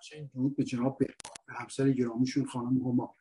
همچنین 0.00 0.30
درود 0.34 0.56
به 0.56 0.64
جناب 0.64 0.98
به 0.98 1.06
همسر 1.48 1.90
گرامیشون 1.90 2.44
خانم 2.44 2.78
هما. 2.78 3.16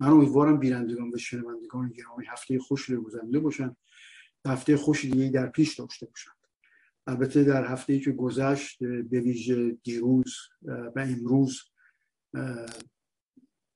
من 0.00 0.08
امیدوارم 0.08 0.58
بینندگان 0.58 1.10
و 1.14 1.18
شنوندگان 1.18 1.92
گرامی 1.92 2.26
هفته 2.26 2.58
خوش 2.58 2.90
گذرنده 2.90 3.38
باشن 3.38 3.76
هفته 4.46 4.76
خوش 4.76 5.04
دیگه 5.04 5.28
در 5.28 5.46
پیش 5.46 5.80
داشته 5.80 6.06
باشند 6.06 6.34
البته 7.06 7.44
در 7.44 7.66
هفته 7.66 8.00
که 8.00 8.12
گذشت 8.12 8.78
به 8.84 9.20
ویژه 9.20 9.70
دیروز 9.82 10.34
و 10.62 10.92
امروز 10.96 11.60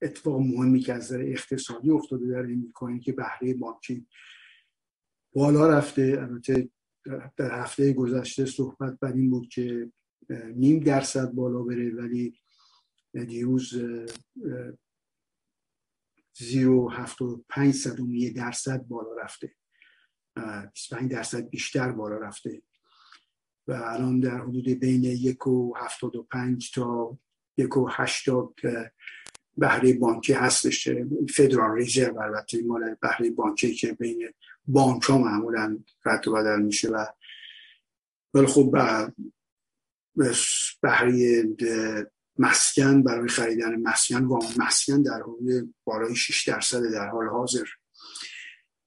اتفاق 0.03 0.41
مهمی 0.41 0.81
که 0.81 0.93
از 0.93 1.13
اقتصادی 1.13 1.91
افتاده 1.91 2.27
در 2.27 2.43
این 2.43 3.01
که 3.03 3.13
بهره 3.13 3.55
بانکی 3.55 4.07
بالا 5.35 5.71
رفته. 5.71 6.19
البته 6.21 6.69
در 7.37 7.61
هفته 7.61 7.93
گذشته 7.93 8.45
صحبت 8.45 8.99
بر 9.01 9.13
این 9.13 9.31
بود 9.31 9.49
که 9.49 9.93
نیم 10.55 10.81
درصد 10.81 11.33
بالا 11.33 11.63
بره 11.63 11.95
ولی 11.95 12.42
دیروز 13.15 13.75
زیرو 16.35 16.91
هفت 16.91 17.23
و 17.23 17.45
پنج 17.49 17.75
صدوم 17.75 18.15
یه 18.15 18.31
درصد 18.31 18.83
بالا 18.83 19.15
رفته. 19.23 19.55
25 20.73 21.11
درصد 21.11 21.49
بیشتر 21.49 21.93
بالا 21.93 22.19
رفته. 22.19 22.63
و 23.69 23.73
الان 23.73 24.21
در 24.21 24.39
حدود 24.39 24.69
بین 24.69 25.05
یک 25.05 25.47
و 25.47 25.75
هفتاد 25.77 26.17
و 26.17 26.23
پنج 26.23 26.71
تا 26.71 27.19
یک 27.57 27.77
و 27.77 27.89
هشتاد 27.91 28.55
بهره 29.57 29.93
بانکی 29.93 30.33
هستش. 30.33 30.89
فدرال 31.35 31.77
ریزرو 31.77 32.21
البته 32.21 32.63
مال 32.63 32.95
بهره 32.95 33.31
بانکی 33.31 33.75
که 33.75 33.93
بین 33.93 34.33
بانک 34.67 35.03
ها 35.03 35.19
معمولا 35.19 35.79
رد 36.05 36.29
و 36.29 36.33
بدل 36.33 36.63
میشه 36.63 36.91
و 36.91 37.07
ولی 38.35 38.47
خب 38.47 38.71
بهره 40.83 41.43
مسکن 42.39 43.03
برای 43.03 43.29
خریدن 43.29 43.77
مسکن 43.77 44.25
وام 44.25 44.47
مسکن 44.57 45.03
در 45.03 45.23
حدود 45.23 45.75
بالای 45.85 46.17
6 46.17 46.49
درصد 46.49 46.93
در 46.93 47.09
حال 47.09 47.29
حاضر. 47.29 47.65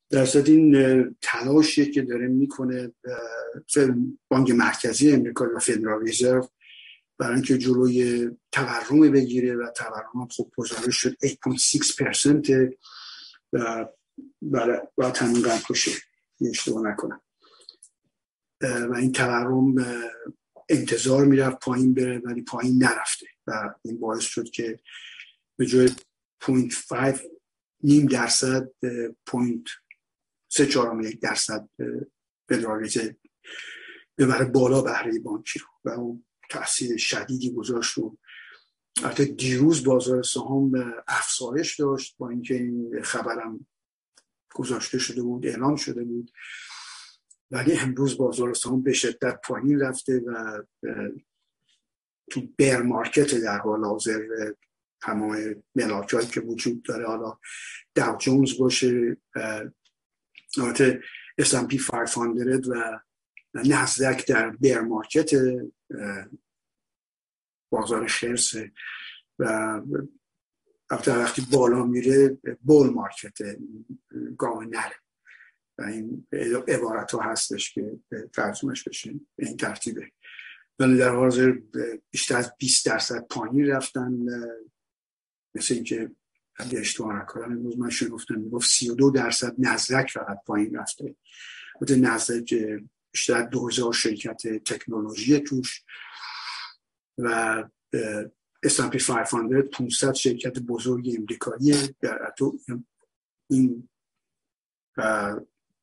درصد 0.09 0.49
این 0.49 1.15
تلاشی 1.21 1.91
که 1.91 2.01
داره 2.01 2.27
می‌کنه 2.27 2.93
بانک 4.27 4.51
مرکزی 4.51 5.11
امریکا 5.11 5.45
و 5.55 5.59
فدرال 5.59 6.01
ریزرو 6.01 6.49
برای 7.19 7.33
اینکه 7.33 7.57
جلوی 7.57 8.29
تورم 8.51 9.11
بگیره 9.11 9.55
و 9.55 9.71
تورم 9.75 10.27
خب 10.31 10.51
گزارش 10.57 10.95
شد 10.95 11.15
8.6 11.25 12.75
و 13.53 13.85
بله 14.41 14.81
باید 14.95 15.17
همین 15.17 15.41
قدر 15.41 15.63
باشه. 15.69 15.91
اشتباه 16.49 16.83
نکنم. 16.83 17.21
و 18.61 18.95
این 18.95 19.11
تورم 19.11 19.75
انتظار 20.69 21.25
می‌رفت 21.25 21.59
پایین 21.59 21.93
بره 21.93 22.19
ولی 22.19 22.41
پایین 22.41 22.83
نرفته 22.83 23.25
و 23.47 23.73
این 23.81 23.99
باعث 23.99 24.23
شد 24.23 24.49
که 24.49 24.79
به 25.57 25.65
جای 25.65 25.89
0.5 26.43 27.19
نیم 27.83 28.05
درصد 28.05 28.69
پوینت 29.25 29.67
سه 30.51 30.65
چهارم 30.65 31.01
یک 31.01 31.19
درصد 31.19 31.69
فدرالیزه 32.49 33.17
ببره 34.17 34.45
بالا 34.45 34.81
بهره 34.81 35.19
بانکی 35.19 35.59
رو 35.59 35.67
و 35.85 35.89
اون 35.89 36.25
تاثیر 36.49 36.97
شدیدی 36.97 37.53
گذاشت 37.53 37.93
رو 37.93 38.17
البته 39.03 39.25
دیروز 39.25 39.83
بازار 39.83 40.23
سهام 40.23 40.93
افزایش 41.07 41.79
داشت 41.79 42.15
با 42.17 42.29
اینکه 42.29 42.53
این 42.53 43.01
خبرم 43.03 43.67
گذاشته 44.55 44.99
شده 44.99 45.21
بود 45.21 45.45
اعلام 45.45 45.75
شده 45.75 46.03
بود. 46.03 46.31
ولی 47.51 47.77
امروز 47.77 48.17
بازار 48.17 48.53
سهام 48.53 48.83
به 48.83 48.93
شدت 48.93 49.41
پایین 49.43 49.79
رفته 49.79 50.19
و 50.19 50.63
تو 52.31 52.41
بر 52.59 52.81
مارکت 52.81 53.35
در 53.35 53.57
حال 53.57 53.85
حاضر 53.85 54.51
تمام 55.01 55.63
ملاک 55.75 56.31
که 56.31 56.41
وجود 56.41 56.83
داره. 56.83 57.07
حالا 57.07 57.37
داو 57.95 58.17
جونز 58.17 58.57
باشه 58.57 59.17
البته 60.57 61.01
S&P 61.41 61.89
500 61.89 62.67
و 62.67 62.99
نزدک 63.53 64.27
در 64.27 64.49
بر 64.49 64.81
مارکت 64.81 65.31
بازار 67.71 68.07
خرس. 68.07 68.53
و 69.39 69.81
وقتی 71.07 71.47
بالا 71.51 71.85
میره 71.85 72.37
بول 72.61 72.89
مارکت 72.89 73.37
گام 74.37 74.63
نره 74.63 74.95
و 75.77 75.83
این 75.83 76.27
عبارت 76.67 77.11
ها 77.11 77.21
هستش 77.21 77.73
که 77.73 77.99
ترجمهش 78.33 78.83
بشه 78.83 79.13
به 79.35 79.47
این 79.47 79.57
ترتیبه. 79.57 80.11
ولی 80.79 80.97
در 80.97 81.15
حاضر 81.15 81.53
بیشتر 82.11 82.37
از 82.37 82.51
20 82.57 82.85
درصد 82.85 83.27
پایین 83.27 83.67
رفتن 83.67 84.13
مثل 85.55 85.73
اینکه 85.73 86.11
اگه 86.55 86.79
اشتباه 86.79 87.21
نکنم 87.21 87.51
امروز 87.51 87.79
من 87.79 87.89
شنفتم 87.89 88.35
می‌گفت 88.35 88.69
32 88.69 89.11
درصد 89.11 89.55
نزدک 89.57 90.11
فقط 90.11 90.37
پایین 90.45 90.75
رفته. 90.75 91.15
بوده 91.79 91.95
نزدک 91.95 92.55
بیشتر 93.11 93.41
2000 93.41 93.93
شرکت 93.93 94.47
تکنولوژی 94.47 95.39
توش 95.39 95.83
و 97.17 97.63
S&P 98.65 99.09
500 99.09 99.69
500 99.69 100.13
شرکت 100.13 100.59
بزرگ 100.59 101.15
امریکایی 101.17 101.95
در 102.01 102.33
این 103.49 103.89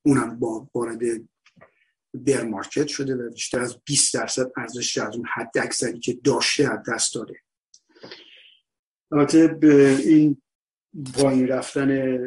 اونم 0.02 0.38
با 0.38 0.68
وارد 0.74 1.00
بر 2.14 2.44
مارکت 2.44 2.86
شده 2.86 3.14
و 3.14 3.30
بیشتر 3.30 3.60
از 3.60 3.78
20 3.84 4.14
درصد 4.14 4.52
ارزش 4.56 4.98
از 4.98 5.16
اون 5.16 5.26
حد 5.34 5.58
اکثری 5.58 5.98
که 5.98 6.12
داشته 6.24 6.72
از 6.72 6.80
دست 6.88 7.14
داده. 7.14 7.34
البته 9.12 9.58
این 10.04 10.42
پایین 11.14 11.48
رفتن 11.48 12.18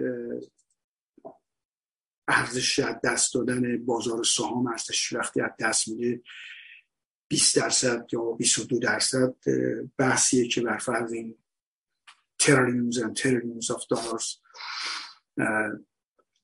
ارزش 2.27 2.79
از 2.79 2.95
دست 3.03 3.33
دادن 3.33 3.85
بازار 3.85 4.23
سهام 4.23 4.67
ارزش 4.67 5.13
وقتی 5.13 5.41
از 5.41 5.51
دست 5.59 5.87
میده 5.87 6.21
20 7.27 7.55
درصد 7.55 8.07
یا 8.13 8.21
22 8.21 8.79
درصد 8.79 9.35
بحثیه 9.97 10.47
که 10.47 10.61
بر 10.61 10.77
فرض 10.77 11.13
این 11.13 11.37
تریلیونز 12.39 12.97
و 12.97 13.09
تریلیونز 13.09 13.71
آف 13.71 13.83
دلارز 13.89 14.25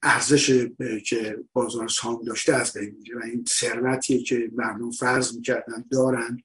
ارزش 0.04 0.68
که 1.06 1.38
بازار 1.54 1.88
سهام 1.88 2.24
داشته 2.24 2.54
از 2.56 2.74
بین 2.74 2.96
میره 3.00 3.18
و 3.18 3.24
این 3.24 3.46
ثروتیه 3.50 4.24
که 4.24 4.50
مردم 4.54 4.92
فرض 4.92 5.36
می‌کردن 5.36 5.86
دارن 5.92 6.44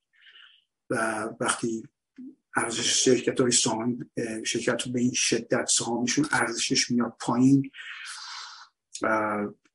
و 0.90 1.28
وقتی 1.40 1.82
ارزش 2.56 3.04
شرکت 3.04 3.40
های 3.40 3.50
سهام 3.50 4.10
شرکت 4.44 4.88
به 4.88 5.00
این 5.00 5.12
شدت 5.14 5.66
سهامشون 5.68 6.26
ارزشش 6.32 6.90
میاد 6.90 7.16
پایین 7.20 7.70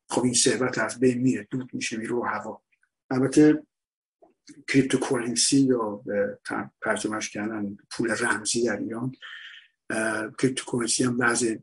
خب 0.10 0.24
این 0.24 0.34
ثروت 0.34 0.78
از 0.78 1.00
بین 1.00 1.18
میره 1.18 1.48
دود 1.52 1.74
میشه 1.74 1.98
میره 1.98 2.10
رو 2.10 2.26
هوا. 2.26 2.62
البته 3.10 3.64
cryptocurrency 4.68 5.60
یا 5.60 6.04
ترجمهش 6.82 7.30
کردن 7.30 7.78
پول 7.92 8.12
رمزی 8.12 8.66
در 8.66 8.78
ایران 8.78 9.12
cryptocurrency 10.38 11.04
هم 11.04 11.20
وضع 11.20 11.56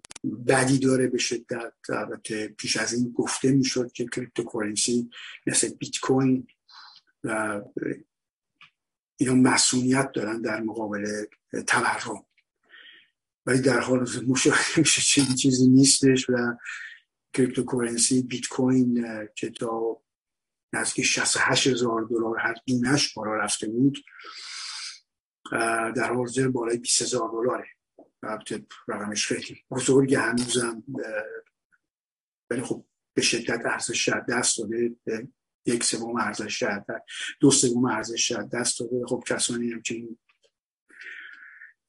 بدی 0.46 0.78
داره 0.78 1.06
به 1.06 1.18
شدت. 1.18 1.72
البته 1.88 2.48
پیش 2.48 2.76
از 2.76 2.92
این 2.92 3.12
گفته 3.12 3.52
می‌شد 3.52 3.92
که 3.92 4.06
cryptocurrency 4.06 5.10
مثل 5.46 5.68
بیت 5.68 5.98
کوین 5.98 6.46
و 7.24 7.60
اینا 9.16 9.34
مصونیت 9.34 10.12
دارن 10.12 10.40
در 10.40 10.60
مقابل 10.60 11.24
تورم. 11.66 12.24
ولی 13.46 13.60
در 13.60 13.80
حال 13.80 14.06
مشاهده 14.26 14.78
میشه 14.80 15.02
چنین 15.02 15.34
چیزی 15.34 15.68
نیستش 15.68 16.30
و 16.30 16.56
cryptocurrency 17.32 18.22
بیت 18.22 18.46
کوین 18.48 19.08
که 19.34 19.50
تا 19.50 20.02
نزدیک 20.72 21.04
68 21.04 21.66
هزار 21.66 22.02
دلار 22.02 22.38
هر 22.38 22.54
دونش 22.66 23.14
بالا 23.14 23.34
رفته 23.34 23.68
بود 23.68 23.98
در 25.96 26.12
حاضر 26.14 26.48
بالای 26.48 26.78
20 26.78 27.02
هزار 27.02 27.30
دلاره. 27.30 27.77
رقمش 28.88 29.26
خیلی 29.26 29.64
بزرگ 29.70 30.14
هنوزم 30.14 30.84
ولی 32.50 32.62
خب 32.62 32.84
به 33.14 33.22
شدت 33.22 33.60
ارزش 33.66 34.08
دست 34.28 34.58
داده 34.58 34.96
یک 35.66 35.84
سوم 35.84 36.16
ارزش 36.16 36.62
دست 36.62 37.02
دو 37.40 37.50
سوم 37.50 37.84
ارزش 37.84 38.32
دست 38.52 38.80
داده. 38.80 39.06
خب 39.06 39.24
کسانی 39.26 39.72
هم 39.72 39.82
که 39.82 39.94
این 39.94 40.18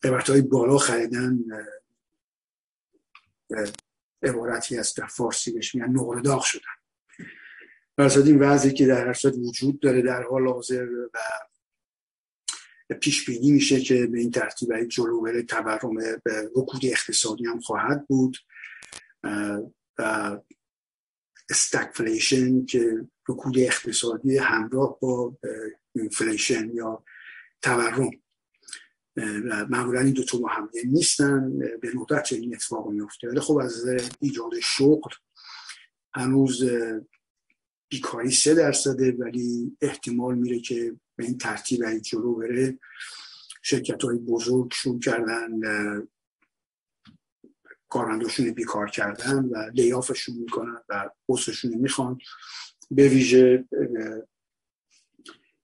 قیمت 0.01 0.29
های 0.29 0.41
بالا 0.41 0.77
خریدن 0.77 1.39
عبارتی 4.23 4.77
از 4.77 4.93
در 4.93 5.07
فارسی 5.07 5.51
بهش 5.51 5.75
میگن 5.75 6.21
داغ 6.21 6.43
شدن. 6.43 6.61
برساد 7.97 8.27
این 8.27 8.39
وضعی 8.39 8.73
که 8.73 8.87
در 8.87 9.07
هر 9.07 9.13
صورت 9.13 9.33
وجود 9.35 9.79
داره 9.79 10.01
در 10.01 10.23
حال 10.23 10.47
حاضر 10.47 10.89
و 10.89 11.09
پیش 12.95 13.29
بینی 13.29 13.51
میشه 13.51 13.81
که 13.81 14.07
به 14.07 14.19
این 14.19 14.31
ترتیب 14.31 14.71
های 14.71 14.87
جلو 14.87 15.21
بره 15.21 15.43
تورم 15.43 15.97
رکود 16.55 16.81
اقتصادی 16.83 17.45
هم 17.45 17.59
خواهد 17.59 18.07
بود. 18.07 18.37
و 19.99 20.39
stagflation 21.49 22.65
که 22.65 23.07
رکود 23.29 23.59
اقتصادی 23.59 24.37
همراه 24.37 24.99
با 25.01 25.37
inflation 25.95 26.69
یا 26.73 27.03
تورم. 27.61 28.09
معمولا 29.69 29.99
این 29.99 30.13
دو 30.13 30.23
تا 30.23 30.37
با 30.37 30.47
هم 30.47 30.69
نیستن 30.85 31.59
به 31.59 31.91
ندرت 31.95 32.33
این 32.33 32.55
اتفاق 32.55 32.89
میفته. 32.89 33.27
ولی 33.27 33.39
خب 33.39 33.57
از 33.57 33.85
ایجاد 34.19 34.59
شغل 34.63 35.11
هنوز 36.13 36.63
بیکاری 37.89 38.31
سه 38.31 38.53
درصده 38.53 39.11
ولی 39.11 39.77
احتمال 39.81 40.35
میره 40.35 40.59
که 40.59 40.95
به 41.19 41.25
این 41.25 41.37
ترتیب 41.37 41.97
جلو 41.97 42.35
بره. 42.35 42.79
شرکت 43.61 44.03
های 44.03 44.17
بزرگ 44.17 44.73
شروع 44.73 44.99
کردن 44.99 45.59
کارمنداشون 47.89 48.51
بیکار 48.51 48.89
کردن 48.89 49.45
و 49.45 49.71
لیافشون 49.73 50.35
می‌کنن 50.35 50.83
و 50.89 51.09
بوسشون 51.25 51.75
می‌خوان. 51.75 52.19
به 52.91 53.07
ویژه 53.07 53.67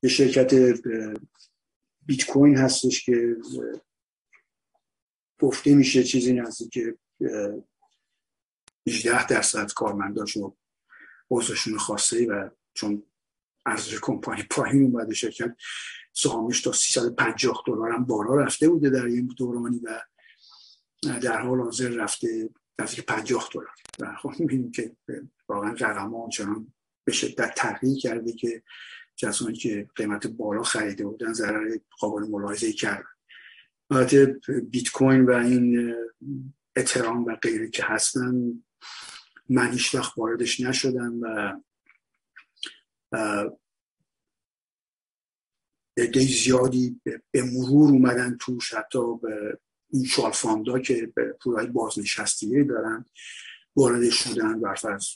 یه 0.03 0.09
شرکت 0.09 0.53
بیت 2.05 2.25
کوین 2.25 2.57
هستش 2.57 3.05
که 3.05 3.35
گفته 5.39 5.75
میشه 5.75 6.03
چیزی 6.03 6.33
نزدیک 6.33 6.69
که 6.69 6.97
18 8.87 9.27
درصد 9.27 9.73
کارمنداشون 9.73 10.57
بازشون 11.27 11.77
خواسته 11.77 12.27
و 12.27 12.49
چون 12.73 13.03
ارزش 13.65 13.99
کمپانی 14.01 14.43
پایین 14.43 14.83
اومده 14.83 15.13
شرکت 15.13 15.55
سهامش 16.13 16.61
تا 16.61 16.71
350 16.71 17.63
دلار 17.67 17.91
هم 17.91 18.05
بالا 18.05 18.35
رفته 18.35 18.69
بوده 18.69 18.89
در 18.89 19.05
این 19.05 19.33
دورانی 19.37 19.79
و 19.83 20.01
در 21.21 21.41
حال 21.41 21.59
حاضر 21.59 21.89
رفته 21.89 22.49
نزدیک 22.79 23.05
50 23.05 23.49
دلار. 23.53 23.67
و 23.99 24.15
خب 24.15 24.33
می‌بینیم 24.39 24.71
که 24.71 24.95
واقعا 25.49 25.71
رقم 25.71 26.09
ها 26.09 26.29
به 27.03 27.11
شدت 27.11 27.53
تغییر 27.55 27.97
کرده 27.97 28.33
که 28.33 28.63
کسانی 29.17 29.55
که 29.55 29.87
قیمت 29.95 30.27
بالا 30.27 30.63
خریده 30.63 31.05
بودن 31.05 31.33
ضرر 31.33 31.77
قابل 31.99 32.27
ملاحظه 32.27 32.71
کرد 32.71 33.05
البته 33.89 34.39
بیت 34.69 34.91
کوین 34.91 35.25
و 35.25 35.31
این 35.31 35.95
اترام 36.75 37.25
و 37.25 37.35
غیره 37.35 37.69
که 37.69 37.83
هستن 37.83 38.63
من 39.49 39.71
هیچ 39.71 39.95
وقت 39.95 40.17
واردش 40.17 40.59
نشدم 40.59 41.19
و 41.21 41.53
عده 45.97 46.19
زیادی 46.19 47.01
به 47.31 47.43
مرور 47.43 47.89
اومدن 47.89 48.37
توش 48.39 48.73
حتی 48.73 49.17
به 49.17 49.59
این 49.89 50.05
شوال 50.05 50.31
فاندا 50.31 50.79
که 50.79 51.11
به 51.15 51.37
پولای 51.41 51.67
بازنشستگی 51.67 52.63
دارن 52.63 53.05
وارد 53.75 54.09
شدن 54.09 54.61
برفرض 54.61 55.07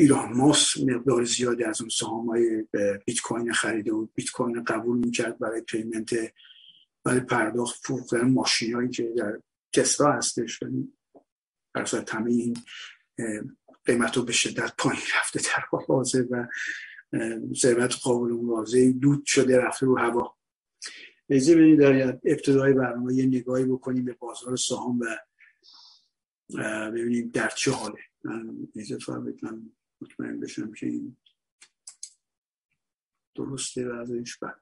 ایران 0.00 0.32
ماس 0.32 0.76
مقدار 0.76 1.24
زیادی 1.24 1.64
از 1.64 1.80
اون 1.80 1.90
سهام 1.90 2.26
های 2.26 2.66
بیت 3.06 3.20
کوین 3.20 3.52
خریده 3.52 3.92
و 3.92 4.06
بیت 4.14 4.30
کوین 4.30 4.64
قبول 4.64 4.98
می‌کرد 4.98 5.38
برای 5.38 5.60
پیمنت 5.60 6.14
برای 7.04 7.20
پرداخت 7.20 7.86
فوق 7.86 8.14
ماشین 8.14 8.74
هایی 8.74 8.88
که 8.88 9.12
در 9.16 9.40
تسلا 9.72 10.12
هستش. 10.12 10.62
در 11.74 12.04
همه 12.12 12.30
این 12.30 12.56
قیمت 13.84 14.16
رو 14.16 14.22
به 14.22 14.32
شدت 14.32 14.72
پایین 14.78 15.02
رفته 15.18 15.40
در 15.40 15.78
حاضر 15.88 16.24
و 16.30 16.48
ثروت 17.54 17.94
قابل 18.02 18.32
ملاحظه 18.32 18.92
دود 18.92 19.26
شده 19.26 19.58
رفته 19.58 19.86
رو 19.86 19.98
هوا. 19.98 20.36
ایزه 21.26 21.54
ببینید 21.54 21.80
در 21.80 22.18
ابتدای 22.24 22.72
برنامه 22.72 23.14
یه 23.14 23.26
نگاهی 23.26 23.64
بکنیم 23.64 24.04
به 24.04 24.12
بازار 24.12 24.56
سهام 24.56 25.00
و 25.00 25.06
ببینیم 26.90 27.30
در 27.30 27.48
چه 27.48 27.70
حاله. 27.70 28.00
من 28.24 29.24
بتونم 29.24 29.72
مطمئن 30.00 30.40
بشم 30.40 30.72
که 30.72 30.86
این 30.86 31.16
درسته 33.34 33.88
و 33.88 33.92
ازش 33.92 34.36
بعد. 34.36 34.60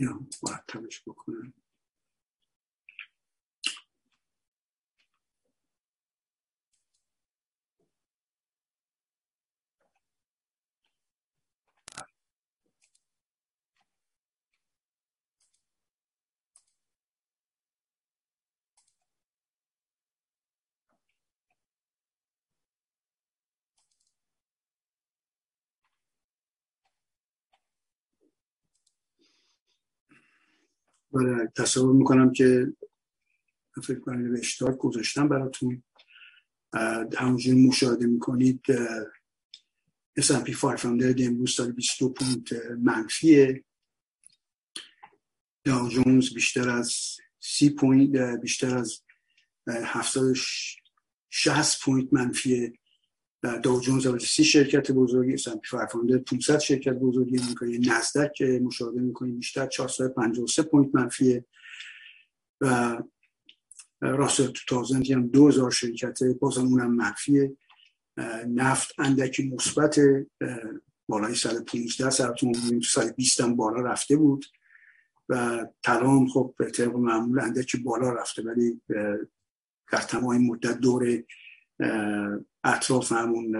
یا 0.00 0.20
مرتبش 0.42 1.02
بکنم. 1.08 1.54
بله 31.14 31.52
تصور 31.56 31.94
می‌کنم 31.94 32.32
که 32.32 32.72
فکر 33.82 34.00
کنم 34.00 34.32
به 34.32 34.38
اشتراک 34.38 34.78
گذاشتم 34.78 35.28
براتون. 35.28 35.82
همونجوری 37.18 37.66
مشاهده 37.66 38.06
می‌کنید 38.06 38.62
S&P 40.20 40.60
500 40.60 41.20
امروز 41.20 41.56
داره 41.56 41.72
22 41.72 42.08
point 42.08 42.52
منفیه. 42.78 43.64
Dow 45.64 45.88
Jones 45.88 46.34
بیشتر 46.34 46.68
از 46.68 47.16
30 47.40 47.70
پوینت 47.70 48.40
بیشتر 48.40 48.76
از 48.76 49.02
760 49.68 51.84
point 51.84 52.12
منفیه. 52.12 52.72
Dow 53.62 53.80
Jones 53.80 54.06
از 54.06 54.22
سی 54.22 54.44
شرکت 54.44 54.92
بزرگی 54.92 55.38
S&P 55.38 55.70
500 55.70 56.24
500 56.24 56.58
شرکت 56.58 56.92
بزرگی 56.92 57.40
می‌کنه 57.48 57.78
نزدک 57.78 58.32
که 58.32 58.60
مشاهده 58.64 59.00
می‌کنید 59.00 59.36
بیشتر 59.36 59.66
453 59.66 60.62
point 60.62 60.94
منفیه 60.94 61.44
و 62.60 62.98
راسل 64.00 64.46
تو 64.46 64.60
تازنتی 64.68 65.12
هم 65.12 65.26
2000 65.26 65.70
شرکت 65.70 66.18
بازم 66.40 66.66
اونم 66.66 66.94
منفیه 66.94 67.56
نفت 68.48 68.94
اندکی 68.98 69.48
مثبت 69.48 70.00
بالای 71.08 71.34
115 71.34 72.10
سرتون 72.10 72.52
تو 72.52 72.80
120 72.80 73.40
هم 73.40 73.56
بالا 73.56 73.80
رفته 73.80 74.16
بود. 74.16 74.46
و 75.28 75.66
طلا 75.82 76.26
خب 76.26 76.54
به 76.58 76.70
طبق 76.70 76.96
معمول 76.96 77.40
اندکی 77.40 77.78
بالا 77.78 78.12
رفته 78.12 78.42
ولی 78.42 78.80
در 79.92 80.00
تمام 80.08 80.46
مدت 80.46 80.78
دور 80.78 81.22
اطراف 82.64 83.12
همون 83.12 83.56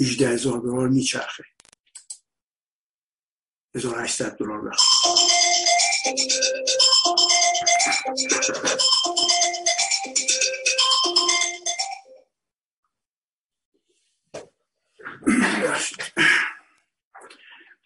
18 0.00 0.28
هزار 0.28 0.60
دلار 0.60 0.88
میچرخه. 0.88 1.44
1800 3.74 4.36
دلار 4.36 4.60
بخواه 4.60 4.92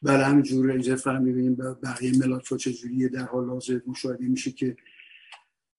بله 0.03 0.25
همینجور 0.25 0.71
اینجا 0.71 0.97
فهم 0.97 1.23
می‌بینیم 1.23 1.55
بقیه 1.55 2.19
ملات 2.19 2.55
چجوریه 2.57 3.09
در 3.09 3.25
حال 3.25 3.49
حاضر 3.49 3.81
مشاهده 3.87 4.25
میشه 4.25 4.53
که 4.53 4.77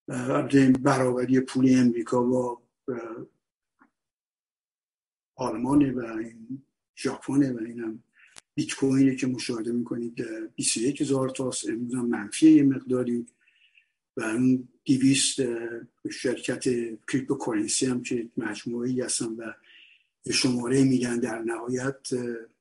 برابری 0.08 1.40
پولی 1.40 1.76
امریکا 1.76 2.24
با 2.24 2.62
آلمانه 5.36 5.92
و 5.92 6.00
این 6.00 6.64
ژاپنه 6.98 7.54
و 7.54 7.58
اینم 7.58 8.04
بیت 8.54 8.74
کوینه 8.74 9.16
که 9.16 9.28
مشاهده 9.28 9.72
می‌کنید 9.72 10.26
21 10.56 11.02
هزار 11.02 11.30
تاست. 11.30 11.70
امروز 11.70 11.96
هم 11.96 12.06
منفی 12.06 12.52
یه 12.52 12.64
مقداری 12.64 13.26
و 14.18 14.22
اون 14.22 14.68
دیویست 14.84 15.40
شرکت 16.12 16.64
کریپتو 17.08 17.36
کورنسی 17.36 17.86
هم 17.86 18.04
که 18.04 18.30
مجموعی 18.38 19.02
هستن 19.02 19.26
و 19.26 19.54
شماره 20.32 20.84
میگن 20.84 21.20
در 21.20 21.40
نهایت 21.40 22.08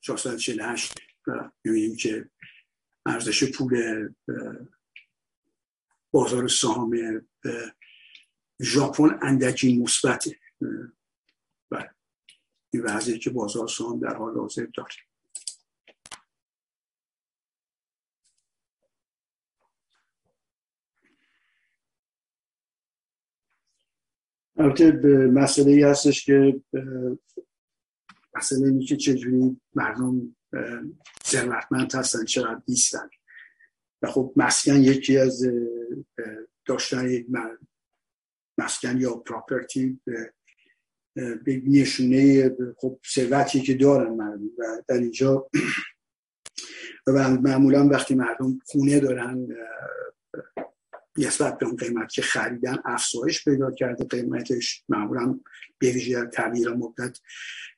448 0.00 0.94
و 1.26 1.50
می‌بینیم 1.64 1.96
که 1.96 2.28
ارزش 3.06 3.52
پول 3.52 4.08
بازار 6.10 6.48
سهام 6.48 7.20
ژاپن 8.62 9.18
اندکی 9.22 9.78
مثبته. 9.78 10.36
بله. 11.70 11.90
این 12.70 12.82
وضعی 12.82 13.18
که 13.18 13.30
بازار 13.30 13.68
سهام 13.68 14.00
در 14.00 14.14
حال 14.14 14.38
حاضر 14.38 14.66
داره 14.74 14.94
البته 24.58 24.92
مسئله 25.26 25.72
ای 25.72 25.82
هستش 25.82 26.24
که 26.24 26.60
مسئله 28.34 28.66
اینه 28.66 28.84
که 28.84 28.96
چجوری 28.96 29.60
مردم 29.74 30.36
ثروتمند 31.24 31.94
هستن 31.94 32.24
چقدر 32.24 32.62
نیستن. 32.68 33.10
و 34.02 34.10
خب 34.10 34.32
مسکن 34.36 34.76
یکی 34.76 35.18
از 35.18 35.42
داشتن 36.66 37.24
مسکن 38.58 39.00
یا 39.00 39.14
پراپرتی 39.14 40.00
به 41.14 41.62
نشونه 41.66 42.50
خب 42.78 42.98
ثروتی 43.14 43.60
که 43.60 43.74
دارن 43.74 44.14
مردم. 44.14 44.50
و 44.58 44.82
در 44.88 44.96
اینجا 44.96 45.48
و 47.06 47.28
معمولا 47.28 47.88
وقتی 47.88 48.14
مردم 48.14 48.58
خونه 48.66 49.00
دارن 49.00 49.48
نسبت 51.18 51.58
به 51.58 51.66
اون 51.66 51.76
قیمت 51.76 52.12
که 52.12 52.22
خریدن 52.22 52.78
افزایش 52.84 53.44
پیدا 53.44 53.70
کرده. 53.70 54.04
قیمتش 54.04 54.84
معمولا 54.88 55.40
به 55.78 55.90
ویژه 55.90 56.14
در 56.14 56.26
تغییر 56.26 56.70
مدت 56.70 57.18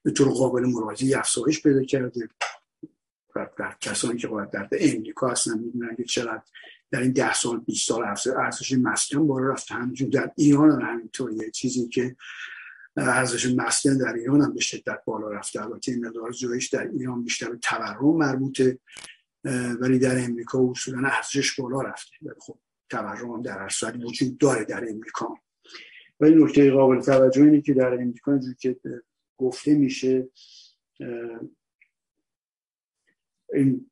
به 0.02 0.10
طور 0.10 0.28
قابل 0.28 0.66
مرازی 0.66 1.14
افزایش 1.14 1.62
پیدا 1.62 1.84
کرده. 1.84 2.28
در 3.58 3.76
کسانی 3.80 4.18
که 4.18 4.28
باید 4.28 4.50
در 4.50 4.68
امریکا 4.72 5.28
هستن 5.28 5.58
می‌دونن 5.58 5.96
که 5.96 6.04
چقدر 6.04 6.42
در 6.90 7.00
این 7.00 7.12
ده 7.12 7.34
سال 7.34 7.60
20 7.60 7.88
سال 7.88 8.04
ارزش 8.36 8.72
مسکن 8.72 9.26
بالا 9.26 9.48
رفته 9.48 9.74
همینجور 9.74 10.08
در 10.08 10.32
ایران 10.36 10.70
هم 10.70 10.80
همینطوریه 10.80 11.50
چیزی 11.50 11.88
که 11.88 12.16
ارزش 12.96 13.46
مسکن 13.46 13.98
در 13.98 14.12
ایران 14.12 14.42
هم 14.42 14.54
به 14.54 14.60
شدت 14.60 15.04
بالا 15.04 15.28
رفته. 15.28 15.62
البته 15.62 15.92
این 15.92 16.06
مقدار 16.06 16.32
جویش 16.32 16.68
در 16.68 16.88
ایران 16.88 17.24
بیشتر 17.24 17.50
به 17.50 17.56
تورم 17.56 18.16
مربوطه 18.16 18.78
ولی 19.80 19.98
در 19.98 20.24
امریکا 20.24 20.70
اصولا 20.70 21.08
ارزش 21.08 21.60
بالا 21.60 21.80
رفته. 21.80 22.16
خب 22.38 22.58
تورم 22.88 23.30
هم 23.30 23.42
در 23.42 23.58
هر 23.58 23.96
وجود 24.04 24.38
داره 24.38 24.64
در 24.64 24.88
امریکا. 24.88 25.34
ولی 26.20 26.44
نکته 26.44 26.70
قابل 26.70 27.00
توجه 27.00 27.42
اینه 27.42 27.60
که 27.60 27.74
در 27.74 27.94
امریکا 27.94 28.32
اینجور 28.32 28.54
که 28.54 28.76
گفته 29.36 29.74
میشه 29.74 30.28
این 33.54 33.90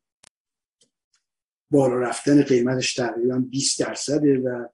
بالا 1.71 1.95
رفتن 1.95 2.41
قیمتش 2.43 2.93
تقریبا 2.93 3.39
20 3.39 3.79
درصده 3.79 4.37
و 4.37 4.67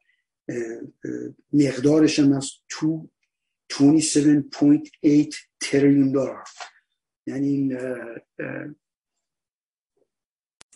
مقدارش 1.53 2.19
هم 2.19 2.33
از 2.33 2.51
27.8 3.71 5.35
تریلیون 5.59 6.11
دلار. 6.11 6.43
یعنی 7.27 7.47
این 7.47 7.77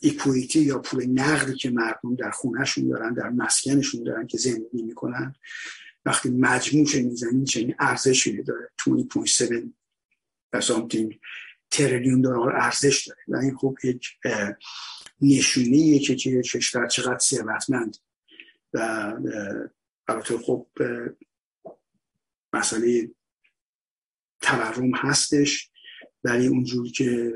ایکویتی 0.01 0.59
یا 0.59 0.79
پول 0.79 1.05
نقدی 1.05 1.55
که 1.55 1.69
مردم 1.69 2.15
در 2.15 2.31
خونهشون 2.31 2.87
دارن 2.87 3.13
در 3.13 3.29
مسکنشون 3.29 4.03
دارن 4.03 4.27
که 4.27 4.37
زندگی 4.37 4.81
می‌کنن 4.81 5.35
وقتی 6.05 6.29
مجموعش 6.29 6.95
می‌زنین 6.95 7.45
چنین 7.45 7.75
ارزشی 7.79 8.43
داره 8.43 8.69
20.7 8.81 9.73
بسامتین 10.53 11.19
تریلیون 11.71 12.21
دلار 12.21 12.55
ارزش 12.55 13.07
داره. 13.07 13.21
و 13.27 13.35
این 13.35 13.57
خب 13.57 13.75
یک 13.83 14.05
نشونه 15.21 15.99
که 15.99 16.15
که 16.15 16.41
کشور 16.41 16.87
چقدر 16.87 17.19
ثروتمند 17.19 17.97
و 18.73 18.79
البته 20.07 20.37
خب 20.37 20.67
مسئله 22.53 23.11
تورم 24.41 24.95
هستش 24.95 25.71
ولی 26.23 26.47
اونجوری 26.47 26.89
که 26.89 27.33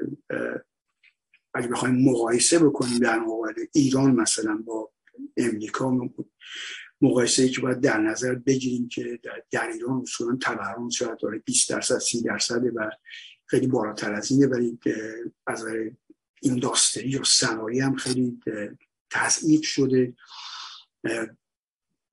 اگه 1.53 1.67
بخوایم 1.67 2.09
مقایسه 2.09 2.59
بکنیم 2.59 3.00
در 3.00 3.19
مقابل 3.19 3.53
ایران 3.73 4.11
مثلا 4.11 4.63
با 4.65 4.91
امریکا 5.38 5.97
مقایسه 7.01 7.43
ای 7.43 7.50
که 7.50 7.61
باید 7.61 7.79
در 7.79 7.97
نظر 7.97 8.35
بگیریم 8.35 8.88
که 8.88 9.19
در, 9.51 9.67
ایران 9.67 10.01
اصولا 10.01 10.35
تورم 10.35 10.89
شاید 10.89 11.17
داره؟ 11.19 11.39
20 11.39 11.69
درصد 11.69 11.97
30 11.97 12.21
درصده 12.21 12.71
و 12.71 12.89
خیلی 13.51 13.67
بالاتر 13.67 14.13
از 14.13 14.31
اینه 14.31 14.48
ولی 14.48 14.79
از 15.48 15.65
اینداستری 16.41 17.17
و 17.17 17.24
صنایع 17.24 17.84
هم 17.84 17.96
خیلی 17.96 18.39
تضعیف 19.10 19.65
شده. 19.65 20.13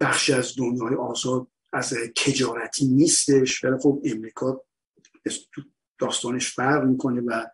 بخشی 0.00 0.32
از 0.32 0.56
دنیای 0.56 0.94
آزاد 0.94 1.46
از 1.72 1.94
تجارتی 2.16 2.86
نیستش. 2.86 3.64
ولی 3.64 3.76
خب 3.82 4.02
امریکا 4.04 4.64
داستانش 5.98 6.50
فرق 6.54 6.84
می‌کنه 6.84 7.20
و 7.20 7.46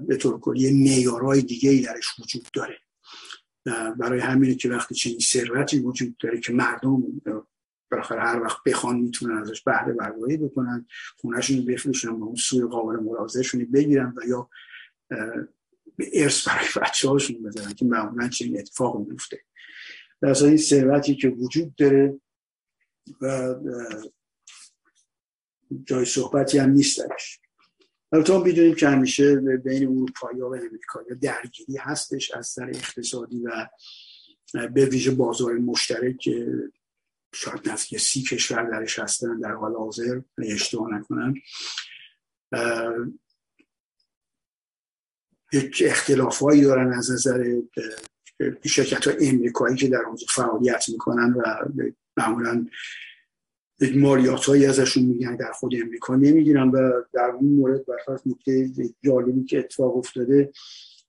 به 0.00 0.16
طور 0.16 0.40
کلی 0.40 0.72
معیارهای 0.72 1.42
دیگه 1.42 1.70
ای 1.70 1.80
درش 1.80 2.20
وجود 2.20 2.48
داره. 2.52 2.78
برای 3.98 4.20
همینه 4.20 4.54
که 4.54 4.68
وقتی 4.68 4.94
چنین 4.94 5.18
ثروتی 5.18 5.78
وجود 5.78 6.16
داره 6.16 6.40
که 6.40 6.52
مردم 6.52 7.02
بالاخره 7.90 8.20
هر 8.20 8.42
وقت 8.42 8.58
بخوان 8.66 8.96
می‌تونن 8.96 9.38
ازش 9.38 9.62
بهره 9.62 9.92
برداری 9.92 10.36
بکنن 10.36 10.86
خونهشون 11.16 11.64
بفروشن 11.64 12.08
و 12.08 12.24
اون 12.24 12.34
سوی 12.34 12.68
قابل 12.68 12.96
ملاحظهشون 12.96 13.64
بگیرن 13.64 14.14
و 14.16 14.26
یا 14.28 14.50
به 15.96 16.10
ارث 16.12 16.48
برای 16.48 16.66
بچه 16.82 17.08
هاشون 17.08 17.42
بزنن 17.42 17.74
که 17.74 17.84
معمولا 17.84 18.28
چنین 18.28 18.58
اتفاق 18.58 19.08
میفته 19.08 19.40
در 20.20 20.44
این 20.44 20.56
ثروتی 20.56 21.14
که 21.14 21.28
وجود 21.28 21.74
داره 21.74 22.20
و 23.20 23.54
جای 25.84 26.04
صحبتی 26.04 26.58
هم 26.58 26.70
نیست 26.70 27.00
درش. 27.00 27.40
البته 28.12 28.42
می‌دونیم 28.42 28.74
که 28.74 28.88
همیشه 28.88 29.36
بین 29.36 29.86
اروپایی 29.86 30.40
و 30.40 30.44
امریکایی 30.44 31.14
درگیری 31.22 31.76
هستش 31.76 32.30
از 32.30 32.46
سر 32.46 32.68
اقتصادی 32.68 33.42
و 33.42 33.68
به 34.68 34.86
ویژه 34.86 35.10
بازار 35.10 35.54
مشترک 35.54 36.28
شاید 37.36 37.68
نزدیک 37.68 38.00
سی 38.00 38.22
کشور 38.22 38.70
درش 38.70 38.98
هستن 38.98 39.40
در 39.40 39.52
حال 39.52 39.74
حاضر 39.74 40.20
اشتباه 40.38 40.88
نکنم. 40.94 41.34
یک 45.52 45.82
اختلافایی 45.86 46.62
دارن 46.62 46.92
از 46.92 47.10
نظر 47.10 47.60
شرکت 48.64 49.08
های 49.08 49.28
امریکایی 49.28 49.76
که 49.76 49.88
در 49.88 50.02
اونجا 50.06 50.26
فعالیت 50.30 50.88
می‌کنن 50.88 51.32
و 51.32 51.42
معمولا 52.16 52.66
مالیات 53.96 54.44
هایی 54.44 54.66
ازشون 54.66 55.04
میگن 55.04 55.36
در 55.36 55.52
خود 55.52 55.74
امریکا 55.74 56.16
نمی‌گیرن 56.16 56.68
و 56.68 57.02
در 57.12 57.30
اون 57.30 57.52
مورد 57.52 57.86
برخلاف 57.86 58.26
نکته 58.26 58.70
جالبی 59.04 59.44
که 59.44 59.58
اتفاق 59.58 59.96
افتاده 59.96 60.52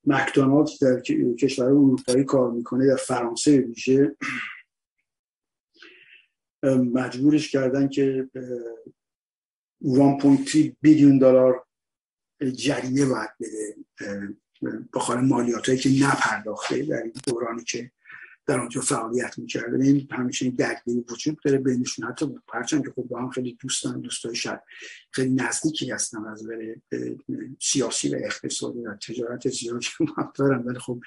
مکدونالد 0.06 0.70
در 0.82 1.02
کشور 1.40 1.66
اروپایی 1.66 2.24
کار 2.24 2.52
می‌کنه 2.52 2.88
در 2.88 2.96
فرانسه 2.96 3.58
ویژه 3.58 4.16
مجبورش 6.64 7.52
کردن 7.52 7.88
که 7.88 8.30
1.3 9.84 10.76
بیلیون 10.82 11.18
دلار 11.18 11.66
جریمه 12.56 13.06
باید 13.06 13.30
بده 13.40 13.76
بخار 14.94 15.22
مالیات 15.22 15.70
هایی 15.70 15.80
که 15.80 15.90
نپرداخته 16.06 16.86
در 16.86 17.04
این 17.04 17.14
دورانی 17.28 17.64
که 17.64 17.92
در 18.46 18.60
آنجا 18.60 18.82
فعالیت 18.82 19.40
می‌کرده 19.40 19.84
این 19.84 20.08
همیشه 20.12 20.46
این 20.46 20.56
درگیری 20.56 21.06
وجود 21.10 21.40
داره 21.46 21.58
بینشون. 21.58 22.08
حتی 22.08 22.40
هرچند 22.54 22.84
که 22.86 22.92
خب 22.92 23.04
با 23.04 23.22
هم 23.22 23.30
خیلی 23.30 23.58
دوستان 23.62 24.02
دوستای 24.02 24.36
شد 24.36 24.62
خیلی 25.12 25.30
نزدیکی 25.30 25.92
هستن 25.92 26.26
از 26.26 26.48
بره 26.48 26.82
سیاسی 27.62 28.16
و 28.16 28.20
اقتصادی 28.24 28.80
و 28.80 28.96
تجارت 28.96 29.50
زیادی 29.50 29.88
هم 30.18 30.32
دارن. 30.36 30.64
ولی 30.64 30.80
خب 30.80 31.00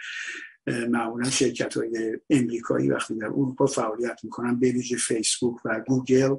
معمولا 0.71 1.31
شرکت 1.31 1.77
های 1.77 2.19
امریکایی 2.31 2.91
وقتی 2.91 3.15
در 3.15 3.27
اروپا 3.27 3.67
فعالیت 3.67 4.25
می‌کنن 4.25 4.61
به 4.61 4.73
ویژه 4.73 4.97
فیسبوک 4.97 5.57
و 5.65 5.81
گوگل 5.89 6.37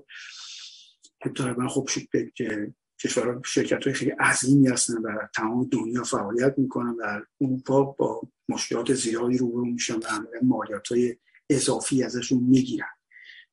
من 1.58 1.68
خب 1.68 1.90
که 2.36 2.74
کشورها 3.04 3.42
شرکت 3.46 3.84
های 3.84 3.94
خیلی 3.94 4.12
عظیمی 4.12 4.68
هستن 4.68 4.98
و 4.98 5.28
تمام 5.36 5.70
دنیا 5.72 6.04
فعالیت 6.04 6.54
می‌کنن 6.58 6.96
و 7.00 7.22
اروپا 7.42 7.84
با 7.84 8.22
مشکلات 8.50 8.94
زیادی 8.94 9.38
روبرو 9.38 9.66
میشن 9.66 9.96
و 9.98 10.08
مالیات 10.42 10.88
های 10.88 11.18
اضافی 11.50 12.04
ازشون 12.04 12.44
می‌گیرن. 12.44 12.88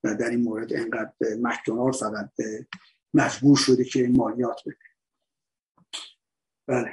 و 0.04 0.14
در 0.14 0.30
این 0.30 0.40
مورد 0.40 0.72
انقدر 0.72 1.12
مکدونالد 1.40 1.94
فقط 1.94 2.30
مجبور 3.14 3.56
شده 3.56 3.84
که 3.84 4.08
مالیات 4.08 4.60
بده. 4.66 4.76
بله. 6.66 6.92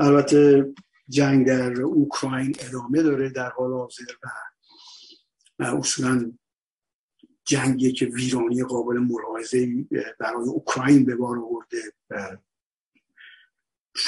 البته 0.00 0.74
جنگ 1.08 1.46
در 1.46 1.82
اوکراین 1.82 2.56
ادامه 2.58 3.02
داره 3.02 3.28
در 3.28 3.50
حال 3.50 3.72
حاضر 3.72 4.04
و 5.58 5.64
اصولا 5.64 6.32
جنگی 7.44 7.92
که 7.92 8.06
ویرانی 8.06 8.64
قابل 8.64 8.98
ملاحظه 8.98 9.86
برای 10.18 10.48
اوکراین 10.48 11.04
به 11.04 11.16
بار 11.16 11.38
آورده 11.38 11.78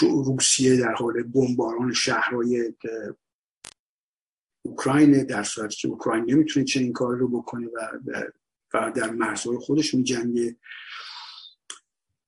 روسیه 0.01 0.77
در 0.77 0.93
حال 0.95 1.23
بمباران 1.23 1.93
شهرهای 1.93 2.75
اوکراین 4.63 5.23
در 5.23 5.43
صورتی 5.43 5.77
که 5.77 5.89
اوکراین 5.89 6.25
نمی‌تونه 6.31 6.67
چنین 6.67 6.93
کار 6.93 7.17
رو 7.17 7.29
بکنه 7.29 7.67
و, 7.67 7.99
و 8.75 8.93
در 8.97 9.11
مرزهای 9.11 9.59
خودش 9.59 9.95
میجنگه 9.95 10.57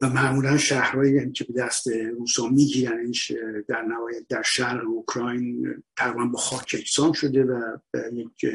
و 0.01 0.09
معمولا 0.09 0.57
شهرهایی 0.59 1.33
که 1.33 1.45
به 1.45 1.53
دست 1.53 1.89
روسا 1.89 2.49
میگیرنش 2.49 3.33
در 3.69 3.83
نهایت 3.83 4.29
در 4.29 4.43
شهر 4.43 4.81
اوکراین 4.81 5.83
تقریبا 5.97 6.27
با 6.27 6.39
خاک 6.39 6.77
اجسام 6.79 7.13
شده 7.13 7.45
و 7.45 7.79
یک 8.13 8.47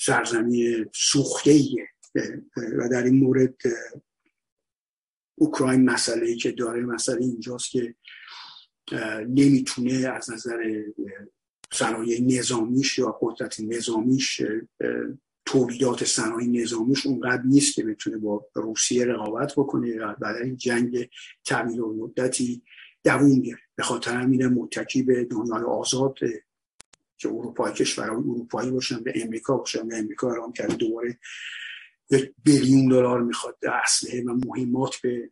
سرزمین 0.00 0.88
سوخته 0.92 1.60
و 2.56 2.88
در 2.88 3.02
این 3.02 3.14
مورد 3.14 3.56
اوکراین 5.34 5.84
مسئله 5.84 6.36
که 6.36 6.52
داره 6.52 6.84
مسئله 6.84 7.20
اینجاست 7.20 7.70
که 7.70 7.94
نمی‌تونه 9.28 9.92
از 9.92 10.30
نظر 10.30 10.82
صنایع 11.72 12.20
نظامیش 12.20 12.98
یا 12.98 13.18
قدرت 13.20 13.60
نظامیش 13.60 14.42
تولیدات 15.44 16.04
صنایع 16.04 16.62
نظامیش 16.62 17.06
اونقدر 17.06 17.42
نیست 17.42 17.74
که 17.74 17.84
بتونه 17.84 18.16
با 18.16 18.46
روسیه 18.54 19.04
رقابت 19.04 19.52
بکنه 19.56 19.96
بعد 20.20 20.36
این 20.36 20.56
جنگ 20.56 21.08
طویل 21.44 21.80
و 21.80 22.04
مدتی 22.04 22.62
دووم 23.04 23.40
بیاره. 23.40 23.62
به 23.76 23.82
خاطر 23.82 24.16
همین 24.16 24.46
متکی 24.46 25.02
به 25.02 25.24
دنیای 25.24 25.62
آزاد 25.62 26.14
که 27.18 27.28
اروپای 27.28 27.72
کشورهای 27.72 28.16
اروپایی 28.16 28.70
باشن 28.70 29.02
به 29.02 29.12
امریکا 29.16 29.56
باشن. 29.56 29.88
به 29.88 29.98
امریکا 29.98 30.30
ارام 30.30 30.52
کرده 30.52 30.74
دوباره 30.74 31.18
یک 32.10 32.32
بیلیون 32.44 32.88
دلار 32.88 33.22
می‌خواد 33.22 33.58
اسلحه 33.84 34.22
و 34.22 34.38
مهمات 34.46 34.96
به 34.96 35.30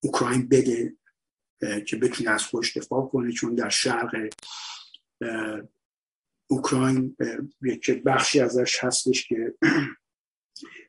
اوکراین 0.00 0.48
بده 0.48 0.96
که 1.86 1.96
بتونه 1.96 2.30
از 2.30 2.42
خودش 2.42 2.76
دفاع 2.76 3.06
کنه 3.06 3.32
چون 3.32 3.54
در 3.54 3.68
شرق 3.68 4.28
اوکراین 6.50 7.16
یک 7.62 7.90
بخشی 7.90 8.40
ازش 8.40 8.84
هستش 8.84 9.28
که 9.28 9.54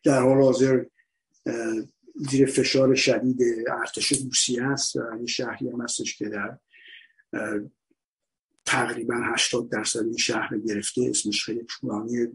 در 0.03 0.21
حال 0.21 0.41
حاضر 0.41 0.85
زیر 2.15 2.45
فشار 2.45 2.95
شدید 2.95 3.41
ارتش 3.67 4.11
روسیه 4.11 4.63
است 4.63 4.97
این 4.97 5.25
شهری 5.25 5.69
هم 5.69 5.81
هستش 5.81 6.17
که 6.17 6.29
در 6.29 6.57
تقریبا 8.65 9.15
80 9.15 9.69
درصد 9.69 9.99
این 9.99 10.17
شهر 10.17 10.57
گرفته. 10.57 11.01
اسمش 11.09 11.45
خیلی 11.45 11.63
طولانیه 11.63 12.31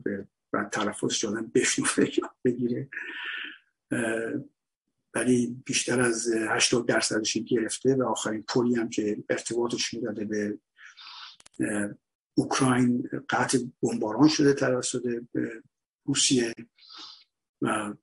و 0.53 0.65
تلفظ 0.65 1.19
جادن 1.19 1.51
بشنوه 1.55 2.09
بگیره. 2.45 2.89
ولی 5.15 5.63
بیشتر 5.67 6.01
از 6.01 6.29
80 6.49 6.89
درصدش 6.89 7.37
گرفته 7.37 7.95
و 7.95 8.03
آخرین 8.03 8.43
پلی 8.49 8.75
هم 8.75 8.89
که 8.89 9.25
ارتباطش 9.31 9.95
می‌داده 9.95 10.25
به 10.25 10.59
اوکراین 12.35 13.09
قطع 13.31 13.59
بمباران 13.83 14.29
شده 14.29 14.53
توسط 14.53 15.23
روسیه 16.05 16.55
و 17.63 17.95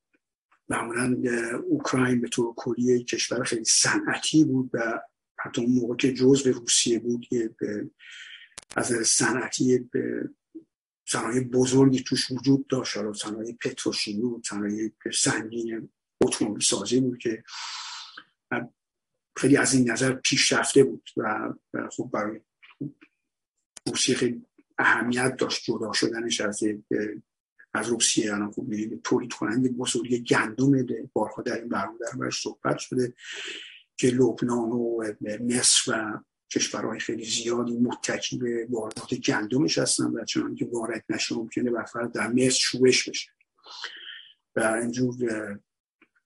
معمولا 0.70 1.16
اوکراین 1.70 2.22
به 2.22 2.28
طور 2.28 2.54
کلی 2.56 3.04
کشور 3.04 3.44
خیلی 3.44 3.66
صنعتی 3.66 4.44
بود 4.46 4.70
و 4.74 5.02
حتی 5.40 5.62
اون 5.62 5.72
موقع 5.72 5.96
که 5.96 6.14
جزء 6.14 6.52
روسیه 6.52 7.00
بود 7.00 7.28
از 8.76 8.88
صنعتی 9.08 9.78
به 9.78 10.30
صنایع 11.08 11.44
بزرگی 11.44 12.04
توش 12.04 12.32
وجود 12.32 12.68
داشت. 12.68 12.98
حالا 12.98 13.14
صنایع 13.14 13.58
پتروشیمی 13.62 14.22
بود 14.22 14.48
صنایع 14.48 14.92
سنگین 15.14 15.90
اتومبیل 16.22 16.64
سازی 16.64 17.00
بود 17.00 17.18
که 17.18 17.44
خیلی 19.38 19.58
از 19.58 19.74
این 19.74 19.92
نظر 19.92 20.14
پیشرفته 20.14 20.84
بود 20.84 21.10
و 21.18 21.54
خب 21.92 22.10
برای 22.14 22.40
خیلی 23.96 24.46
اهمیت 24.78 25.36
داشت 25.36 25.64
جدا 25.64 25.94
شدنش 25.94 26.42
از 26.42 26.64
از 27.74 27.88
روسیه. 27.88 28.34
الان 28.34 28.52
خوب 28.52 28.68
می‌دید 28.68 29.02
تولید 29.02 29.34
کننده 29.34 29.70
بزرگ 29.70 30.24
گندم 30.24 30.86
بارها 31.13 31.41
در 31.41 31.60
این 31.60 31.70
برنامه 31.70 31.98
در 32.00 32.30
صحبت 32.30 32.78
شده 32.78 33.13
که 33.98 34.08
لبنان 34.08 34.70
و 34.72 35.04
مصر 35.39 35.91
و 35.91 36.24
کشورهای 36.52 37.00
خیلی 37.00 37.26
زیادی 37.26 37.78
متکی 37.78 38.38
به 38.38 38.67
واردات 38.70 39.13
گندمش 39.13 39.78
هستن 39.78 40.04
و 40.04 40.26
چون 40.26 40.56
که 40.56 40.65
وارد 40.65 41.06
نشه 41.10 41.36
ممکنه 41.36 41.72
بر 41.72 41.86
در 42.13 42.28
مصر 42.28 42.50
شوش 42.50 43.10
بشه. 43.10 43.30
و 44.56 44.60
اینجور 44.60 45.15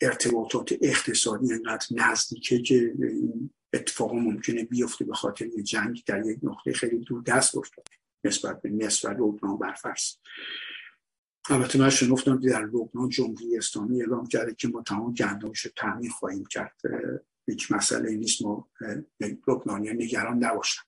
ارتباطات 0.01 0.73
اقتصادی 0.81 1.53
انقدر 1.53 1.87
نزدیکه 1.91 2.61
که 2.61 2.93
این 2.99 3.49
اتفاق 3.73 4.13
ممکنه 4.13 4.63
بیفته 4.63 5.05
به 5.05 5.13
خاطر 5.13 5.45
یه 5.45 5.63
جنگ 5.63 6.03
در 6.05 6.25
یک 6.25 6.39
نقطه 6.43 6.73
خیلی 6.73 6.99
دور 6.99 7.23
دست 7.23 7.57
افتاده 7.57 7.91
نسبت 8.23 8.61
به 8.61 8.69
مصر 8.69 9.21
و 9.21 9.31
لبنان 9.31 9.57
برفرض 9.57 10.13
البته 11.49 11.79
من 11.79 11.89
شنفتم 11.89 12.39
در 12.39 12.65
لبنان 12.65 13.09
جمهوری 13.09 13.57
اسلامی 13.57 14.01
اعلام 14.01 14.27
کرده 14.27 14.55
که 14.55 14.67
ما 14.67 14.81
تمام 14.81 15.13
گندمش 15.13 15.59
رو 15.59 15.71
تعمین 15.75 16.09
خواهیم 16.09 16.45
کرد. 16.45 16.81
هیچ 17.47 17.71
مسئله 17.71 18.15
نیست 18.15 18.41
ما 18.41 18.69
لبنانی 19.47 19.93
نگران 19.93 20.43
نباشن. 20.43 20.81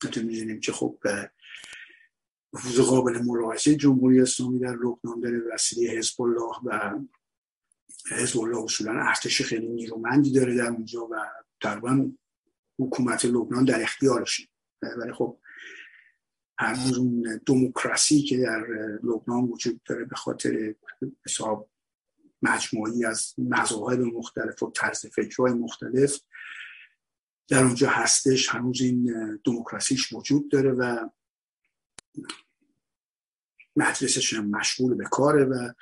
تو 0.00 0.22
می‌دونیم 0.22 0.60
که 0.60 0.72
خب 0.72 0.98
نفوذ 2.54 2.80
قابل 2.80 3.18
ملاحظه 3.18 3.76
جمهوری 3.76 4.20
اسلامی 4.20 4.58
در 4.58 4.76
لبنان 4.76 5.20
داره 5.20 5.42
وسیله 5.54 5.90
حزب 5.90 6.22
الله 6.22 6.52
و 6.64 6.98
حزب 8.10 8.40
الله 8.40 8.64
اصولا 8.64 8.92
ارتش 8.92 9.42
خیلی 9.42 9.68
نیرومندی 9.68 10.32
داره 10.32 10.54
در 10.56 10.66
اونجا 10.66 11.06
و 11.10 11.14
تقریبا 11.64 12.12
حکومت 12.78 13.24
لبنان 13.24 13.64
در 13.64 13.82
اختیارشه. 13.82 14.48
ولی 14.98 15.12
خب 15.12 15.38
هنوز 16.58 16.98
اون 16.98 17.40
دموکراسی 17.46 18.22
که 18.22 18.36
در 18.36 18.66
لبنان 19.02 19.44
وجود 19.44 19.82
داره 19.82 20.04
به 20.04 20.16
خاطر 20.16 20.74
حساب 21.26 21.70
مجموعی 22.42 23.04
از 23.04 23.34
مذاهب 23.38 24.00
مختلف 24.00 24.62
و 24.62 24.70
طرز 24.70 25.06
فکرهای 25.06 25.52
مختلف 25.52 26.20
در 27.48 27.64
اونجا 27.64 27.90
هستش 27.90 28.48
هنوز 28.48 28.80
این 28.80 29.12
دموکراسیش 29.44 30.12
وجود 30.12 30.50
داره 30.50 30.72
و 30.72 31.08
مجلسش 33.76 34.34
مشغول 34.34 34.94
به 34.94 35.04
کاره 35.04 35.44
و 35.44 35.72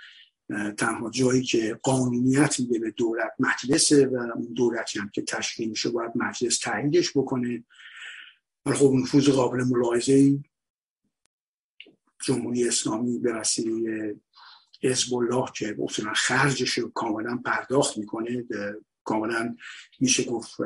تنها 0.78 1.10
جایی 1.10 1.42
که 1.42 1.78
قانونیت 1.82 2.60
میده 2.60 2.78
به 2.78 2.90
دولت 2.90 3.32
مجلسه 3.38 4.06
و 4.06 4.16
اون 4.16 4.52
دولتی 4.52 4.98
هم 4.98 5.08
که 5.08 5.22
تشکیل 5.22 5.68
میشه 5.68 5.90
باید 5.90 6.12
مجلس 6.14 6.58
تاییدش 6.58 7.10
بکنه. 7.10 7.64
ولی 8.66 8.76
خب 8.76 8.92
نفوذ 8.94 9.28
قابل 9.28 9.64
ملاحظه 9.64 10.38
جمهوری 12.24 12.68
اسلامی 12.68 13.18
به 13.18 13.32
وسیله 13.32 14.16
حزب 14.82 15.14
الله 15.14 15.44
که 15.54 15.76
اصولا 15.82 16.12
خرجش 16.12 16.78
رو 16.78 16.90
کاملا 16.90 17.36
پرداخت 17.44 17.98
می‌کنه 17.98 18.44
کاملا 19.04 19.56
میشه 20.00 20.24
گفت 20.24 20.56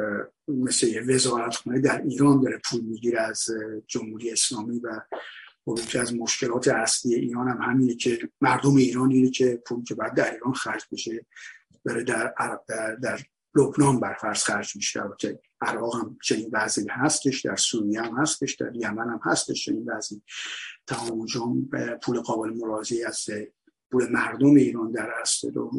مثل 0.49 0.87
یه 0.87 1.03
وزارتخونه 1.03 1.81
در 1.81 2.03
ایران 2.03 2.40
داره 2.40 2.61
پول 2.70 2.81
می‌گیره 2.81 3.20
از 3.20 3.46
جمهوری 3.87 4.31
اسلامی 4.31 4.79
و 4.79 5.01
خب 5.66 5.79
از 6.00 6.14
مشکلات 6.14 6.68
اصلی 6.68 7.14
ایران 7.14 7.48
هم 7.48 7.62
همینه 7.62 7.94
که 7.94 8.18
مردم 8.40 8.76
ایران 8.76 9.11
اینه 9.11 9.31
که 9.31 9.62
پول 9.66 9.85
که 9.85 9.94
بعد 9.94 10.14
در 10.14 10.33
ایران 10.33 10.52
خرج 10.52 10.83
بشه 10.92 11.26
داره 11.85 12.05
در, 12.05 12.35
در, 12.68 12.94
در 12.94 13.20
لبنان 13.55 14.00
برفرض 14.00 14.42
خرج 14.44 14.76
میشه. 14.76 15.02
البته 15.02 15.40
عراق 15.61 15.96
هم 15.96 16.18
چنین 16.22 16.50
وضعی 16.52 16.87
هستش 16.90 17.40
در 17.40 17.57
سوریه 17.57 18.02
هم 18.02 18.16
هستش 18.16 18.55
در 18.55 18.76
یمن 18.76 19.09
هم 19.09 19.20
هستش 19.24 19.64
چنین 19.64 19.90
وضعی. 19.90 20.22
تمام 20.87 21.11
اونجا 21.11 21.40
پول 22.02 22.20
قابل 22.20 22.50
ملاحظه 22.50 23.05
از 23.07 23.26
پول 23.90 24.09
مردم 24.09 24.55
ایران 24.55 24.92
در 24.92 25.12
و 25.57 25.70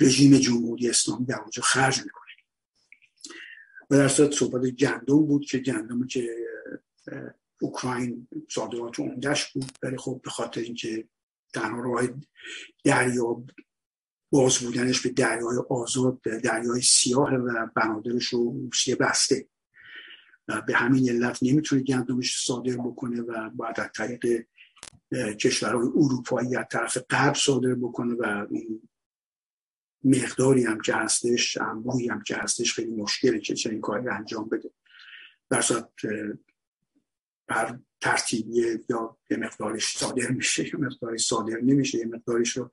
رژیم 0.00 0.38
جمهوری 0.38 0.88
اسلامی 0.88 1.26
در 1.26 1.40
اونجا 1.40 1.62
خرج 1.62 1.98
می‌کنه. 1.98 2.24
و 3.90 3.96
در 3.96 4.08
صورت 4.08 4.32
صحبت 4.32 4.66
گندم 4.66 5.26
بود 5.26 5.44
که 5.44 5.58
گندم 5.58 6.06
که 6.06 6.34
اوکراین 7.60 8.28
صادرات 8.50 9.00
عمدهش 9.00 9.52
بود 9.52 9.72
ولی 9.82 9.96
خب 9.96 10.20
به 10.24 10.30
خاطر 10.30 10.60
اینکه 10.60 11.08
تنها 11.52 11.80
راه 11.80 12.02
دریا 12.84 13.44
باز 14.32 14.58
بودنش 14.58 15.00
به 15.00 15.08
دریای 15.08 15.56
آزاد 15.70 16.20
دریای 16.20 16.82
سیاه 16.82 17.34
و 17.34 17.66
بنادرش 17.76 18.26
رو 18.26 18.60
روسیه 18.64 18.96
بسته 18.96 19.48
و 20.48 20.60
به 20.60 20.74
همین 20.74 21.08
علت 21.08 21.38
نمی‌تونه 21.42 21.82
گندمش 21.82 22.44
صادر 22.44 22.76
بکنه 22.76 23.20
و 23.20 23.50
باید 23.50 23.80
از 23.80 23.90
طریق 23.94 24.46
کشورهای 25.40 25.88
اروپایی 25.96 26.56
از 26.56 26.66
طرف 26.70 26.98
غرب 26.98 27.34
صادر 27.34 27.74
بکنه 27.74 28.14
و 28.14 28.46
اون 28.50 28.88
مقداری 30.04 30.64
هم 30.64 30.80
که 30.80 30.94
هستش 30.94 31.56
انبوهی 31.56 32.08
هم 32.08 32.22
که 32.22 32.36
هستش 32.36 32.74
خیلی 32.74 32.90
مشکله 32.90 33.40
که 33.40 33.54
چنین 33.54 33.80
کاری 33.80 34.08
انجام 34.08 34.48
بده. 34.48 34.70
در 35.50 35.62
بر 37.48 37.78
ترتیبی 38.00 38.78
یا 38.88 39.16
یه 39.30 39.36
مقدارش 39.36 39.96
صادر 39.96 40.30
میشه 40.30 40.66
یه 40.66 40.76
مقداری 40.76 41.18
صادر 41.18 41.60
نمیشه 41.60 41.98
یه 41.98 42.06
مقدارش 42.06 42.56
رو 42.56 42.70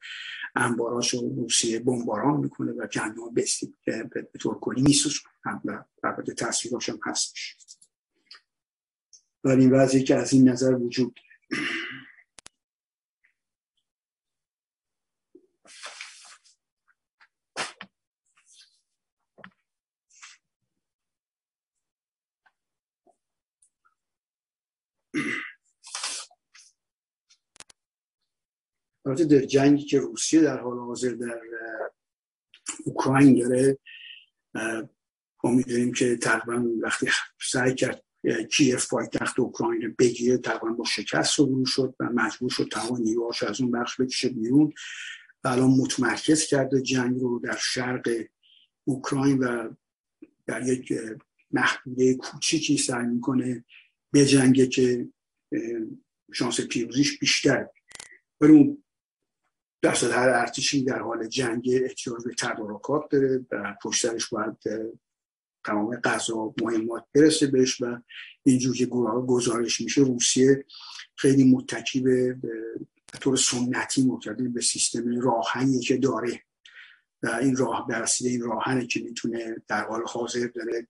انباراش 0.55 1.13
رو 1.13 1.35
روسیه 1.35 1.79
بمباران 1.79 2.39
می‌کنه 2.39 2.71
و 2.71 3.31
بستی 3.35 3.73
به 3.85 4.39
طور 4.39 4.59
کلی 4.59 4.81
میسوزونه 4.81 5.61
و 5.65 5.83
البته 6.03 6.33
تصویراش 6.33 6.89
هم 6.89 6.99
هستش 7.05 7.57
ولی 9.43 9.61
این 9.61 9.71
وضعی 9.71 10.03
که 10.03 10.15
از 10.15 10.33
این 10.33 10.49
نظر 10.49 10.75
وجود 10.75 11.19
البته 29.05 29.25
در 29.25 29.39
جنگی 29.45 29.85
که 29.85 29.99
روسیه 29.99 30.41
در 30.41 30.59
حال 30.59 30.77
حاضر 30.77 31.11
در 31.11 31.41
اوکراین 32.85 33.47
داره 33.47 33.77
ما 35.43 35.51
می‌دونیم 35.51 35.93
که 35.93 36.15
تقریبا 36.15 36.65
وقتی 36.81 37.07
سعی 37.51 37.75
کرد 37.75 38.03
کیف 38.51 38.89
پایتخت 38.89 39.39
اوکراین 39.39 39.81
رو 39.81 39.91
بگیره 39.99 40.37
تقریبا 40.37 40.69
با 40.69 40.83
شکست 40.83 41.39
روبرو 41.39 41.65
شد 41.65 41.95
و 41.99 42.09
مجبور 42.13 42.49
شد 42.49 42.69
تمام 42.71 43.01
نیروهاش 43.01 43.43
از 43.43 43.61
اون 43.61 43.71
بخش 43.71 44.01
بکشه 44.01 44.29
بیرون 44.29 44.73
و 45.43 45.47
الان 45.47 45.69
متمرکز 45.69 46.45
کرده 46.45 46.81
جنگ 46.81 47.19
رو 47.19 47.39
در 47.39 47.57
شرق 47.57 48.09
اوکراین 48.83 49.37
و 49.37 49.73
در 50.45 50.67
یک 50.67 50.93
محدوده 51.51 52.15
کوچیکی 52.15 52.77
سعی 52.77 53.05
می‌کنه 53.05 53.65
به 54.11 54.25
جنگه 54.25 54.67
که 54.67 55.07
شانس 56.33 56.61
پیروزیش 56.61 57.19
بیشتر. 57.19 57.67
ولی 58.41 58.51
اون 58.51 58.83
درصد 59.81 60.11
هر 60.11 60.29
ارتشی 60.29 60.83
در 60.83 60.99
حال 60.99 61.27
جنگ 61.27 61.69
احتیاج 61.83 62.23
به 62.25 62.33
تدارکات 62.39 63.03
داره 63.09 63.45
و 63.51 63.75
پشترش 63.83 64.29
باید 64.29 64.57
تمام 65.65 65.95
غذا 65.95 66.53
مهمات 66.61 67.05
برسه 67.15 67.47
بهش 67.47 67.81
و 67.81 68.01
اینجور 68.43 68.75
که 68.75 68.85
گزارش 68.85 69.81
میشه 69.81 70.01
روسیه 70.01 70.65
خیلی 71.15 71.43
متکی 71.43 72.01
به 72.01 72.37
طور 73.21 73.37
سنتی 73.37 74.03
معتقد 74.03 74.53
به 74.53 74.61
سیستم 74.61 75.21
راهنی 75.21 75.79
که 75.79 75.97
داره 75.97 76.41
و 77.23 77.29
این 77.29 77.55
راه 77.55 77.87
برسیده 77.87 78.29
این 78.29 78.41
راهنه 78.41 78.87
که 78.87 78.99
می‌تونه 78.99 79.55
در 79.67 79.87
حال 79.87 80.03
حاضر 80.07 80.47
داره. 80.47 80.87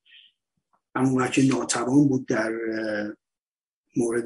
اما 0.96 1.28
که 1.28 1.44
ناتوان 1.44 2.08
بود 2.08 2.28
در 2.28 2.54
مورد 3.96 4.26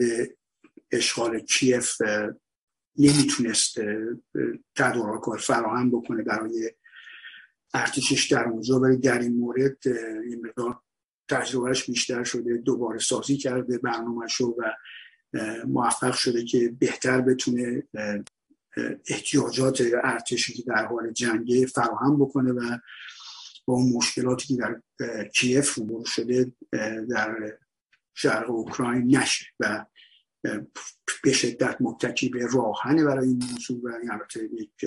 اشغال 0.92 1.40
کیف 1.40 2.02
نمی‌تونست 3.00 3.80
تدارکات 4.76 5.40
فراهم 5.40 5.92
بکنه 5.92 6.24
برای 6.24 6.72
ارتشش 7.74 8.32
در 8.32 8.44
اونجا 8.44 8.80
ولی 8.80 8.98
در 8.98 9.20
این 9.20 9.40
مورد 9.40 9.78
این 10.28 10.46
مقدار 10.46 10.80
تجربهش 11.30 11.84
بیشتر 11.84 12.24
شده 12.24 12.58
دوباره 12.58 13.00
سازی 13.00 13.38
کرده 13.38 13.78
برنامهش 13.78 14.42
و 14.42 14.54
موفق 15.68 16.14
شده 16.14 16.44
که 16.46 16.76
بهتر 16.80 17.22
بتونه 17.22 17.84
احتیاجات 19.08 19.82
ارتشی 20.04 20.54
که 20.54 20.64
در 20.64 20.86
حال 20.86 21.12
جنگه 21.12 21.66
فراهم 21.66 22.20
بکنه 22.20 22.52
و 22.52 22.78
با 23.66 23.74
اون 23.74 23.94
مشکلاتی 23.94 24.48
که 24.48 24.62
در 24.62 24.82
کیف 25.28 25.74
روبرو 25.74 26.06
شده 26.06 26.52
در 27.10 27.58
شرق 28.14 28.50
اوکراین 28.50 29.18
نشه. 29.18 29.46
و 29.60 29.86
به 31.24 31.32
شدت 31.34 31.78
متکی 31.80 32.30
به 32.30 32.48
راهنه 32.54 33.04
برای 33.04 33.28
این 33.28 33.44
موضوع 33.52 33.82
و 33.84 33.92
البته 34.12 34.50
یک 34.54 34.86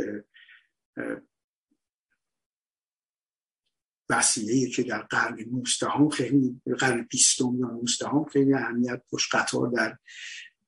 وسیله 4.10 4.70
که 4.70 4.82
در 4.82 5.02
قرن 5.02 5.38
نوزدهم 5.52 6.08
خیلی 6.08 6.60
قرن 6.78 7.06
بیستم 7.10 7.56
یا 7.58 7.66
نوزدهم 7.66 8.24
خیلی 8.24 8.54
اهمیت 8.54 9.02
داشت. 9.12 9.34
قطار 9.34 9.70
در 9.70 9.98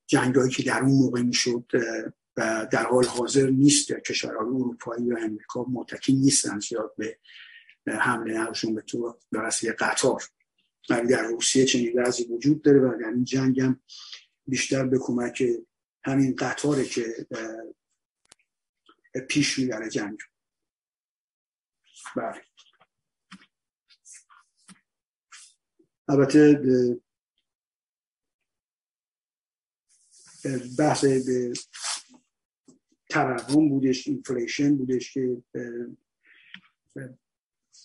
جنگایی 0.07 0.51
که 0.51 0.63
در 0.63 0.81
اون 0.81 0.93
موقع 0.93 1.23
می‌شد 1.23 1.65
و 2.37 2.69
در 2.73 2.87
حال 2.87 3.05
حاضر 3.05 3.51
نیست. 3.51 3.93
کشورهای 3.93 4.47
اروپایی 4.47 5.13
و 5.13 5.19
امریکا 5.19 5.67
متکی 5.73 6.13
نیستن 6.13 6.59
زیاد 6.59 6.95
به 6.97 7.19
حمله 7.97 8.39
نقشون 8.39 8.75
به 8.75 8.81
تو 8.81 9.19
وسیله 9.33 9.73
قطار. 9.73 10.23
ولی 10.91 11.09
در 11.09 11.23
روسیه 11.23 11.65
چنین 11.65 12.03
وضعی 12.03 12.27
وجود 12.27 12.63
داره 12.63 12.81
و 12.81 12.99
در 13.01 13.09
این 13.09 13.25
جنگ 13.25 13.61
هم 13.61 13.81
بیشتر 14.47 14.87
به 14.87 14.99
کمک 15.01 15.43
همین 16.05 16.37
قطاره 16.37 16.85
که 16.85 17.27
پیش 19.29 19.59
می‌بره 19.59 19.91
جنگ. 19.91 20.19
بله. 22.17 22.45
البته 26.09 26.61
بحث 30.79 31.05
به 31.05 31.53
تورم 33.11 33.69
بودش 33.69 34.07
inflation 34.07 34.77
بودش 34.77 35.15
که 35.15 35.43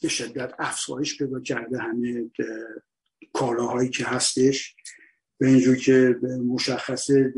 به 0.02 0.08
شدت 0.10 0.54
افزایش 0.60 1.18
پیدا 1.18 1.40
کرده 1.40 1.78
همه 1.78 2.32
کالاهایی 3.34 3.90
که 3.90 4.06
هستش. 4.06 4.76
به 5.40 5.48
اینجور 5.48 5.76
که 5.76 6.16
مشخصه 6.48 7.34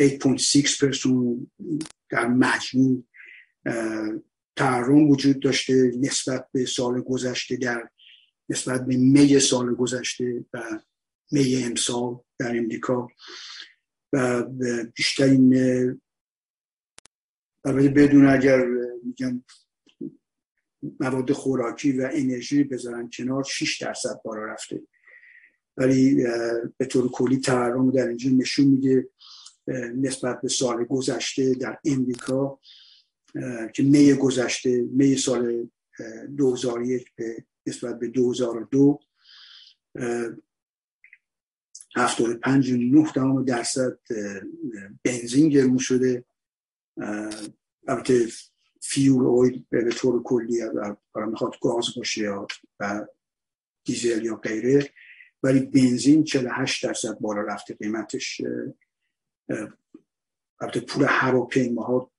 8.6 0.00 0.80
percent 0.80 1.50
در 2.10 2.28
مجموع 2.28 3.04
تورم 4.56 5.10
وجود 5.10 5.40
داشته 5.40 5.92
نسبت 6.00 6.48
به 6.52 6.66
سال 6.66 7.00
گذشته 7.00 7.56
در 7.56 7.90
نسبت 8.48 8.86
به 8.86 8.96
می 8.96 9.40
سال 9.40 9.74
گذشته 9.74 10.44
و 10.52 10.80
می 11.32 11.64
امسال 11.64 12.18
در 12.38 12.58
امریکا. 12.58 13.08
و 14.12 14.42
بیشترین 14.94 15.54
البته 17.64 17.88
بدون 17.88 18.26
اگر 18.26 18.64
میگم 19.04 19.44
مواد 21.00 21.32
خوراکی 21.32 21.92
و 21.92 22.10
انرژی 22.12 22.64
بذارن 22.64 23.10
کنار 23.12 23.44
6 23.44 23.82
درصد 23.82 24.20
بالا 24.24 24.44
رفته. 24.44 24.82
ولی 25.76 26.24
به 26.76 26.84
طور 26.84 27.10
کلی 27.10 27.40
تورم 27.40 27.90
در 27.90 28.08
اینجا 28.08 28.30
نشون 28.30 28.66
میده 28.66 29.08
نسبت 29.96 30.40
به 30.40 30.48
سال 30.48 30.84
گذشته 30.84 31.54
در 31.54 31.78
امریکا 31.84 32.60
که 33.74 33.82
می 33.82 34.14
گذشته 34.14 34.88
می 34.92 35.16
سال 35.16 35.70
2001 36.36 37.12
به 37.16 37.44
نسبت 37.66 37.98
به 37.98 38.08
2002 38.08 39.00
75 41.96 42.72
نه 42.72 43.44
درصد 43.44 43.98
بنزین 45.04 45.48
گرون 45.48 45.78
شده. 45.78 46.24
البته 47.88 48.26
فیول 48.80 49.26
اویل 49.26 49.64
به 49.70 49.90
طور 49.90 50.22
کلی 50.22 50.60
می‌خواد 51.26 51.54
گاز 51.62 51.86
باشه 51.96 52.20
یا 52.20 52.46
دیزل 53.84 54.24
یا 54.24 54.36
غیره 54.36 54.90
ولی 55.42 55.60
بنزین 55.60 56.24
48 56.24 56.86
درصد 56.86 57.18
بالا 57.18 57.40
رفته 57.40 57.74
قیمتش 57.74 58.42
البته 60.60 60.80
پول 60.80 61.06
هواپیماها 61.08 62.10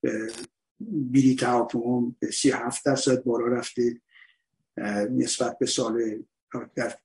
بلیط 0.80 1.44
هواپیما 1.44 2.16
به 2.20 2.32
37 2.32 2.86
درصد 2.86 3.24
بالا 3.24 3.48
رفته 3.48 4.02
نسبت 5.12 5.58
به 5.60 5.66
سال 5.66 6.24
در 6.76 6.98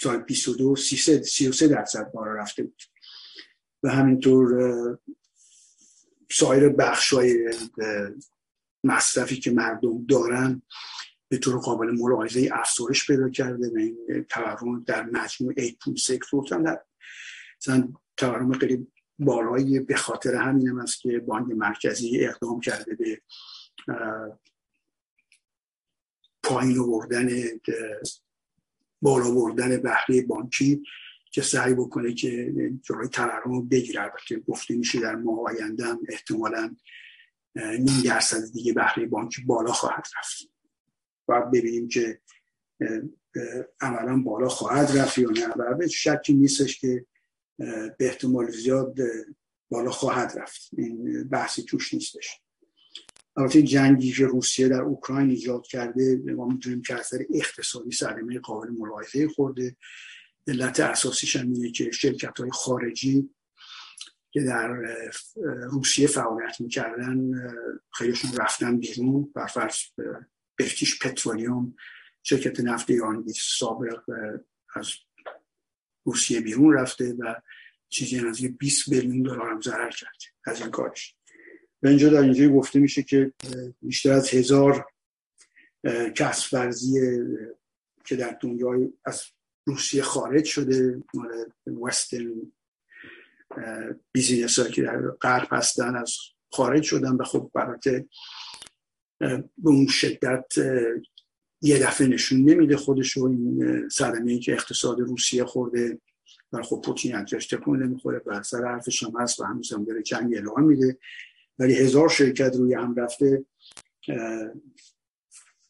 سال 0.00 0.18
22 0.18 0.76
33 0.76 1.68
درصد 1.68 2.12
بالا 2.12 2.32
رفته 2.32 2.62
بود. 2.62 2.82
و 3.82 3.88
همینطور 3.88 4.98
سایر 6.30 6.68
بخش 6.68 7.12
های 7.14 7.54
مصرفی 8.84 9.36
که 9.36 9.50
مردم 9.50 10.06
دارن 10.06 10.62
به 11.28 11.38
طور 11.38 11.58
قابل 11.58 11.90
ملاحظه 11.90 12.48
افزایش 12.52 13.06
پیدا 13.06 13.28
کرده 13.28 13.68
و 13.68 13.76
این 13.76 14.26
تورم 14.28 14.84
در 14.84 15.02
مجموع 15.02 15.54
8.6 15.54 16.18
گفتم 16.32 16.62
در 16.62 16.80
مثلا 17.60 17.92
تورم 18.16 18.52
خیلی 18.52 18.86
بالایی 19.18 19.80
به 19.80 19.96
خاطر 19.96 20.34
همین 20.34 20.68
هم 20.68 20.78
است 20.78 21.00
که 21.00 21.18
بانک 21.18 21.48
مرکزی 21.56 22.26
اقدام 22.26 22.60
کرده 22.60 22.94
به 22.94 23.22
پایین 26.42 26.78
آوردن 26.78 27.28
بالا 29.02 29.34
بردن 29.34 29.76
بهره 29.76 30.22
بانکی 30.22 30.82
که 31.32 31.42
سعی 31.42 31.74
بکنه 31.74 32.14
که 32.14 32.52
جلوی 32.82 33.08
تورم 33.08 33.52
رو 33.52 33.62
بگیره. 33.62 34.02
البته 34.02 34.40
گفته 34.40 34.76
میشه 34.76 35.00
در 35.00 35.14
ماه 35.14 35.40
آینده 35.46 35.84
هم 35.84 36.00
احتمالا 36.08 36.76
نیم 37.56 38.02
درصد 38.04 38.52
دیگه 38.52 38.72
بهره 38.72 39.06
بانکی 39.06 39.42
بالا 39.42 39.72
خواهد 39.72 40.06
رفت. 40.18 40.57
باید 41.28 41.50
ببینیم 41.50 41.88
که 41.88 42.20
عملا 43.80 44.16
بالا 44.16 44.48
خواهد 44.48 44.98
رفت 44.98 45.18
یا 45.18 45.30
نه. 45.30 45.48
و 45.48 45.88
شکی 45.88 46.34
نیستش 46.34 46.80
که 46.80 47.06
به 47.58 47.96
احتمال 48.00 48.50
زیاد 48.50 48.96
بالا 49.70 49.90
خواهد 49.90 50.38
رفت. 50.38 50.70
این 50.78 51.24
بحثی 51.28 51.62
توش 51.62 51.94
نیستش. 51.94 52.40
البته 53.36 53.62
جنگی 53.62 54.12
که 54.12 54.26
روسیه 54.26 54.68
در 54.68 54.80
اوکراین 54.80 55.30
ایجاد 55.30 55.66
کرده 55.66 56.16
ما 56.16 56.48
می‌تونیم 56.48 56.82
که 56.82 56.94
اثر 56.94 57.18
اقتصادی 57.34 57.90
صدمه 57.90 58.38
قابل 58.38 58.68
ملاحظه 58.68 59.28
خورده. 59.28 59.76
علت 60.46 60.80
اساسیش 60.80 61.36
هم 61.36 61.52
اینه 61.52 61.70
که 61.70 61.90
شرکت 61.90 62.40
های 62.40 62.50
خارجی 62.50 63.30
که 64.30 64.40
در 64.40 64.68
روسیه 65.70 66.06
فعالیت 66.06 66.60
می‌کردن 66.60 67.30
خیلیشون 67.92 68.30
رفتن 68.36 68.78
بیرون. 68.78 69.32
برفرض 69.34 69.76
برتیش 70.58 70.98
پترولیوم 70.98 71.76
شرکت 72.22 72.60
نفت 72.60 72.90
ایرانی 72.90 73.32
سابق 73.32 74.02
از 74.74 74.92
روسیه 76.04 76.40
بیرون 76.40 76.74
رفته 76.74 77.12
و 77.12 77.34
چیزی 77.88 78.26
از 78.26 78.42
20 78.42 78.88
میلیون 78.88 79.22
دلار 79.22 79.50
هم 79.50 79.60
ضرر 79.60 79.90
کرد 79.90 80.16
از 80.44 80.60
این 80.60 80.70
کارش. 80.70 81.14
و 81.82 81.88
اینجا 81.88 82.08
در 82.08 82.20
اینجا 82.20 82.48
گفته 82.48 82.78
میشه 82.78 83.02
که 83.02 83.32
بیشتر 83.82 84.12
از 84.12 84.28
هزار 84.28 84.86
کسب 86.14 86.54
ورزی 86.54 87.00
که 88.04 88.16
در 88.16 88.38
دنیای 88.40 88.92
از 89.04 89.22
روسیه 89.66 90.02
خارج 90.02 90.44
شده 90.44 91.02
مال 91.14 91.28
وسترن 91.82 92.52
بیزینس 94.12 94.60
که 94.60 94.82
در 94.82 95.10
غرب 95.10 95.48
هستن 95.50 95.96
از 95.96 96.16
خارج 96.52 96.82
شدن 96.82 97.12
و 97.12 97.24
خب 97.24 97.50
برات 97.54 98.04
به 99.18 99.44
اون 99.64 99.86
شدت 99.86 100.52
یه 101.62 101.78
دفعه 101.78 102.06
نشون 102.06 102.40
نمیده 102.40 102.76
خودش 102.76 103.12
رو 103.12 103.26
این 103.26 103.88
صدمه 103.88 104.38
که 104.38 104.52
اقتصاد 104.52 105.00
روسیه 105.00 105.44
خورده. 105.44 106.00
و 106.52 106.62
خب 106.62 106.82
پوتین 106.84 107.14
ازش 107.14 107.46
تکون 107.46 107.82
نمی‌خوره 107.82 108.22
و 108.26 108.42
سر 108.42 108.64
حرفش 108.64 109.02
هم 109.02 109.20
هست 109.20 109.40
و 109.40 109.44
هنوز 109.44 109.72
هم 109.72 109.84
داره 109.84 110.02
جنگ 110.02 110.34
اعلام 110.34 110.64
میده. 110.64 110.98
ولی 111.58 111.74
هزار 111.74 112.08
شرکت 112.08 112.56
روی 112.56 112.74
هم 112.74 112.94
رفته 112.94 113.44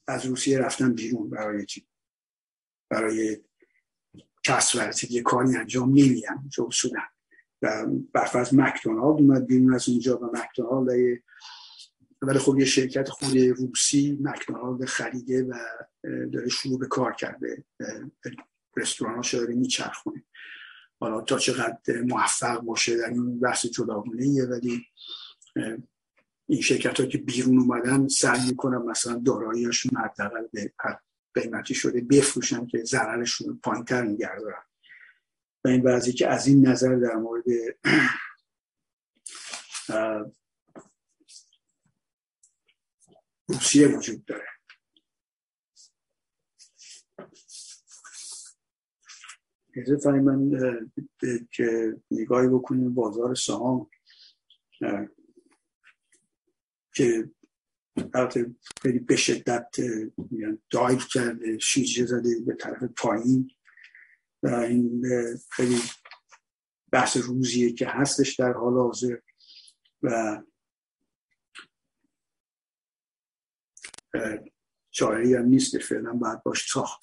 از 0.07 0.27
روسیه 0.27 0.59
رفتن 0.59 0.95
بیرون 0.95 1.31
برای 1.31 1.67
چی؟ 1.67 1.87
برای 2.91 3.39
کسب 4.45 4.79
ورزی 4.79 5.07
یه 5.11 5.23
کاری 5.23 5.57
انجام 5.57 5.89
نمیدن 5.89 6.49
جو 6.49 6.71
سودن. 6.71 7.07
و 7.63 7.87
برفرض 8.13 8.55
مکدونالد 8.55 9.21
اومد 9.21 9.47
بیرون 9.47 9.75
از 9.75 9.89
اونجا 9.89 10.19
و 10.19 10.31
مکدونالد 10.37 11.23
ولی 12.23 12.39
خب 12.39 12.59
یه 12.59 12.65
شرکت 12.65 13.09
خود 13.09 13.39
روسی 13.39 14.19
مکدونالد 14.21 14.85
خریده 14.85 15.43
و 15.43 15.55
داره 16.33 16.49
شروع 16.49 16.79
به 16.79 16.87
کار 16.87 17.13
کرده 17.13 17.65
رستوران 18.77 19.25
ها 19.25 19.39
داره 19.39 19.55
میچرخونه. 19.55 20.25
حالا 21.01 21.21
تا 21.21 21.39
چقدر 21.39 22.03
موفق 22.03 22.61
باشه 22.61 22.97
در 22.97 23.09
این 23.09 23.41
بحث 23.41 23.67
جداگونه 23.67 24.47
ولی 24.47 24.87
این 26.49 26.61
شرکت 26.61 27.01
ها 27.01 27.07
که 27.07 27.19
بیرون 27.19 27.59
اومدن 27.59 28.09
سعی 28.09 28.49
می‌کنن 28.49 28.79
مثلا 28.79 29.23
داراییشون 29.27 29.97
حداقل 29.97 30.47
به 30.53 30.73
قیمتی 31.35 31.75
شده 31.75 32.01
بفروشن 32.01 32.67
که 32.67 32.85
ضررشون 32.85 33.61
پایینتر 33.63 34.03
نگه 34.03 34.39
دارن 34.41 34.63
و 35.65 35.69
این 35.69 35.83
بعضی 35.83 36.13
که 36.13 36.29
از 36.29 36.47
این 36.47 36.67
نظر 36.67 36.97
در 36.97 37.15
مورد 37.17 37.45
روسیه 43.49 43.89
وجود 43.89 44.25
داره. 44.25 44.47
اجازه 49.77 50.11
من 50.11 50.51
که 51.53 51.97
نگاهی 52.11 52.49
بکنیم 52.49 52.95
بازار 52.95 53.35
سهام 53.35 53.91
که 56.95 57.31
البته 58.15 58.55
خیلی 58.83 58.99
به 58.99 59.17
شدت 59.17 59.77
دایو 60.71 60.99
کرده 60.99 61.59
شیجه 61.59 62.07
زده 62.07 62.41
به 62.47 62.55
طرف 62.55 62.83
پایین 62.83 63.51
و 64.43 64.49
این 64.49 65.03
خیلی 65.51 65.79
بحث 66.93 67.17
روزیه 67.17 67.73
که 67.73 67.87
هستش 67.87 68.35
در 68.35 68.53
حال 68.53 68.75
حاضر 68.75 69.19
و 70.03 70.39
چاره 74.91 75.39
هم 75.39 75.45
نیست 75.45 75.79
فعلا 75.79 76.13
باید 76.13 76.43
باش 76.43 76.71
ساخت. 76.71 77.03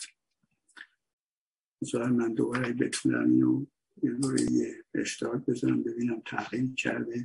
مثلا 1.82 2.08
من 2.08 2.34
دوباره 2.34 2.74
بتونم 2.74 3.32
اینو 3.32 3.66
یه 4.04 4.12
دوره 4.12 4.42
یه 4.52 4.84
اشتراک 4.94 5.46
بزنم 5.46 5.84
ببینم 5.84 6.22
تغییر 6.26 6.74
کرده. 6.76 7.24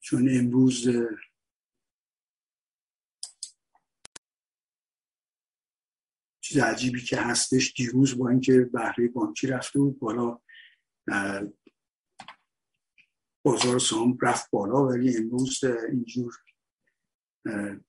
چون 0.00 0.28
امروز 0.38 0.88
چیز 6.40 6.58
عجیبی 6.58 7.00
که 7.00 7.16
هستش 7.16 7.74
دیروز 7.76 8.18
با 8.18 8.28
اینکه 8.28 8.60
بهره 8.60 9.08
بانکی 9.08 9.46
رفته 9.46 9.78
بود 9.78 9.98
بالا 9.98 10.40
بازار 13.44 13.78
سهام 13.78 14.18
رفت 14.22 14.50
بالا 14.50 14.86
ولی 14.86 15.16
امروز 15.16 15.64
اینجور 15.64 16.34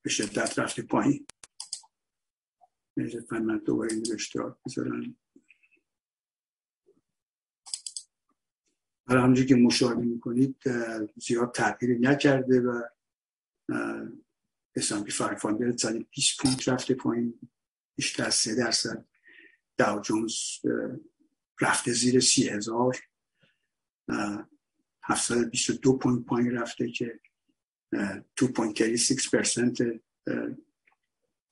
به 0.02 0.10
شدت 0.10 0.60
رفته 0.60 0.82
پایین. 0.82 1.28
من 3.32 3.58
دوباره 3.58 3.93
این 3.93 4.13
اشتراک 4.13 4.56
بذارم 4.65 5.17
حالا 9.08 9.22
همونجور 9.22 9.46
که 9.46 9.56
مشاهده 9.56 10.02
می‌کنید 10.02 10.63
زیاد 11.15 11.54
تغییری 11.54 12.00
نکرده 12.00 12.62
و 12.62 12.82
اسلامی 14.76 15.12
فرفاندر 15.12 15.72
20 16.12 16.41
پونت 16.41 16.67
رفته 16.67 16.93
پایین. 16.93 17.39
بیشتر 17.96 18.26
از 18.26 18.36
سه 18.36 18.56
درصد. 18.56 19.06
داو 19.78 20.02
جونز 20.02 20.34
رفته 21.62 21.93
زیر 21.93 22.20
سی 22.20 22.50
هزار. 22.50 22.98
722 25.04 25.98
point 25.98 26.26
پایین 26.26 26.52
رفته 26.52 26.91
که 26.91 27.20
2.36 27.95 29.30
درصد 29.34 30.02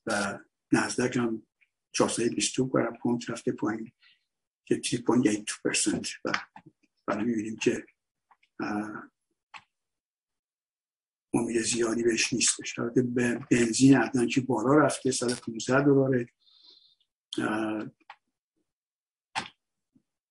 و 0.06 0.40
نزدک 0.72 1.18
هم 1.18 1.48
422 1.92 2.66
برای 2.66 2.98
point 3.02 3.30
رفته 3.30 3.52
پایین 3.52 3.92
که 4.66 4.76
3.82 4.76 5.62
درصد 5.64 6.06
و 6.26 6.32
برای 7.08 7.26
می‌بینیم 7.26 7.56
که 7.56 7.86
امید 11.34 11.62
زیادی 11.62 12.04
بهش 12.04 12.34
نیستش. 12.34 12.80
به 12.80 13.02
بنزین 13.52 13.98
عدن 13.98 14.28
که 14.28 14.42
بالا 14.42 14.78
رفته 14.78 15.12
115 15.12 15.82
دلاره. 15.82 16.28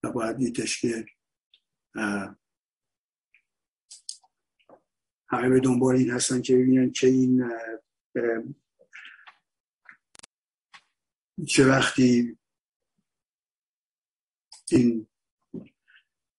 و 0.04 0.12
باید 0.12 0.36
دیدش 0.36 0.80
که 0.80 1.06
همه 5.28 5.48
به 5.48 5.60
دنبال 5.60 5.96
این 5.96 6.10
هستن 6.10 6.42
که 6.42 6.56
ببینن 6.56 6.92
که 6.92 7.06
این 7.06 7.50
چه 11.48 11.66
وقتی 11.68 12.38
این 14.70 15.06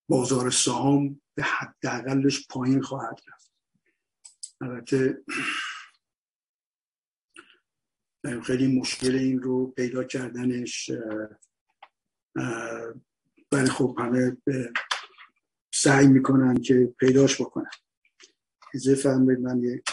بازار 0.10 0.52
سهام 0.52 1.22
به 1.36 1.44
حداقلش 1.44 2.48
پایین 2.48 2.82
خواهد 2.82 3.20
رفت. 3.28 3.52
البته 4.62 5.24
خیلی 8.44 8.80
مشکل 8.80 9.16
این 9.16 9.42
رو 9.42 9.68
پیدا 9.68 10.04
کردنش 10.04 10.92
ولی 13.52 13.70
خب 13.70 13.96
همه 14.00 14.38
سعی 15.74 16.08
می‌کنن 16.08 16.62
که 16.62 16.96
پیداش 17.00 17.42
بکنن. 17.42 17.70
اجازه 18.76 18.96
فرمایید 19.04 19.42
من 19.42 19.64
یک 19.64 19.84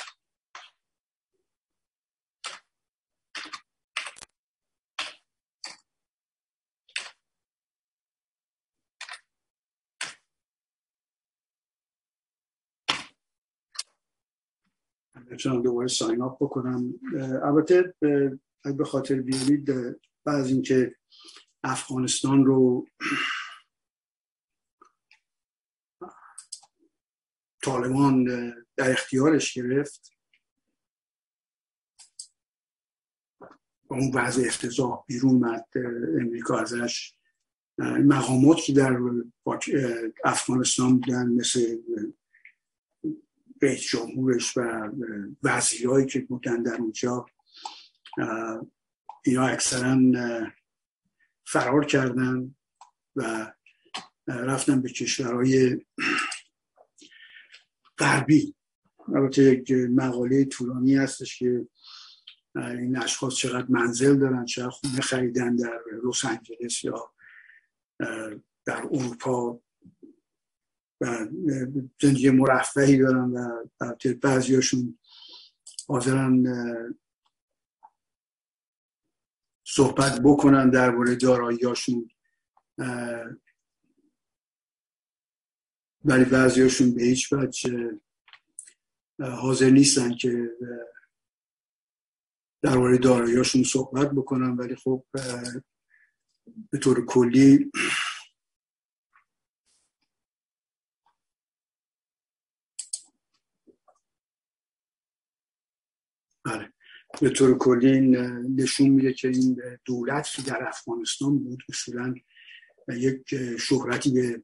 بتونم 15.32 15.62
دوباره 15.62 15.88
ساین 15.88 16.22
اپ 16.22 16.36
بکنم. 16.44 16.94
البته 17.44 17.94
اگه 18.64 18.76
به 18.78 18.84
خاطر 18.84 19.14
بیارید 19.22 19.70
بعض 20.26 20.48
اینکه 20.48 20.96
افغانستان 21.64 22.46
رو 22.46 22.86
طالبان 27.64 28.26
در 28.76 28.90
اختیارش 28.90 29.52
گرفت. 29.52 30.12
اون 33.88 34.10
وضع 34.14 34.42
افتضاح 34.46 35.04
بیرون 35.06 35.34
مد 35.34 35.66
امریکا 36.20 36.58
ازش 36.58 37.14
مقامات 37.78 38.58
که 38.58 38.72
در 38.72 38.98
افغانستان 40.24 40.98
بودن 40.98 41.28
مثل 41.28 41.78
رئیس 43.62 43.80
جمهورش 43.80 44.56
و 44.56 44.90
وزیرهایی 45.42 46.06
که 46.06 46.20
بودن 46.20 46.62
در 46.62 46.74
اونجا 46.74 47.26
اینا 49.24 49.46
اکثرا 49.46 50.00
فرار 51.46 51.84
کردن 51.84 52.54
و 53.16 53.52
رفتن 54.26 54.82
به 54.82 54.88
کشورهای 54.88 55.84
غربی. 57.98 58.54
البته 59.14 59.42
یک 59.42 59.70
مقاله 59.72 60.44
طولانی 60.44 60.96
هستش 60.96 61.38
که 61.38 61.66
این 62.56 62.96
اشخاص 62.96 63.34
چقدر 63.34 63.66
منزل 63.68 64.18
دارن 64.18 64.44
چقدر 64.44 64.70
خونه 64.70 65.00
خریدن 65.00 65.56
در 65.56 65.80
لس 66.04 66.24
آنجلس 66.24 66.84
یا 66.84 67.12
در 68.64 68.76
اروپا 68.76 69.60
و 71.00 71.28
زندگی 72.02 72.30
مرفهی 72.30 72.98
دارن 72.98 73.30
و 73.30 73.66
بعضیاشون 74.22 74.98
حاضرن 75.88 76.44
صحبت 79.66 80.20
بکنن 80.24 80.70
درباره 80.70 81.14
داراییاشون 81.14 82.10
ولی 86.04 86.24
بعضیاشون 86.24 86.94
به 86.94 87.02
هیچ 87.02 87.32
وجه 87.32 88.00
حاضر 89.30 89.70
نیستن 89.70 90.14
که 90.14 90.50
درباره 92.62 92.98
داراییاشون 92.98 93.62
صحبت 93.62 94.10
بکنن 94.10 94.50
ولی 94.50 94.76
خب 94.76 95.04
به 96.70 96.78
طور 96.78 97.06
کلی 97.06 97.70
بله 106.44 106.72
به 107.20 107.30
طور 107.30 107.58
کلی 107.58 108.00
نشون 108.56 108.88
میده 108.88 109.12
که 109.12 109.28
این 109.28 109.62
دولت 109.84 110.28
که 110.36 110.42
در 110.42 110.68
افغانستان 110.68 111.38
بود 111.38 111.62
اصولا 111.68 112.14
یک 112.88 113.34
شهرتی 113.58 114.10
به 114.10 114.42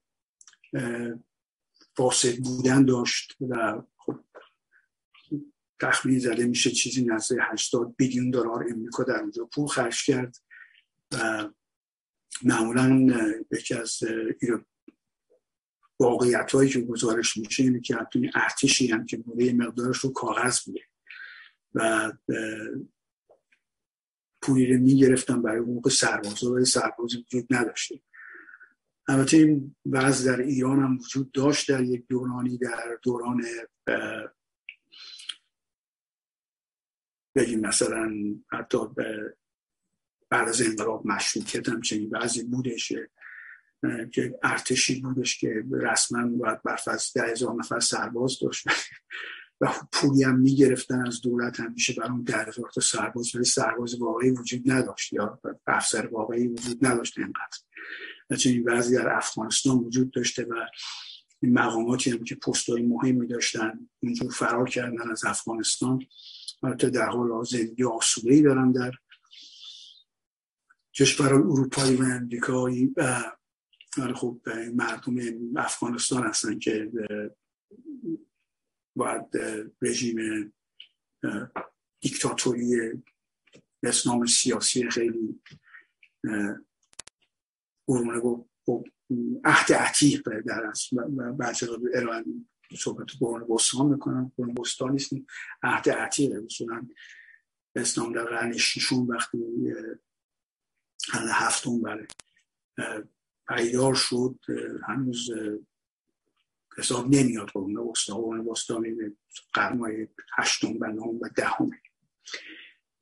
فاسد 1.96 2.36
بودن 2.36 2.84
داشت 2.84 3.36
و 3.40 3.82
تخمین 5.80 6.18
زده 6.18 6.46
میشه 6.46 6.70
چیزی 6.70 7.04
نزد 7.04 7.36
80 7.40 7.96
بیلیون 7.96 8.30
دلار 8.30 8.64
امریکا 8.70 9.04
در 9.04 9.20
اونجا 9.20 9.44
پول 9.44 9.66
خرج 9.66 10.04
کرد 10.04 10.36
و 11.12 11.48
معمولا 12.42 13.06
یکی 13.52 13.74
از 13.74 13.98
واقعیت 16.00 16.52
هایی 16.52 16.70
که 16.70 16.80
گزارش 16.80 17.36
میشه 17.36 17.62
اینه 17.62 17.80
که 17.80 17.96
حتی 17.96 18.30
ارتشی 18.34 18.86
هم 18.86 19.06
که 19.06 19.16
بوده 19.16 19.52
مقدارش 19.52 19.98
رو 19.98 20.12
کاغذ 20.12 20.60
بوده 20.60 20.80
و 21.74 22.12
پولی 24.42 24.66
رو 24.66 24.80
می‌گرفتن 24.80 25.42
برای 25.42 25.58
اون 25.58 25.74
موقع 25.74 25.90
سربازا 25.90 26.52
ولی 26.52 26.64
سربازی 26.64 27.16
وجود 27.18 27.46
نداشته. 27.50 28.00
البته 29.08 29.36
این 29.36 29.76
وضع 29.86 30.32
در 30.32 30.42
ایران 30.42 30.78
هم 30.82 30.98
وجود 30.98 31.32
داشت 31.32 31.68
در 31.68 31.82
یک 31.82 32.06
دورانی 32.08 32.58
در 32.58 32.98
دوران 33.02 33.44
بگیم 37.38 37.60
مثلا 37.60 38.12
حتی 38.52 38.78
بعد 40.30 40.48
از 40.48 40.62
انقلاب 40.62 41.06
مشروطیت 41.06 41.68
هم 41.68 41.80
چنین 41.80 42.10
بعضی 42.10 42.44
بودش 42.44 42.92
که 44.12 44.38
ارتشی 44.42 45.00
بودش 45.00 45.38
که 45.38 45.64
رسما 45.70 46.28
باید 46.28 46.62
برفض 46.62 47.12
ده 47.12 47.22
هزار 47.22 47.54
نفر 47.54 47.80
سرباز 47.80 48.38
داشت. 48.42 48.66
و 49.60 49.72
پولی 49.92 50.22
هم 50.22 50.38
می‌گرفتن 50.38 51.06
از 51.06 51.20
دولت 51.20 51.60
همیشه 51.60 51.92
برای 51.92 52.10
اون 52.10 52.22
ده 52.22 52.36
هزار 52.36 52.70
تا 52.74 52.80
سرباز 52.80 53.34
ولی 53.34 53.44
سرباز 53.44 54.00
واقعی 54.00 54.30
وجود 54.30 54.70
نداشت 54.70 55.12
یا 55.12 55.40
افسر 55.66 56.06
واقعی 56.06 56.46
وجود 56.46 56.86
نداشت 56.86 57.18
اینقدر. 57.18 57.58
این 58.44 58.64
بعضی 58.64 58.94
در 58.94 59.16
افغانستان 59.16 59.76
وجود 59.76 60.10
داشته 60.10 60.44
و 60.44 60.54
این 61.42 61.52
مقاماتی 61.52 62.10
هم 62.10 62.24
که 62.24 62.34
پستهای 62.34 62.82
مهمی 62.82 63.26
داشتن 63.26 63.88
اونجور 64.02 64.30
فرار 64.30 64.68
کردن 64.68 65.10
از 65.10 65.24
افغانستان. 65.24 66.06
البته 66.62 66.90
در 66.90 67.06
حال 67.06 67.44
زندگی 67.44 67.84
آسوده 67.84 68.34
ای 68.34 68.42
دارن 68.42 68.72
در 68.72 68.92
کشورهای 70.94 71.42
اروپایی 71.42 71.96
و 71.96 72.02
امریکایی 72.02 72.94
و 72.96 73.24
خب 74.14 74.40
مردم 74.74 75.16
افغانستان 75.56 76.22
هستن 76.22 76.58
که 76.58 76.92
باید 78.96 79.24
رژیم 79.82 80.52
دیکتاتوری 82.00 82.92
اسلام 83.82 84.26
سیاسی 84.26 84.90
خیلی 84.90 85.40
قرونه 87.86 88.20
با 88.66 88.84
عهد 89.44 89.72
عتیق 89.72 90.40
در 90.40 90.72
و 90.92 91.32
بعضی 91.32 91.66
صحبت 92.76 93.06
قرون 93.20 93.46
بستان 93.48 93.86
می‌کنن 93.86 94.32
قرون 94.36 94.54
بستان 94.54 94.92
نیستیم. 94.92 95.26
عهد 95.62 95.90
عتیقه. 95.90 96.40
مثلا 96.40 96.88
اسلام 97.74 98.12
در 98.12 98.24
قرن 98.24 98.56
شیشون 98.56 99.06
وقتی 99.06 99.38
قرن 101.12 101.28
هفتم 101.28 101.82
بله 101.82 102.06
پیدار 103.48 103.94
شد 103.94 104.38
هنوز 104.86 105.30
حساب 106.78 107.14
نمیاد 107.14 107.48
قرون 107.48 107.76
وسطا 107.76 108.14
قرون 108.14 108.46
وسطا 108.46 108.82
قرن 109.52 110.08
هشتم 110.38 110.76
و 110.80 110.86
نهم 110.86 111.18
و 111.20 111.28
دهم. 111.36 111.70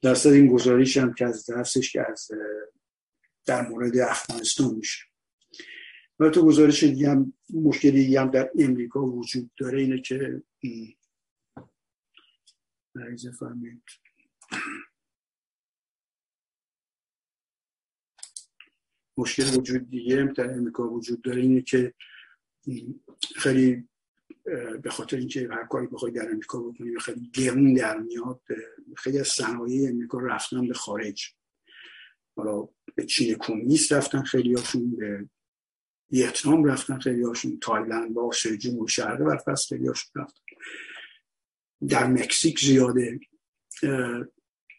درصد 0.02 0.31
این 0.31 0.46
گزارش 0.46 0.96
هم 0.96 1.14
که 1.14 1.24
از 1.24 1.46
درسش 1.46 1.92
که 1.92 2.11
از 2.11 2.31
در 3.46 3.68
مورد 3.68 3.98
افغانستان 3.98 4.74
میشه. 4.74 5.05
و 6.20 6.31
تو 6.31 6.46
گزارش 6.46 6.85
دیگه 6.85 7.11
هم 7.11 7.33
مشکلی 7.55 8.05
دیگه 8.05 8.20
هم 8.20 8.31
در 8.31 8.50
امریکا 8.59 9.07
وجود 9.07 9.50
داره 9.57 9.81
اینه 9.81 10.00
که 10.00 10.42
مشکل 19.18 19.59
وجود 19.59 19.90
دیگه 19.90 20.24
در 20.24 20.55
امریکا 20.55 20.88
وجود 20.88 21.22
داره 21.22 21.42
اینه 21.42 21.62
که 21.62 21.94
خیلی 23.37 23.88
به 24.83 24.90
خاطر 24.90 25.16
اینکه 25.16 25.48
هر 25.50 25.64
کاری 25.64 25.87
بخوای 25.87 26.12
در 26.12 26.31
امریکا 26.31 26.61
بکنی 26.61 26.98
خیلی 26.98 27.31
گرون 27.35 27.74
در 27.74 27.98
میاد 27.98 28.42
خیلی 28.96 29.18
از 29.18 29.29
صنایع 29.29 29.88
امریکا 29.88 30.18
رفتن 30.18 30.68
به 30.68 30.74
خارج. 30.74 31.35
حالا 32.37 32.68
به 32.94 33.07
چین 33.07 33.35
کمونیست 33.35 33.92
رفتن 33.92 34.22
خیلی 34.22 34.55
هاشون 34.55 34.96
به 34.96 35.29
ویتنام 36.10 36.64
رفتن 36.64 36.98
خیلی 36.98 37.22
هاشون 37.22 37.58
تایلند 37.60 38.14
با 38.14 38.26
آسیای 38.26 38.58
جنوب 38.58 38.88
شرقی 38.88 39.24
برفست 39.24 39.68
خیلی 39.68 39.86
هاشون 39.86 40.22
رفتن. 40.22 40.42
در 41.88 42.06
مکزیک 42.06 42.60
زیاده. 42.60 43.20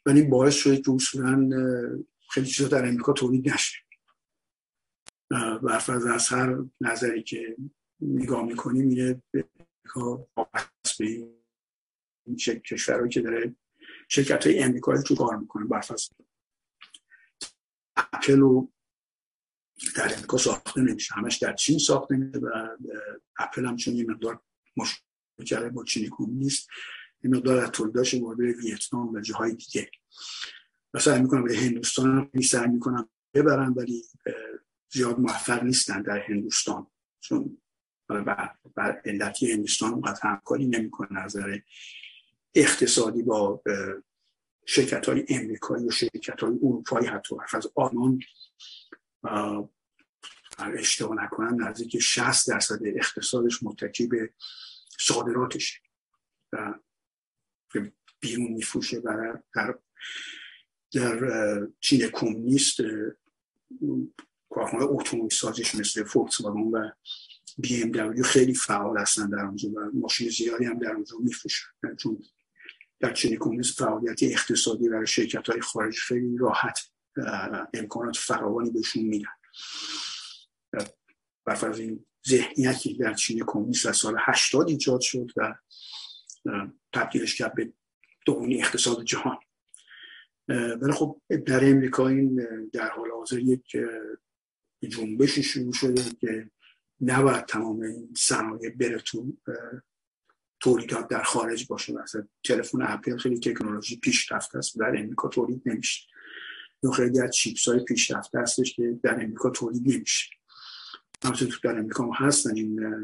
ولی 0.05 0.21
باعث 0.21 0.55
شده 0.55 0.81
که 0.81 0.91
اصولا 0.91 1.49
خیلی 2.29 2.47
چیزا 2.47 2.69
در 2.69 2.87
امریکا 2.87 3.13
تولید 3.13 3.49
نشه. 3.49 3.77
برفرض 5.63 6.05
از 6.05 6.27
هر 6.27 6.57
نظری 6.81 7.23
که 7.23 7.55
نگاه 8.01 8.45
می‌کنی 8.45 8.81
میره 8.81 9.21
به 9.31 9.45
به 10.99 11.27
این 12.25 12.35
کشورهایی 12.65 13.09
که 13.09 13.21
داره 13.21 13.55
شرکت 14.07 14.47
های 14.47 14.59
امریکایی 14.59 15.03
تو 15.03 15.15
کار 15.15 15.37
می‌کنه. 15.37 15.65
برفرض 15.65 16.09
اپل 17.97 18.41
و 18.41 18.67
در 19.95 20.13
امریکا 20.13 20.37
ساخته 20.37 20.81
نمیشه 20.81 21.15
همش 21.15 21.37
در 21.37 21.53
چین 21.53 21.79
ساخته 21.79 22.15
میشه 22.15 22.39
و 22.39 22.67
اپل 23.39 23.65
هم 23.65 23.75
چون 23.75 23.95
یه 23.95 24.05
مقدار 24.05 24.41
مشکل 24.77 25.69
با 25.69 25.83
چینی 25.83 26.09
کمونیست 26.11 26.67
یه 27.23 27.29
مقدار 27.29 27.57
از 27.57 27.71
تولیداش 27.71 28.13
وارد 28.13 28.39
ویتنام 28.39 29.13
و 29.13 29.21
جاهای 29.21 29.53
دیگه. 29.53 29.91
و 30.93 30.99
سعی 30.99 31.21
می‌کنم 31.21 31.43
به 31.43 31.57
هندوستان 31.57 32.29
هم 32.33 32.41
سعی 32.41 32.67
می‌کنم 32.67 33.09
ببرن 33.33 33.73
ولی 33.73 34.03
زیاد 34.89 35.19
موفق 35.19 35.63
نیستن 35.63 36.01
در 36.01 36.17
هندوستان. 36.17 36.88
چون 37.19 37.61
بر, 38.07 38.55
بر 38.75 39.01
علتی 39.05 39.51
هندوستان 39.51 39.93
اونقدر 39.93 40.19
همکاری 40.21 40.67
نمی‌کنه 40.67 41.23
نظر 41.23 41.59
اقتصادی 42.55 43.23
با 43.23 43.63
شرکت 44.65 45.09
های 45.09 45.25
امریکایی 45.30 45.88
و 45.88 45.91
شرکت 45.91 46.39
های 46.39 46.51
اروپایی 46.51 47.07
حتی. 47.07 47.36
از 47.53 47.67
آلمان 47.75 48.19
اشتباه 50.59 51.23
نکنم 51.23 51.67
نزدیک 51.67 51.99
60 51.99 52.49
درصد 52.49 52.80
اقتصادش 52.86 53.63
متکی 53.63 54.07
به 54.07 54.34
صادراتش 54.99 55.82
و 56.53 56.73
بیرون 58.19 58.51
میفروشه 58.51 58.97
و 58.97 59.34
در 59.55 59.80
در 60.91 61.67
چین 61.80 62.07
کمونیست 62.07 62.78
کارخانه 64.49 64.84
اتومبیل 64.84 65.30
سازیش 65.30 65.75
مثل 65.75 66.03
فولکس 66.03 66.41
و 66.41 66.91
بی 67.57 67.84
ام 67.84 67.91
دبلیو 67.91 68.23
خیلی 68.23 68.53
فعال 68.53 68.97
هستن 68.97 69.30
در 69.30 69.45
اونجا 69.45 69.69
و 69.69 69.80
ماشین 69.93 70.30
زیادی 70.30 70.65
هم 70.65 70.80
در 70.80 70.91
اونجا 70.91 71.17
میفروشن. 71.19 71.65
چون 71.99 72.23
در 72.99 73.13
چین 73.13 73.38
کمونیست 73.39 73.80
فعالیت 73.80 74.23
اقتصادی 74.23 74.89
برای 74.89 75.07
شرکت 75.07 75.49
های 75.49 75.61
خارجی 75.61 75.99
خیلی 75.99 76.38
راحت 76.38 76.80
امکانات 77.74 78.18
فراوانی 78.18 78.72
بهشون 78.72 79.03
میدن. 79.03 79.30
برفرض 81.45 81.80
این 81.80 82.05
ذهنیتی 82.28 82.97
در 82.97 83.13
چین 83.13 83.43
کمونیست 83.47 83.86
و 83.86 83.93
سال 83.93 84.15
80 84.20 84.70
ایجاد 84.70 85.01
شد 85.01 85.32
و 85.38 85.55
تبدیلش 86.93 87.36
کرد 87.36 87.55
به 87.55 87.74
دومی 88.26 88.61
اقتصاد 88.61 89.03
جهان. 89.03 89.38
ولی 90.82 90.91
خب 90.91 91.22
در 91.45 91.70
امریکا 91.70 92.07
این 92.07 92.47
در 92.74 92.89
حال 92.89 93.11
حاضر 93.11 93.39
یک 93.39 93.78
جنبشی 94.89 95.43
شروع 95.43 95.74
شده 95.74 96.03
که 96.22 96.49
نباید 97.01 97.45
تمام 97.45 97.82
این 97.82 98.13
صنایع 98.18 98.70
بره 98.70 98.99
تو 98.99 99.38
تولیدات 100.59 101.07
در 101.07 101.24
خارج 101.24 101.68
باشه. 101.68 101.93
مثلا 101.93 102.28
تلفن 102.43 102.82
اپل 102.82 103.18
خیلی 103.18 103.39
تکنولوژی 103.39 103.97
پیشرفته 103.99 104.57
است 104.57 104.80
در 104.80 104.95
امریکا 104.97 105.28
تولید 105.28 105.61
نمیشه. 105.65 106.07
یا 106.88 106.93
خیلی 106.93 107.21
از 107.21 107.31
چیپس 107.31 107.67
های 107.67 107.79
پیشرفته 107.79 108.39
هستش 108.39 108.73
که 108.73 108.99
در 109.03 109.13
امریکا 109.13 109.49
تولید 109.49 109.95
نمیشه. 109.95 110.29
همچنین 111.23 111.51
تو 111.51 111.57
در 111.63 111.79
امریکا 111.79 112.03
هم 112.03 112.27
هستن 112.27 112.55
این 112.55 112.95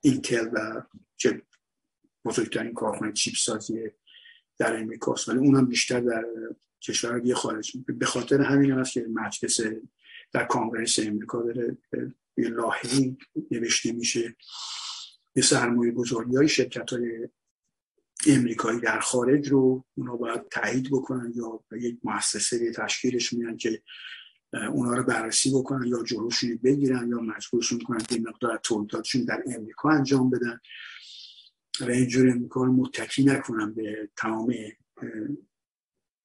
اینتل 0.00 0.48
و 0.52 0.82
که 1.16 1.42
بزرگترین 2.24 2.74
کارخانه 2.74 3.12
چیپ 3.12 3.34
سازی 3.34 3.90
در 4.58 4.76
امریکا 4.76 5.14
ولی 5.28 5.38
اونم 5.38 5.66
بیشتر 5.66 6.00
در 6.00 6.24
کشور 6.82 7.34
خارج. 7.34 7.72
به 7.86 8.06
خاطر 8.06 8.40
همین 8.40 8.72
هست 8.72 8.92
که 8.92 9.06
مجلس 9.12 9.60
در 10.32 10.44
کانگرس 10.44 10.98
امریکا 10.98 11.42
داره 11.42 11.76
یه 12.36 12.48
لاحقی 12.48 13.16
نوشته 13.50 13.92
میشه. 13.92 14.36
یه 15.36 15.42
سرمایه 15.42 15.92
گذاری 15.92 16.36
های 16.36 16.48
شرکت 16.48 16.92
های 16.92 17.28
امریکایی 18.26 18.80
در 18.80 19.00
خارج 19.00 19.48
رو 19.48 19.84
اونا 19.94 20.16
باید 20.16 20.48
تایید 20.48 20.90
بکنن 20.90 21.32
یا 21.36 21.64
یک 21.80 21.98
مؤسسه 22.04 22.72
تشکیلش 22.72 23.32
میان 23.32 23.56
که 23.56 23.82
اونا 24.52 24.94
رو 24.94 25.04
بررسی 25.04 25.50
بکنن 25.50 25.86
یا 25.86 26.02
جلوشون 26.02 26.56
بگیرن 26.64 27.08
یا 27.08 27.20
مجبورشون 27.20 27.80
کنن 27.80 27.98
که 27.98 28.20
مقدار 28.20 28.56
تولیداتشون 28.56 29.24
در 29.24 29.42
امریکا 29.46 29.90
انجام 29.90 30.30
بدن. 30.30 30.60
و 31.80 31.90
اینجور 31.90 32.30
امریکا 32.30 32.64
رو 32.64 32.72
متکی 32.72 33.24
نکنن 33.24 33.74
به 33.74 34.10
تمام 34.16 34.54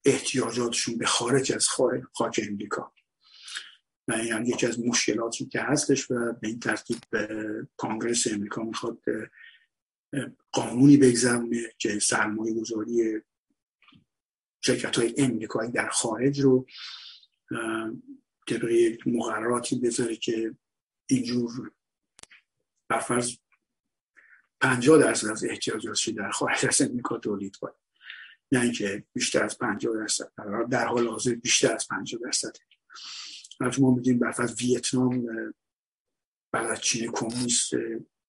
احتیاجاتشون 0.04 0.98
به 0.98 1.06
خارج 1.06 1.52
از 1.52 1.68
خارج 1.68 2.02
خاک 2.14 2.40
امریکا. 2.48 2.92
و 4.08 4.24
یعنی 4.24 4.48
یکی 4.48 4.66
از 4.66 4.80
مشکلاتی 4.80 5.46
که 5.46 5.60
هستش 5.60 6.10
و 6.10 6.32
به 6.32 6.48
این 6.48 6.60
ترتیب 6.60 6.98
کانگرس 7.76 8.26
امریکا 8.26 8.62
می‌خواد 8.62 8.98
قانونی 10.52 10.96
بگذرونه 10.96 11.74
که 11.78 11.98
سرمایه 11.98 12.54
گذاری 12.54 13.22
شرکت 14.60 14.98
های 14.98 15.14
امریکایی 15.18 15.70
در 15.70 15.88
خارج 15.88 16.40
رو 16.40 16.66
طبق 18.48 18.98
مقرراتی 19.06 19.76
بذاره 19.76 20.16
که 20.16 20.54
اینجور 21.06 21.72
برفرض 22.88 23.36
پنجاه 24.60 24.98
درصد 24.98 25.28
از 25.28 25.44
احتیاجاتش 25.44 26.08
در 26.08 26.30
خارج 26.30 26.66
از 26.66 26.80
امریکا 26.80 27.18
تولید 27.18 27.56
کنه. 27.56 27.72
نه 28.52 28.60
اینکه 28.60 29.04
بیشتر 29.12 29.44
از 29.44 29.58
پنجاه 29.58 29.96
درصد 29.96 30.32
در 30.70 30.86
حال 30.86 31.08
حاضر 31.08 31.34
بیشتر 31.34 31.74
از 31.74 31.88
پنجاه 31.88 32.20
درصد 32.20 32.56
ما 33.78 33.94
میدیم 33.94 34.18
برفرض 34.18 34.62
ویتنام 34.62 35.26
از 36.52 36.80
چین 36.80 37.12
کمونیست 37.12 37.70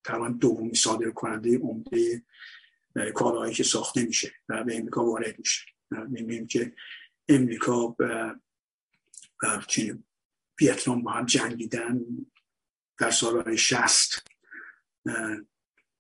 تقریبا 0.08 0.30
دومی 0.30 0.76
صادر 0.76 1.10
کننده 1.10 1.58
عمده 1.58 2.24
کالاهایی 3.16 3.53
که 3.53 3.64
ساخته 3.64 4.05
میشه 4.05 4.32
و 4.49 4.64
به 4.64 4.78
امریکا 4.78 5.05
وارد 5.05 5.39
میشه. 5.39 5.66
می‌بینیم 5.91 6.47
که 6.47 6.74
امریکا 7.30 7.95
و 7.99 8.36
چین 9.68 10.03
ویتنام 10.62 11.03
با 11.03 11.12
هم 11.12 11.26
جنگیدن 11.26 12.05
در 12.99 13.12
سالهای 13.12 13.58
شست 13.58 14.28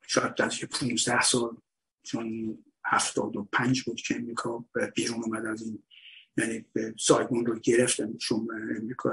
شاید 0.07 0.35
در 0.35 0.49
15 0.71 1.21
سال 1.21 1.57
چون 2.03 2.57
هفتاد 2.85 3.35
و 3.35 3.49
پنج 3.53 3.83
بود 3.83 4.01
که 4.01 4.15
امریکا 4.15 4.65
بیرون 4.95 5.23
اومد 5.23 5.45
از 5.45 5.61
این 5.61 5.83
یعنی 6.37 6.65
سایگون 6.99 7.45
رو 7.45 7.59
گرفتن 7.59 8.17
چون 8.17 8.47
امریکا 8.77 9.11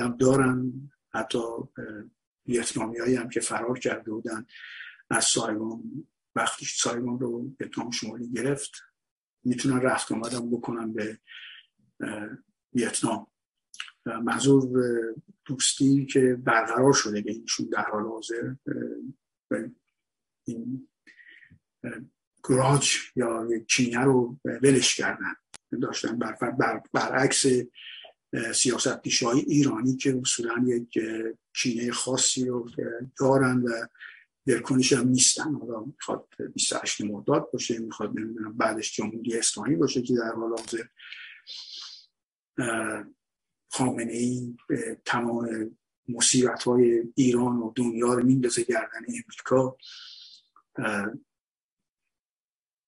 هم 0.00 0.16
دارن 0.16 0.90
حتی 1.14 1.38
ویتنامی 2.46 2.98
هم 2.98 3.28
که 3.28 3.40
فرار 3.40 3.78
کرده 3.78 4.10
بودن 4.10 4.46
از 5.10 5.24
سایگون 5.24 6.08
وقتی 6.34 6.66
سایگون 6.66 7.20
رو 7.20 7.50
ویتنام 7.60 7.90
شمالی 7.90 8.32
گرفت 8.32 8.72
می‌تونن 9.44 9.80
رفت 9.80 10.12
آمدن 10.12 10.50
بکنن 10.50 10.92
به 10.92 11.18
ویتنام. 12.74 13.26
منظور 14.06 14.88
دوستی 15.44 16.06
که 16.06 16.34
برقرار 16.44 16.92
شده 16.92 17.20
بینشون 17.20 17.66
در 17.66 17.84
حال 17.90 18.02
حاضر 18.02 18.54
این 20.44 20.88
گراج 22.44 22.96
یا 23.16 23.48
چینه 23.68 24.00
رو 24.00 24.38
ولش 24.44 24.96
کردن. 24.96 25.34
داشتن 25.82 26.18
بر 26.18 26.32
بر 26.32 26.82
برعکس 26.92 27.44
سیاست 28.54 29.02
پیشهای 29.02 29.40
ایرانی 29.40 29.96
که 29.96 30.18
اصولا 30.22 30.64
یک 30.66 30.98
چینه 31.52 31.92
خاصی 31.92 32.44
رو 32.44 32.70
دارن 33.20 33.62
و 33.62 33.86
دلکنش 34.46 34.92
هم 34.92 35.08
نیستن. 35.08 35.54
حالا 35.54 35.80
می‌خواد 35.80 36.28
28 36.54 37.00
مرداد 37.00 37.50
باشه 37.52 37.78
می‌خواد 37.78 38.18
نمی‌دونم 38.18 38.56
بعدش 38.56 38.96
جمهوری 38.96 39.38
اسلامی 39.38 39.76
باشه 39.76 40.02
که 40.02 40.14
در 40.14 40.32
حال 40.32 40.50
حاضر 40.50 40.84
خامنه 43.68 44.12
ای 44.12 44.56
تمام 45.04 45.70
مصیبت 46.08 46.62
های 46.62 47.02
ایران 47.14 47.56
و 47.56 47.72
دنیا 47.76 48.14
رو 48.14 48.24
میندازه 48.24 48.62
گردن 48.62 49.00
امریکا. 49.08 49.76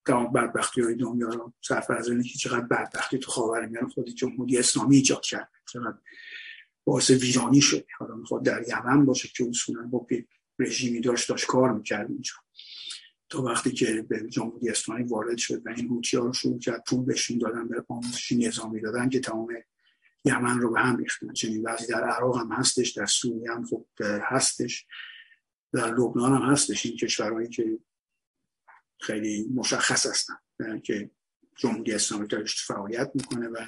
تمام 0.08 0.32
بدبختی 0.32 0.80
های 0.80 0.94
دنیا 0.94 1.28
رو 1.28 1.52
صرف 1.60 1.90
از 1.90 2.08
که 2.08 2.38
چقدر 2.38 2.60
بدبختی 2.60 3.18
تو 3.18 3.30
خاور 3.30 3.66
میان 3.66 3.88
خود 3.88 4.08
جمهوری 4.08 4.58
اسلامی 4.58 4.96
ایجاد 4.96 5.20
کرد. 5.20 5.50
چقدر 5.72 5.98
باعث 6.84 7.10
ویرانی 7.10 7.60
شد. 7.60 7.86
حالا 7.98 8.14
می‌خواد 8.14 8.44
در 8.44 8.64
یمن 8.68 9.06
باشه 9.06 9.28
که 9.36 9.44
اصولا 9.48 9.82
با 9.82 10.06
رژیمی 10.58 11.00
داشت 11.00 11.28
داشت 11.28 11.46
کار 11.46 11.72
می‌کرد 11.72 12.10
اینجا. 12.10 12.32
تا 13.28 13.42
وقتی 13.42 13.72
که 13.72 14.06
به 14.08 14.28
جمهوری 14.28 14.68
اسلامی 14.68 15.02
وارد 15.02 15.38
شد 15.38 15.66
و 15.66 15.70
این 15.76 15.88
هوتی 15.88 16.16
ها 16.16 16.24
رو 16.24 16.32
شروع 16.32 16.58
کرد 16.58 16.84
پول 16.86 17.04
بهشون 17.04 17.38
دادن 17.38 17.68
به 17.68 17.84
آموزشی 17.88 18.36
نظامی 18.36 18.80
دادن 18.80 19.08
که 19.08 19.20
تمام 19.20 19.48
یمن 20.24 20.58
رو 20.58 20.72
به 20.72 20.80
هم 20.80 20.96
ریختن. 20.96 21.32
چنین 21.32 21.66
وضعی 21.66 21.86
در 21.86 22.04
عراق 22.04 22.38
هم 22.38 22.52
هستش 22.52 22.90
در 22.90 23.06
سوریه 23.06 23.52
هم 23.52 23.64
خب 23.64 23.86
هستش. 24.00 24.86
در 25.72 25.94
لبنان 25.94 26.42
هم 26.42 26.52
هستش. 26.52 26.86
این 26.86 26.96
کشورهایی 26.96 27.48
که 27.48 27.78
خیلی 29.00 29.48
مشخص 29.54 30.06
هستن 30.06 30.80
که 30.84 31.10
جمهوری 31.56 31.92
اسلامی 31.92 32.26
داشت 32.26 32.58
فعالیت 32.66 33.10
می‌کنه 33.14 33.48
و 33.48 33.66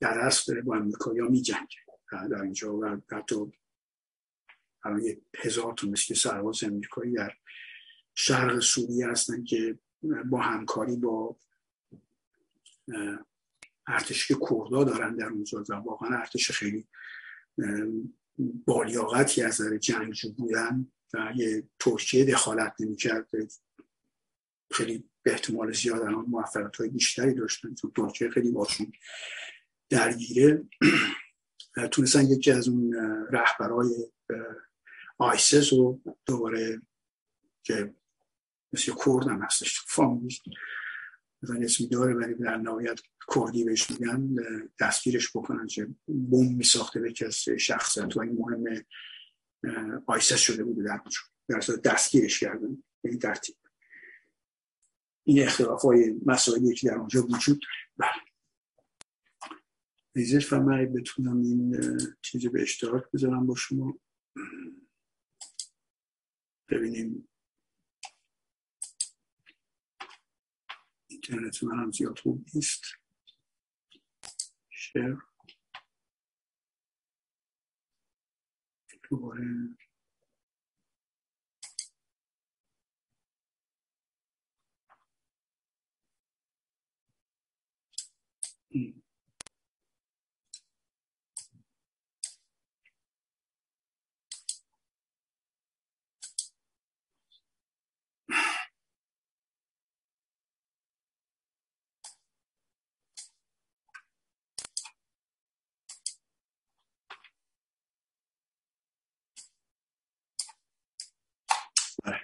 در 0.00 0.18
اصل 0.18 0.52
داره 0.52 0.62
با 0.62 0.76
امریکا 0.76 1.14
یا 1.14 1.28
میجنگه 1.28 1.78
در 2.12 2.42
اینجا 2.42 2.74
و 2.74 3.00
حتی 3.12 3.36
الان 4.84 5.02
یه 5.02 5.20
هزار 5.38 5.74
تا 5.74 5.86
مثل 5.86 6.14
سرباز 6.14 6.64
امریکایی 6.64 7.12
در 7.12 7.32
شرق 8.14 8.60
سوریه 8.60 9.08
هستن 9.08 9.44
که 9.44 9.78
با 10.30 10.40
همکاری 10.40 10.96
با 10.96 11.36
ارتش 13.86 14.28
که 14.28 14.36
کردا 14.50 14.84
دارن 14.84 15.16
در 15.16 15.26
اونجا 15.26 15.64
و 15.68 15.74
واقعا 15.74 16.18
ارتش 16.18 16.50
خیلی 16.50 16.88
بالیاقتی 18.66 19.42
از 19.42 19.60
نظر 19.60 19.76
جنگجو 19.76 20.32
بودن 20.32 20.92
و 21.14 21.32
یه 21.36 21.68
ترکیه 21.78 22.24
دخالت 22.24 22.74
نمی‌کرد. 22.80 23.28
خیلی 24.70 25.10
به 25.22 25.32
احتمال 25.32 25.72
زیاد 25.72 26.02
الان 26.02 26.24
موفقیت 26.28 26.76
های 26.76 26.88
بیشتری 26.88 27.34
داشتن. 27.34 27.74
چون 27.74 27.92
ترکیه 27.96 28.30
خیلی 28.30 28.50
باشون 28.50 28.92
درگیره. 29.88 30.64
تونستن 31.92 32.24
یکی 32.24 32.50
از 32.50 32.68
اون 32.68 32.92
رهبرای 33.30 33.90
آیسس 35.18 35.72
رو 35.72 36.00
دوباره 36.26 36.82
که 37.62 37.94
مثل 38.72 38.92
کرد 39.04 39.28
هم 39.28 39.42
هستش 39.42 39.80
فامیل 39.86 40.38
مثلا 41.42 41.60
اسمی 41.62 41.88
داره 41.88 42.14
ولی 42.14 42.34
در 42.34 42.56
نهایت 42.56 43.00
کردی 43.34 43.64
بهش 43.64 43.90
میگن 43.90 44.34
دستگیرش 44.80 45.36
بکنن 45.36 45.66
که 45.66 45.88
بوم 46.06 46.54
میساخته 46.54 47.00
به 47.00 47.12
کس 47.12 47.48
شخصیت 47.48 48.16
و 48.16 48.20
این 48.20 48.38
مهم 48.38 48.84
آیسس 50.06 50.38
شده 50.38 50.64
بوده 50.64 50.82
در 50.82 51.00
اونجا. 51.00 51.20
در 51.48 51.90
دستگیرش 51.90 52.40
کردن. 52.40 52.82
به 53.02 53.10
این 53.10 53.18
ترتیب 53.18 53.56
این 55.24 55.42
اختلاف 55.42 55.82
های 55.82 56.20
مسائلی 56.26 56.74
که 56.74 56.88
در 56.88 56.94
اونجا 56.94 57.22
وجود 57.22 57.62
داره. 57.98 58.12
ریزش 60.14 60.52
و 60.52 60.60
من 60.60 60.92
بتونم 60.92 61.42
این 61.42 61.76
چیزی 62.22 62.48
به 62.48 62.62
اشتراک 62.62 63.04
بذارم 63.14 63.46
با 63.46 63.54
شما. 63.54 63.98
ببینیم. 66.68 67.28
اینترنت 71.06 71.64
من 71.64 71.78
هم 71.78 71.92
زیاد 71.92 72.18
خوب 72.18 72.46
نیست. 72.54 72.82
شیر. 74.70 75.16
دوباره 79.10 79.44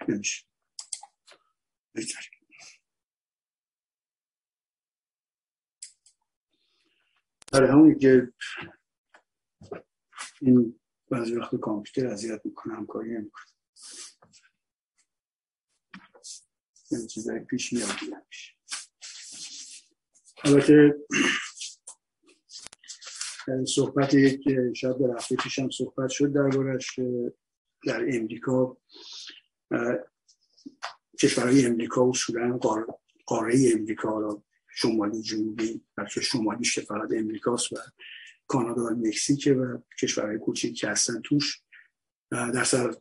نمیشه 0.09 0.45
برای 7.53 7.71
همون 7.71 7.99
که 7.99 8.33
این 10.41 10.81
بعضی 11.11 11.37
وقت 11.37 11.57
کامپیوتر 11.57 12.13
اذیت 12.13 12.41
می‌کنه 12.45 12.75
همکاری 12.75 13.11
نمی‌کنه. 13.11 13.45
این 16.91 17.07
چیزایی 17.07 17.41
پیش 17.41 17.73
میاد 17.73 17.89
البته 20.45 20.95
صحبت 23.67 24.15
یک 24.15 24.49
شاید 24.77 24.99
به 24.99 25.15
رفته 25.15 25.37
پیشم 25.37 25.71
صحبت 25.71 26.11
شد 26.11 26.33
دربارش 26.33 26.99
در 27.87 28.01
امریکا 28.17 28.77
کشورهای 31.21 31.67
امریکا 31.67 32.09
اصولا 32.09 32.59
قاره 33.27 33.73
امریکا 33.75 34.21
را 34.21 34.43
شمالی 34.69 35.23
جنوبی 35.23 35.81
بلکه 35.97 36.21
شمالیش 36.21 36.79
که 36.79 36.87
امریکاست 37.17 37.73
و 37.73 37.77
کانادا 38.47 38.83
و 38.83 38.91
مکزیک 38.91 39.49
و 39.59 39.79
کشورهای 40.01 40.39
کوچیک 40.39 40.79
که 40.79 40.89
هستن 40.89 41.21
توش. 41.21 41.61
در 42.31 42.65
سر 42.65 42.95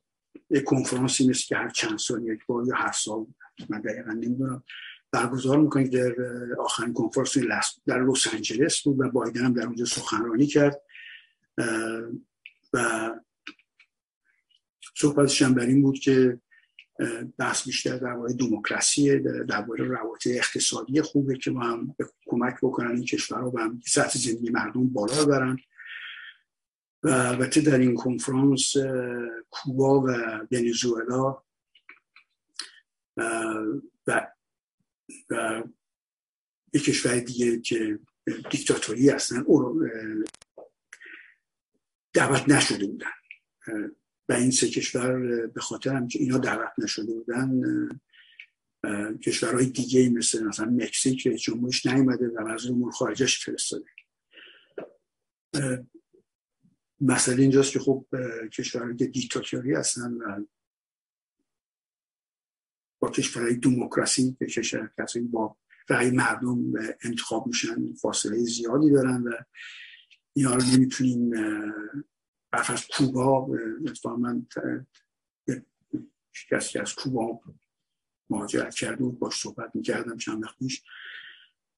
یک 0.49 0.63
کنفرانسی 0.63 1.29
مثل 1.29 1.45
که 1.45 1.55
هر 1.55 1.69
چند 1.69 1.99
سال 1.99 2.23
یک 2.23 2.39
بار 2.47 2.67
یا 2.67 2.75
هر 2.75 2.91
سال 2.91 3.25
من 3.69 3.81
دقیقا 3.81 4.11
نمی‌دونم. 4.11 4.63
برگزار 5.11 5.59
می‌کنید 5.59 5.91
در 5.91 6.15
آخرین 6.59 6.93
کنفرانس 6.93 7.37
در 7.85 8.03
لس 8.03 8.27
آنجلس 8.27 8.81
بود 8.81 8.99
و 8.99 9.09
بایدن 9.09 9.45
هم 9.45 9.53
در 9.53 9.65
اونجا 9.65 9.85
سخنرانی 9.85 10.47
کرد. 10.47 10.81
و 12.73 13.11
صحبتش 14.95 15.41
هم 15.41 15.53
بر 15.53 15.65
این 15.65 15.81
بود 15.81 15.99
که 15.99 16.39
بحث 17.37 17.65
بیشتر 17.65 17.97
درباره 17.97 18.33
دموکراسی 18.33 19.19
درباره 19.19 19.85
روابط 19.85 20.27
اقتصادی 20.27 21.01
خوبه 21.01 21.37
که 21.37 21.51
ما 21.51 21.63
هم 21.63 21.95
کمک 22.25 22.55
بکنن 22.61 22.91
این 22.91 23.05
کشورها 23.05 23.51
و 23.51 23.59
هم 23.59 23.81
سطح 23.87 24.19
زندگی 24.19 24.49
مردم 24.49 24.89
بالا 24.89 25.25
ببرن. 25.25 25.57
و 27.03 27.09
البته 27.09 27.61
در 27.61 27.77
این 27.77 27.95
کنفرانس 27.95 28.73
کوبا 29.49 30.01
و 30.01 30.07
ونزوئلا 30.51 31.43
و, 34.07 34.27
و 35.29 35.63
یک 36.73 36.83
کشور 36.83 37.19
دیگه 37.19 37.59
که 37.59 37.99
دیکتاتوری 38.51 39.09
هستن 39.09 39.45
دعوت 42.13 42.49
نشده 42.49 42.87
بودن. 42.87 43.11
و 44.29 44.33
این 44.33 44.51
سه 44.51 44.69
کشور 44.69 45.47
به 45.47 45.61
خاطر 45.61 45.95
هم 45.95 46.07
که 46.07 46.19
اینا 46.19 46.37
دعوت 46.37 46.71
نشده 46.77 47.13
بودن 47.13 47.61
کشورهای 49.23 49.65
دیگه 49.65 50.09
مثل 50.09 50.43
مثلا 50.43 50.65
مکزیک 50.65 51.23
جمهورش 51.23 51.85
نیومده 51.85 52.27
و 52.27 52.53
وزیر 52.53 52.71
امور 52.71 52.91
خارجش 52.91 53.45
فرستاده. 53.45 53.85
مسئله 57.01 57.41
اینجاست 57.41 57.71
که 57.71 57.79
خب 57.79 58.05
کشورهایی 58.53 58.95
که 58.95 59.05
دیکتاتوری 59.05 59.73
هستن 59.73 60.13
و 60.13 60.45
با 62.99 63.09
کشورهای 63.11 63.55
دموکراسی 63.55 64.35
که 64.39 64.45
کشور 64.45 64.91
کسی 64.99 65.19
با 65.19 65.57
رأی 65.89 66.11
مردم 66.11 66.73
انتخاب 67.03 67.47
میشن 67.47 67.93
فاصله 67.93 68.37
زیادی 68.37 68.91
دارن 68.91 69.23
و 69.23 69.31
اینا 70.33 70.55
رو 70.55 70.61
نمی‌تونیم 70.73 71.31
برف 72.55 72.69
از 72.69 72.87
کوبا 72.87 73.47
من 74.17 74.47
کسی 76.51 76.79
از 76.79 76.95
کوبا 76.95 77.41
مهاجرت 78.29 78.75
کرده 78.75 79.03
بود 79.03 79.19
باش 79.19 79.41
صحبت 79.41 79.75
می‌کردم 79.75 80.17
چند 80.17 80.43
وقت 80.43 80.57
پیش 80.57 80.83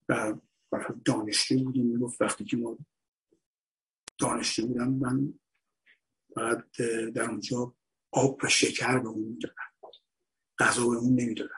و 0.09 0.35
دانشجو 1.05 1.63
بودیم. 1.63 1.85
می‌گفت 1.85 2.21
وقتی 2.21 2.45
که 2.45 2.57
ما 2.57 2.77
دانشجو 4.19 4.67
بودم 4.67 4.89
من 4.89 5.33
بعد 6.35 6.65
در 7.11 7.29
اونجا 7.29 7.75
آب 8.11 8.39
و 8.43 8.47
شکر 8.47 8.99
به 8.99 9.07
اون 9.07 9.23
می‌دادن 9.23 9.55
غذا 10.59 10.89
به 10.89 10.95
اون 10.95 11.19
نمی‌دادن 11.19 11.53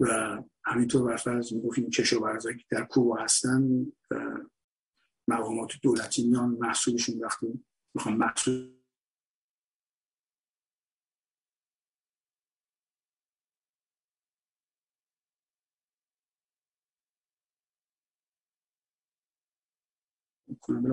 و 0.00 0.38
همینطور 0.64 1.02
برفرض 1.02 1.52
می‌گفت 1.52 1.78
این 1.78 1.90
کشاورزایی 1.90 2.56
که 2.56 2.64
در 2.70 2.84
کوبا 2.84 3.16
هستن 3.16 3.86
مقامات 5.28 5.72
دولتی 5.82 6.28
میان 6.28 6.48
محصولشون 6.48 7.20
وقتی 7.24 7.64
می‌خوام 7.94 8.16
محصول 8.16 8.78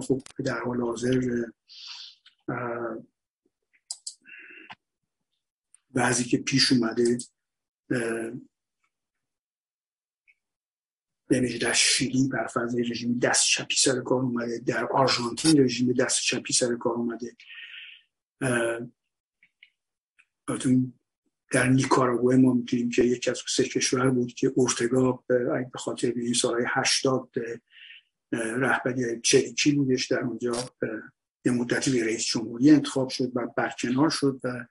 خب 0.01 0.21
در 0.45 0.59
حال 0.59 0.81
حاضر 0.81 1.45
بعضی 5.89 6.23
که 6.23 6.37
پیش 6.37 6.71
اومده 6.71 7.17
یعنی 11.29 11.57
در 11.57 11.73
شیلی 11.73 12.27
بر 12.27 12.47
فرض 12.47 12.75
رژیم 12.79 13.19
دست 13.19 13.45
چپی 13.45 13.75
سر 13.75 14.01
کار 14.01 14.21
اومده 14.21 14.59
در 14.59 14.85
آرژانتین 14.85 15.63
رژیم 15.63 15.93
دست 15.93 16.21
چپی 16.21 16.53
سر 16.53 16.75
کار 16.75 16.93
اومده. 16.93 17.35
در 21.51 21.69
نیکاراگوه 21.69 22.35
ما 22.35 22.53
می‌تونیم 22.53 22.89
که 22.89 23.03
یکی 23.03 23.29
از 23.29 23.41
سه 23.47 23.63
کشور 23.63 24.09
بود 24.09 24.33
که 24.33 24.51
اورتگا 24.55 25.23
به 25.27 25.69
خاطر 25.75 26.11
به 26.11 26.21
این 26.21 26.33
سالهای 26.33 26.65
هشتاد 26.67 27.29
رهبری 28.31 29.21
چریکی 29.21 29.71
بودش. 29.71 30.07
در 30.07 30.19
اونجا 30.19 30.53
یه 31.45 31.51
مدتی 31.51 31.91
به 31.91 32.05
رئیس 32.05 32.25
جمهوری 32.25 32.71
انتخاب 32.71 33.09
شد 33.09 33.31
و 33.35 33.47
برکنار 33.57 34.09
شد 34.09 34.41
و 34.43 34.65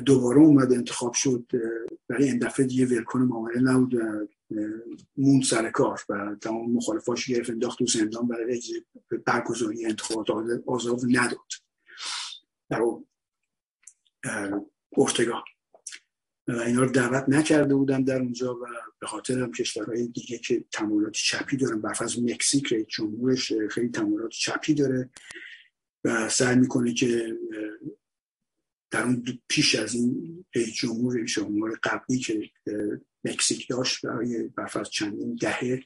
دوباره 0.00 0.40
اومد 0.40 0.72
انتخاب 0.72 1.12
شد. 1.12 1.46
برای 2.08 2.24
این 2.24 2.38
دفعه 2.38 2.66
دیگه 2.66 2.86
ولکن 2.86 3.18
معامله 3.18 3.60
نبود. 3.60 3.94
مون 5.16 5.42
سر 5.42 5.70
کار 5.70 6.00
و 6.08 6.36
تمام 6.40 6.72
مخالفاش 6.72 7.30
گرفت 7.30 7.50
انداخت 7.50 7.78
تو 7.78 7.86
زندان 7.86 8.28
برای 8.28 8.62
برگزاری 9.26 9.86
انتخابات 9.86 10.30
آزاد 10.66 11.00
نداد. 11.04 11.38
در 12.70 12.82
ارتگاه 14.96 15.44
و 16.48 16.52
اینا 16.52 16.82
رو 16.82 16.90
دعوت 16.90 17.24
نکرده 17.28 17.74
بودن 17.74 18.02
در 18.02 18.20
اونجا 18.20 18.54
و 18.54 18.66
به 19.00 19.06
خاطر 19.06 19.42
هم 19.42 19.52
کشورهای 19.52 20.06
دیگه 20.06 20.38
که 20.38 20.64
تمایلات 20.72 21.12
چپی 21.12 21.56
دارن. 21.56 21.80
برف 21.80 22.02
از 22.02 22.22
مکزیک 22.22 22.72
رئیس 22.72 22.86
جمهورش 22.86 23.52
خیلی 23.70 23.88
تمایلات 23.88 24.30
چپی 24.30 24.74
داره 24.74 25.10
و 26.04 26.28
سعی 26.28 26.56
می‌کنه 26.56 26.94
که 26.94 27.38
در 28.90 29.02
اون 29.02 29.24
پیش 29.48 29.74
از 29.74 29.94
این 29.94 30.44
رئیس 30.54 30.74
جمهور 30.74 31.24
جمهور 31.24 31.78
قبلی 31.82 32.18
که 32.18 32.50
مکزیک 33.24 33.68
داشت 33.68 34.06
برای 34.06 34.42
برف 34.48 34.76
از 34.76 34.90
چندین 34.90 35.34
دهه. 35.34 35.84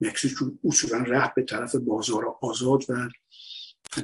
مکزیک 0.00 0.32
اصولا 0.64 1.02
رفت 1.02 1.34
به 1.34 1.42
طرف 1.42 1.74
بازار 1.74 2.36
آزاد 2.40 2.90
و 2.90 3.10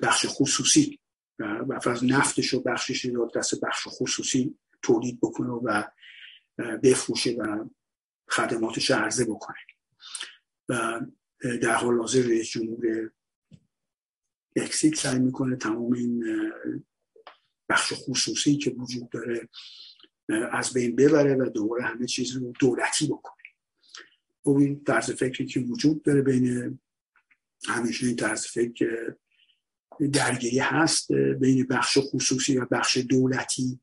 بخش 0.02 0.26
خصوصی 0.28 0.98
و 1.38 1.80
از 1.86 2.04
نفتش 2.04 2.54
و 2.54 2.60
بخشش 2.60 3.06
داد 3.06 3.34
دست 3.34 3.60
بخش 3.60 3.88
خصوصی 3.88 4.58
تولید 4.82 5.18
بکنه 5.20 5.48
و 5.48 5.82
بفروشه 6.82 7.32
و 7.32 7.64
خدماتش 8.28 8.90
عرضه 8.90 9.24
بکنه. 9.24 9.56
و 10.68 11.00
در 11.62 11.74
حال 11.74 11.98
حاضر 11.98 12.22
رئیس 12.22 12.50
جمهور 12.50 13.10
مکزیک 14.56 14.96
سعی 14.96 15.18
می‌کنه 15.18 15.56
تمام 15.56 15.92
این 15.92 16.24
بخش 17.68 17.92
خصوصی 17.96 18.56
که 18.56 18.70
وجود 18.70 19.10
داره 19.10 19.48
از 20.32 20.72
بین 20.72 20.96
ببره 20.96 21.34
و 21.34 21.50
دوباره 21.50 21.84
همه 21.84 22.06
چیز 22.06 22.36
رو 22.36 22.52
دولتی 22.60 23.06
بکنه. 23.06 23.34
خب 24.44 24.56
این 24.56 24.84
طرز 24.84 25.10
فکری 25.10 25.46
که 25.46 25.60
وجود 25.60 26.02
داره 26.02 26.22
بین 26.22 26.78
همیشه 27.68 28.06
این 28.06 28.16
طرز 28.16 28.46
فکر 28.46 29.14
درگیری 30.12 30.58
هست 30.58 31.12
بین 31.12 31.66
بخش 31.66 31.98
خصوصی 32.00 32.58
و 32.58 32.66
بخش 32.70 32.96
دولتی. 32.96 33.80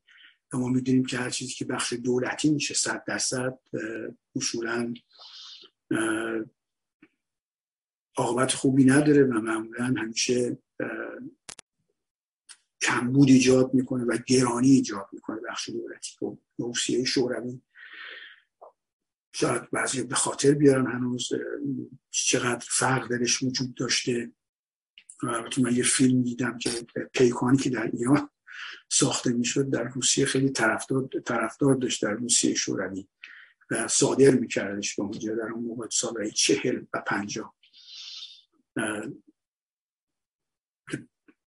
ما 0.52 0.68
می‌دونیم 0.68 1.04
که 1.04 1.18
هر 1.18 1.30
چیزی 1.30 1.52
که 1.52 1.64
بخش 1.64 1.92
دولتی 1.92 2.50
میشه 2.50 2.74
صد 2.74 3.04
درصد 3.06 3.58
اصولا 4.36 4.94
عاقبت 8.16 8.52
خوبی 8.52 8.84
نداره 8.84 9.24
و 9.24 9.32
معمولا 9.32 9.84
همیشه 9.84 10.58
کمبود 12.82 13.28
ایجاد 13.28 13.74
می‌کنه 13.74 14.04
و 14.04 14.18
گرانی 14.26 14.70
ایجاد 14.70 15.08
می‌کنه. 15.12 15.40
بخش 15.48 15.68
دولتی. 15.68 16.10
خب 16.18 16.38
روسیه 16.58 17.04
شوروی. 17.04 17.60
شاید 19.32 19.70
بعضی 19.70 20.02
به 20.02 20.14
خاطر 20.14 20.52
بیارن 20.52 20.86
هنوز. 20.86 21.28
چقدر 22.10 22.66
فرق 22.70 23.08
درش 23.08 23.42
وجود 23.42 23.74
داشته. 23.74 24.32
البته 25.22 25.62
من 25.62 25.76
یه 25.76 25.82
فیلم 25.82 26.22
دیدم 26.22 26.58
که 26.58 26.70
پیکانی 27.12 27.58
که 27.58 27.70
در 27.70 27.90
ایران 27.92 28.30
ساخته 28.88 29.32
می‌شد 29.32 29.70
در 29.70 29.84
روسیه 29.84 30.26
خیلی 30.26 30.50
طرفدار 30.50 31.08
طرفدار 31.24 31.74
داشت 31.74 32.02
در 32.02 32.12
روسیه 32.12 32.54
شوروی 32.54 33.08
و 33.70 33.88
صادر 33.88 34.30
میکردش 34.30 34.96
به 34.96 35.02
اونجا 35.02 35.34
در 35.34 35.48
اون 35.48 35.64
موقع 35.64 35.88
سالهای 35.92 36.30
چهل 36.30 36.82
و 36.94 37.02
پنجاه. 37.06 37.54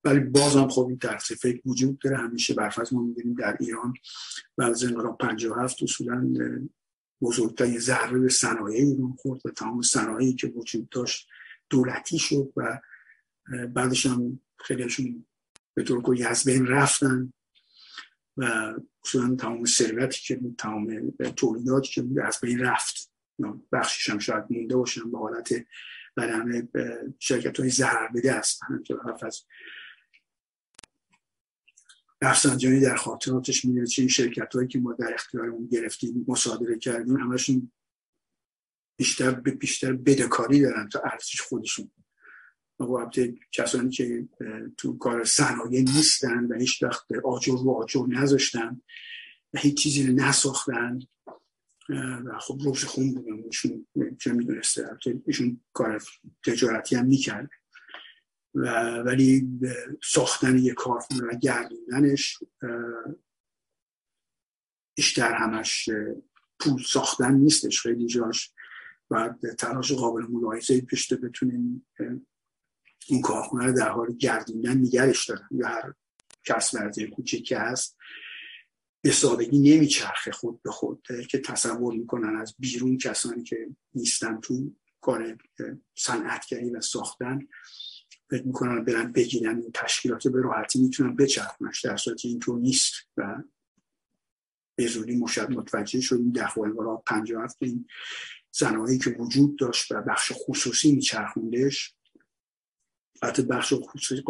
ولی 0.03 0.19
بازم 0.19 0.67
خب 0.67 0.85
این 0.85 0.97
طرز 0.97 1.23
فکر 1.23 1.61
وجود 1.65 1.99
داره. 1.99 2.17
همیشه 2.17 2.53
برفرض 2.53 2.93
ما 2.93 3.01
می‌بینیم 3.01 3.33
در 3.33 3.57
ایران 3.59 3.93
بعد 4.57 4.71
از 4.71 4.83
انقلاب 4.83 5.17
57 5.17 5.83
اصولا 5.83 6.33
بزرگترین 7.21 7.79
ضربه 7.79 8.19
به 8.19 8.29
صنایع 8.29 8.85
ایران 8.85 9.13
خورد 9.17 9.41
و 9.45 9.49
تمام 9.49 9.81
صنایعی 9.81 10.33
که 10.33 10.47
وجود 10.47 10.89
داشت 10.89 11.27
دولتی 11.69 12.19
شد 12.19 12.53
و 12.57 12.79
بعدش 13.67 14.05
هم 14.05 14.39
خیلیشون 14.57 15.25
به 15.73 15.83
طور 15.83 16.01
کلی 16.01 16.23
از 16.23 16.43
بین 16.43 16.67
رفتن 16.67 17.33
و 18.37 18.73
اصولا 19.03 19.35
تمام 19.35 19.65
ثروتی 19.65 20.21
که 20.21 20.35
بود 20.35 20.55
تمام 20.57 21.11
تولیداتی 21.35 21.89
که 21.93 22.01
بود 22.01 22.19
از 22.19 22.39
بین 22.41 22.59
رفت. 22.59 23.11
بخشش 23.71 24.09
هم 24.09 24.19
شاید 24.19 24.43
مونده 24.49 24.75
باشن 24.75 25.11
به 25.11 25.17
حالت 25.17 25.65
همه 26.17 26.67
شرکت 27.19 27.59
های 27.59 27.69
ضرر 27.69 28.07
بده 28.07 28.33
هستن 28.33 28.83
که 28.83 28.95
از 29.21 29.45
رفسنجانی 32.21 32.79
در 32.79 32.95
خاطراتش 32.95 33.65
می‌دونه 33.65 33.87
چه 33.87 34.01
این 34.01 34.09
شرکت 34.09 34.55
هایی 34.55 34.67
که 34.67 34.79
ما 34.79 34.93
در 34.93 35.13
اختیارمون 35.13 35.67
گرفتیم 35.67 36.25
مصادره 36.27 36.79
کردیم 36.79 37.17
همشون 37.17 37.71
بیشتر 38.97 39.31
به 39.31 39.51
بیشتر 39.51 39.93
بدهکاری 39.93 40.61
دارن 40.61 40.89
تا 40.89 40.99
ارزش 40.99 41.41
خودشون. 41.41 41.91
و 42.79 43.09
کسانی 43.51 43.89
که 43.89 44.27
تو 44.77 44.97
کار 44.97 45.23
صنایع 45.23 45.81
نیستن 45.81 46.45
و 46.45 46.59
هیچ 46.59 46.83
وقت 46.83 47.11
آجر 47.23 47.53
و 47.53 47.71
آجر 47.71 48.05
نذاشتن 48.07 48.81
و 49.53 49.59
هیچ 49.59 49.83
چیزی 49.83 50.07
رو 50.07 50.13
نساختن 50.13 50.99
و 52.25 52.39
خب 52.39 52.59
روز 52.63 52.83
خون 52.83 53.13
بودن. 53.13 53.49
چه 54.19 54.33
می‌دونسته؟ 54.33 54.97
ایشون 55.27 55.61
کار 55.73 56.03
تجارتی 56.45 56.95
هم 56.95 57.05
می‌کرد. 57.05 57.49
و 58.55 58.69
ولی 59.05 59.59
ساختن 60.03 60.57
یک 60.57 60.73
کارخونه 60.73 61.23
و 61.23 61.37
گردوندنش 61.37 62.37
بیشتر 64.95 65.33
همش 65.33 65.89
پول 66.59 66.83
ساختن 66.83 67.33
نیستش 67.33 67.81
خیلی 67.81 68.07
جاش. 68.07 68.51
باید 69.07 69.55
تلاش 69.55 69.91
قابل 69.91 70.21
ملاحظه 70.29 70.81
پیشته 70.81 71.15
بتونیم 71.15 71.87
این 73.07 73.21
کارخونه 73.21 73.65
رو 73.65 73.73
در 73.73 73.89
حال 73.89 74.17
گردوندن 74.17 74.77
نگرش 74.77 75.29
دارن. 75.29 75.47
یا 75.51 75.67
هر 75.67 75.93
کس 76.45 76.73
ورزه 76.73 77.07
کوچیک 77.07 77.53
هست 77.57 77.97
به 79.03 79.11
سادگی 79.11 79.59
نمیچرخه 79.59 80.31
خود 80.31 80.61
به 80.61 80.71
خود 80.71 81.07
که 81.29 81.39
تصور 81.39 81.93
می‌کنن 81.93 82.35
از 82.35 82.55
بیرون 82.59 82.97
کسانی 82.97 83.43
که 83.43 83.67
نیستن 83.95 84.39
تو 84.41 84.75
کار 85.01 85.37
صنعتگری 85.97 86.69
و 86.69 86.81
ساختن 86.81 87.39
فکر 88.31 88.47
می‌کنن 88.47 88.83
برن 88.83 89.11
بگیرن 89.11 89.61
این 89.61 89.71
تشکیلات 89.73 90.27
به 90.27 90.41
راحتی 90.41 90.81
می‌تونن 90.81 91.15
بچرخونش 91.15 91.85
در 91.85 91.97
صورتی 91.97 92.27
اینطور 92.27 92.59
نیست 92.59 92.93
و 93.17 93.43
به 94.75 94.87
زودی 94.87 95.15
مشد 95.15 95.51
متوجه 95.51 96.01
شدیم 96.01 96.31
در 96.31 96.49
انقلاب 96.57 97.03
پنجاه 97.07 97.43
هفت 97.43 97.57
این 97.59 97.87
صنایعی 98.51 98.99
که 98.99 99.09
وجود 99.09 99.57
داشت 99.57 99.91
و 99.91 100.01
بخش 100.01 100.31
خصوصی 100.35 100.91
میچرخوندش 100.91 101.95
حتی 103.23 103.41
بخش 103.41 103.73
خصوصی 103.73 104.23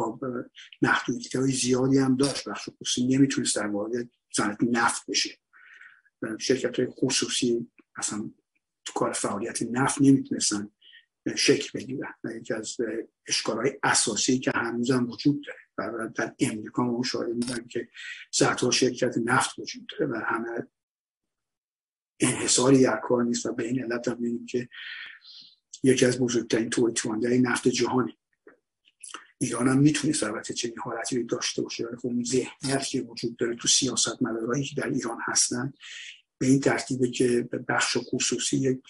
محدودیت 0.82 1.36
های 1.36 1.52
زیادی 1.52 1.98
هم 1.98 2.16
داشت. 2.16 2.50
بخش 2.50 2.70
خصوصی 2.70 3.08
نمی‌تونست 3.08 3.56
در 3.56 3.68
وارد 3.68 4.10
صنعت 4.36 4.58
نفت 4.64 5.06
بشه. 5.10 5.40
شرکت 6.40 6.80
های 6.80 6.88
خصوصی 6.92 7.72
اصلا 7.96 8.32
تو 8.86 8.94
کار 8.94 9.12
فعالیت 9.12 9.62
نفت 9.62 10.02
نمی‌تونستن 10.02 10.70
شکل 11.36 11.80
بگیرن. 11.80 12.14
و 12.24 12.32
یکی 12.32 12.54
از 12.54 12.78
اشکالهای 13.28 13.80
اساسی 13.84 14.40
که 14.40 14.52
هنوز 14.56 14.92
هم 14.92 15.10
وجود 15.10 15.44
داره. 15.46 15.58
و 15.78 16.10
در 16.16 16.36
امریکا 16.40 16.84
ما 16.84 16.98
مشاهده 16.98 17.34
میدن 17.34 17.68
که 17.68 17.88
صدها 18.32 18.72
شرکت 18.72 19.18
نفت 19.26 19.60
وجود 19.60 19.88
داره 19.88 20.06
و 20.06 20.16
همه 20.26 20.68
انحصاری 22.20 22.84
در 22.84 23.00
کار 23.04 23.24
نیست 23.24 23.46
و 23.46 23.54
به 23.54 23.64
این 23.64 23.84
علت 23.84 24.08
هم 24.08 24.46
که 24.46 24.70
یکی 25.84 26.06
از 26.06 26.20
بزرگترین 26.20 26.70
تولید 26.70 27.28
نفت 27.28 27.68
جهانی 27.68 28.18
ایران 29.38 29.68
هم 29.68 29.78
می‌تونه 29.78 30.14
البته 30.24 30.54
چنین 30.54 30.80
حالتی 30.80 31.18
رو 31.18 31.24
داشته 31.24 31.62
باشه. 31.62 31.86
ولی 31.86 31.98
خب 31.98 32.24
ذهنیت 32.24 32.84
که 32.84 33.02
وجود 33.02 33.38
داره 33.38 33.56
تو 33.56 33.68
سیاست 33.68 34.22
مدارایی 34.22 34.64
که 34.64 34.76
در 34.76 34.90
ایران 34.90 35.18
هستن 35.22 35.74
به 36.38 36.48
این 36.48 36.60
ترتیبه 36.60 37.12
که 37.12 37.50
بخش 37.68 37.98
خصوصی 37.98 38.58
یک 38.58 38.82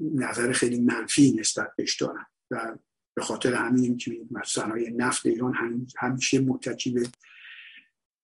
نظر 0.00 0.52
خیلی 0.52 0.80
منفی 0.80 1.32
نسبت 1.38 1.72
بهش 1.76 1.96
دارن 1.96 2.26
و 2.50 2.76
به 3.14 3.22
خاطر 3.22 3.54
همین 3.54 3.96
که 3.96 4.20
صنایع 4.46 4.90
نفت 4.90 5.26
ایران 5.26 5.86
همیشه 5.98 6.40
متکی 6.40 6.90
به 6.90 7.08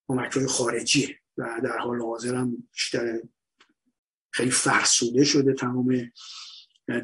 کمک 0.07 0.45
خارجی 0.45 1.15
و 1.37 1.61
در 1.63 1.77
حال 1.77 2.01
حاضر 2.01 2.35
هم 2.35 2.67
بیشتر 2.73 3.19
خیلی 4.31 4.51
فرسوده 4.51 5.23
شده 5.23 5.53
تمام 5.53 6.11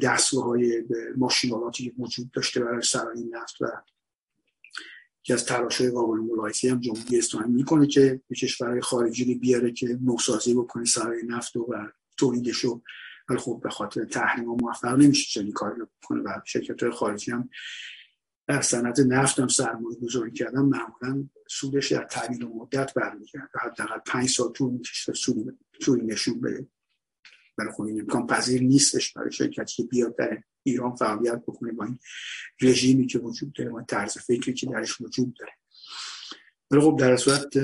دستگاه 0.02 0.44
های 0.44 0.84
ماشینالاتی 1.16 1.84
که 1.84 1.92
وجود 1.98 2.30
داشته 2.30 2.60
برای 2.60 2.82
سرای 2.82 3.24
نفت 3.30 3.60
و 3.60 3.66
که 5.22 5.34
از 5.34 5.44
تلاش 5.46 5.80
های 5.80 5.90
قابل 5.90 6.18
ملاحظه 6.18 6.70
هم 6.70 6.80
جمهوری 6.80 7.18
اسلامی 7.18 7.52
می‌کنه 7.52 7.86
که 7.86 8.20
به 8.28 8.36
کشورهای 8.36 8.80
خارجی 8.80 9.34
بیاره 9.34 9.72
که 9.72 9.98
نوسازی 10.02 10.54
بکنه 10.54 10.84
سرای 10.84 11.22
نفت 11.26 11.56
و 11.56 11.74
تولیدش 12.16 12.56
رو 12.56 12.82
ولی 13.28 13.38
خب 13.38 13.60
به 13.62 13.70
خاطر 13.70 14.04
تحریم 14.04 14.44
موفق 14.44 14.94
نمیشه 14.94 15.40
چنین 15.40 15.52
کاری 15.52 15.80
رو 15.80 15.86
بکنه 16.02 16.22
و 16.22 16.40
شرکت 16.44 16.82
های 16.82 16.92
خارجی 16.92 17.30
هم 17.30 17.48
در 18.46 18.60
صنعت 18.60 19.00
نفت 19.00 19.38
هم 19.38 19.48
سرمایه 19.48 19.98
گذاری 19.98 20.32
کردن 20.32 20.62
معمولا 20.62 21.28
سودش 21.48 21.92
در 21.92 22.04
طویل 22.04 22.44
مدت 22.44 22.94
برمیگرده. 22.94 23.58
حداقل 23.60 23.98
پنج 24.06 24.28
سال 24.28 24.52
طول 24.52 24.72
می‌کشه 24.72 25.12
سودی 25.80 26.06
نشون 26.06 26.40
بده. 26.40 26.66
برای 27.58 27.72
خب 27.72 27.82
این 27.82 28.00
امکان 28.00 28.26
پذیر 28.26 28.62
نیستش 28.62 29.12
برای 29.12 29.32
شرکتی 29.32 29.82
که 29.82 29.88
بیاد 29.88 30.16
در 30.16 30.42
ایران 30.62 30.96
فعالیت 30.96 31.42
بکنه 31.42 31.72
با 31.72 31.84
این 31.84 31.98
رژیمی 32.60 33.06
که 33.06 33.18
وجود 33.18 33.52
داره 33.52 33.70
و 33.70 33.82
طرز 33.82 34.18
فکری 34.18 34.54
که 34.54 34.66
درش 34.66 35.00
وجود 35.00 35.34
داره. 35.34 35.52
ولی 36.70 36.80
خب 36.80 36.96
در 37.00 37.16
صورت 37.16 37.58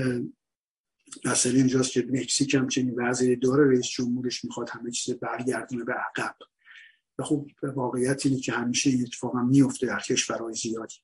مسئله 1.25 1.59
اینجاست 1.59 1.93
که 1.93 2.07
مکزیک 2.11 2.55
هم 2.55 2.69
چنین 2.69 2.95
وضعی 3.01 3.37
داره 3.37 3.69
رئیس 3.69 3.87
جمهورش 3.87 4.45
می‌خواد 4.45 4.71
همه 4.71 4.91
چیز 4.91 5.15
برگردونه 5.15 5.85
به 5.85 5.93
عقب. 5.93 6.37
و 7.19 7.23
خب 7.23 7.47
واقعیت 7.63 8.27
اینه 8.27 8.41
که 8.41 8.53
همیشه 8.53 8.91
این 8.91 9.03
اتفاق 9.03 9.37
هم 9.37 9.49
میفته 9.49 9.87
در 9.87 10.01
کشورهای 10.01 10.55
زیادی. 10.55 10.97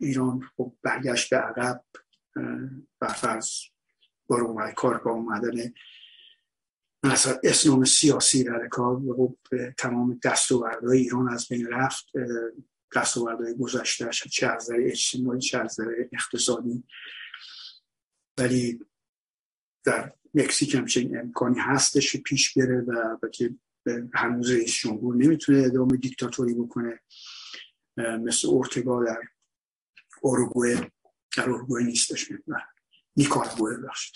ایران 0.00 0.40
خب 0.56 0.76
برگشت 0.82 1.30
به 1.30 1.36
عقب 1.36 1.84
برفرض 3.00 3.50
بار 4.26 4.72
کار 4.72 5.08
اومدن 5.08 5.72
مثلا 7.02 7.38
اسلام 7.44 7.84
سیاسی 7.84 8.44
در 8.44 8.68
کار 8.70 8.96
و 8.96 9.36
تمام 9.78 10.20
دستاوردهای 10.24 10.98
ایران 10.98 11.28
از 11.28 11.48
بین 11.48 11.66
رفت. 11.66 12.06
دستاوردهای 12.96 13.54
گذشته 13.54 14.10
چه 14.10 14.46
از 14.46 14.70
اجتماعی 14.70 15.40
چه 15.40 15.58
از 15.58 15.76
اقتصادی. 16.12 16.84
ولی 18.38 18.78
در 19.84 20.12
مکزیک 20.34 20.74
همچنین 20.74 21.18
امکانی 21.18 21.58
هستش 21.58 22.16
پیش 22.16 22.58
بره 22.58 22.80
و 22.80 23.28
که 23.32 23.54
هنوز 24.14 24.50
رئیس 24.50 24.74
جمهور 24.74 25.16
نمی‌تونه 25.16 25.62
ادامه 25.66 25.96
دیکتاتوری 25.96 26.54
بکنه. 26.54 27.00
مثل 27.96 28.48
اورتگا 28.48 29.04
در 29.04 29.22
اوروگوئه. 30.22 30.92
در 31.36 31.42
اروگوئه 31.42 31.84
نیستش. 31.84 32.32
نیکارگوئه 33.16 33.76
بخشید 33.76 34.14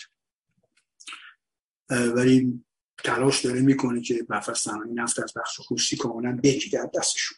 ولی 1.89 2.65
تلاش 2.97 3.45
داره 3.45 3.61
می‌کنه 3.61 4.01
که 4.01 4.27
صنایع 4.55 4.93
نفت 4.93 5.19
از 5.19 5.33
بخش 5.35 5.59
خصوصی 5.59 5.97
کاملا 5.97 6.39
بگیره 6.43 6.91
دستشون. 6.95 7.37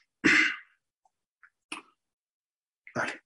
بله. 2.95 3.21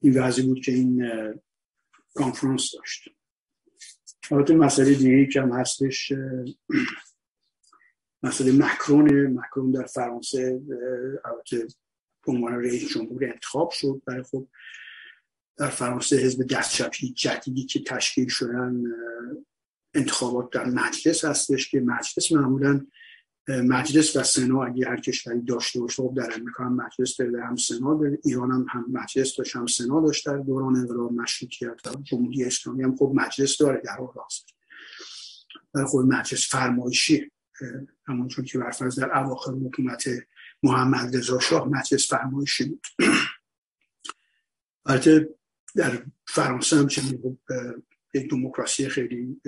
این 0.00 0.22
وضعی 0.22 0.46
بود 0.46 0.60
که 0.60 0.72
این 0.72 1.02
کانفرانس 2.14 2.74
داشت. 2.74 3.08
البته 4.30 4.54
مسئله 4.54 4.94
دیگه 4.94 5.26
که 5.26 5.42
هم 5.42 5.52
هستش 5.52 6.12
مسئله 8.22 8.52
مکرون 8.52 9.26
مکرون 9.26 9.70
در 9.70 9.86
فرانسه 9.86 10.60
البته 11.24 11.66
به 12.26 12.32
عنوان 12.32 12.52
رئیس 12.52 12.88
جمهور 12.88 13.24
انتخاب 13.24 13.70
شد 13.70 14.02
برای 14.06 14.22
خب 14.22 14.48
در 15.56 15.70
فرانسه 15.70 16.16
حزب 16.16 16.46
دست 16.46 16.74
چپی 16.74 17.12
جدیدی 17.12 17.66
که 17.66 17.80
تشکیل 17.80 18.28
شدن 18.28 18.82
انتخابات 19.94 20.52
در 20.52 20.64
مجلس 20.64 21.24
هستش 21.24 21.70
که 21.70 21.80
مجلس 21.80 22.32
معمولا 22.32 22.86
مجلس 23.48 24.16
و 24.16 24.22
سنا 24.22 24.64
اگه 24.64 24.88
هر 24.88 25.00
کشوری 25.00 25.40
داشته 25.40 25.80
باشه 25.80 26.02
خب 26.02 26.14
در 26.16 26.32
امریکا 26.36 26.64
هم 26.64 26.76
مجلس 26.76 27.16
داره 27.16 27.44
هم 27.44 27.56
سنا 27.56 27.94
داره 27.94 28.18
ایران 28.24 28.50
هم, 28.50 28.66
هم 28.68 28.86
مجلس 28.92 29.36
داشت 29.36 29.56
هم 29.56 29.66
سنا 29.66 30.00
داشت 30.00 30.26
در 30.26 30.36
دوران 30.36 30.76
انقلاب 30.76 31.12
مشروطیت 31.12 31.80
جمهوری 32.02 32.44
اسلامی 32.44 32.82
هم 32.82 32.96
خب 32.96 33.12
مجلس 33.14 33.58
داره 33.58 33.82
در 33.84 33.96
حال 33.96 34.08
حاضر. 34.14 35.86
خب 35.86 35.98
مجلس 35.98 36.48
فرمایشی 36.50 37.30
همونطور 38.06 38.44
که 38.44 38.58
برفرض 38.58 38.98
در 38.98 39.18
اواخر 39.18 39.52
حکومت 39.52 40.08
محمد 40.62 41.16
رضا 41.16 41.38
شاه 41.38 41.68
مجلس 41.68 42.08
فرمایشی 42.08 42.64
بود. 42.64 42.86
البته 44.86 45.28
در 45.74 46.02
فرانسه 46.26 46.76
هم 46.76 46.86
چنین 46.86 47.38
یک 48.14 48.30
دموکراسی 48.30 48.88
خیلی 48.88 49.40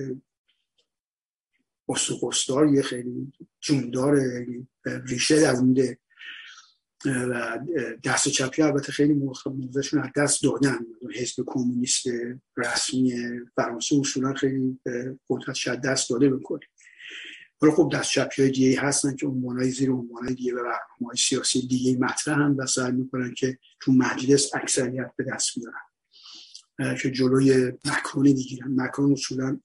یه 2.74 2.82
خیلی 2.82 3.32
جوندار 3.60 4.20
ریشه 4.84 5.40
درونده 5.40 5.98
و 7.04 7.58
دست 8.04 8.28
چپی 8.28 8.62
البته 8.62 8.92
خیلی 8.92 9.12
موضعشون 9.46 10.00
از 10.00 10.10
دست 10.16 10.42
دادن. 10.42 10.78
حزب 11.14 11.44
کمونیست 11.46 12.06
رسمی 12.56 13.14
فرانسه 13.56 13.96
اصولا 14.00 14.34
خیلی 14.34 14.80
قدرت 15.28 15.54
شد 15.54 15.80
دست 15.80 16.10
داده 16.10 16.30
بکنه 16.30 16.66
ولی 17.62 17.72
خب 17.72 17.92
دست 17.94 18.10
چپی 18.10 18.42
های 18.42 18.50
دیگه 18.50 18.80
هستن 18.80 19.16
که 19.16 19.26
های 19.26 19.70
زیر 19.70 19.90
های 19.90 20.34
دیگه 20.34 20.52
و 20.52 20.56
برنامه 20.56 21.06
های 21.06 21.16
سیاسی 21.16 21.66
دیگه 21.66 21.98
مطرح 21.98 22.38
هم 22.38 22.56
و 22.58 22.66
سعی 22.66 22.92
می‌کنن 22.92 23.34
که 23.34 23.58
تو 23.80 23.92
مجلس 23.92 24.54
اکثریت 24.54 25.10
به 25.16 25.24
دست 25.24 25.50
بیارن 25.54 26.96
که 26.96 27.10
جلوی 27.10 27.72
مکرونی 27.84 28.32
بگیرن 28.34 28.68
مکرون 28.76 29.12
اصولا 29.12 29.60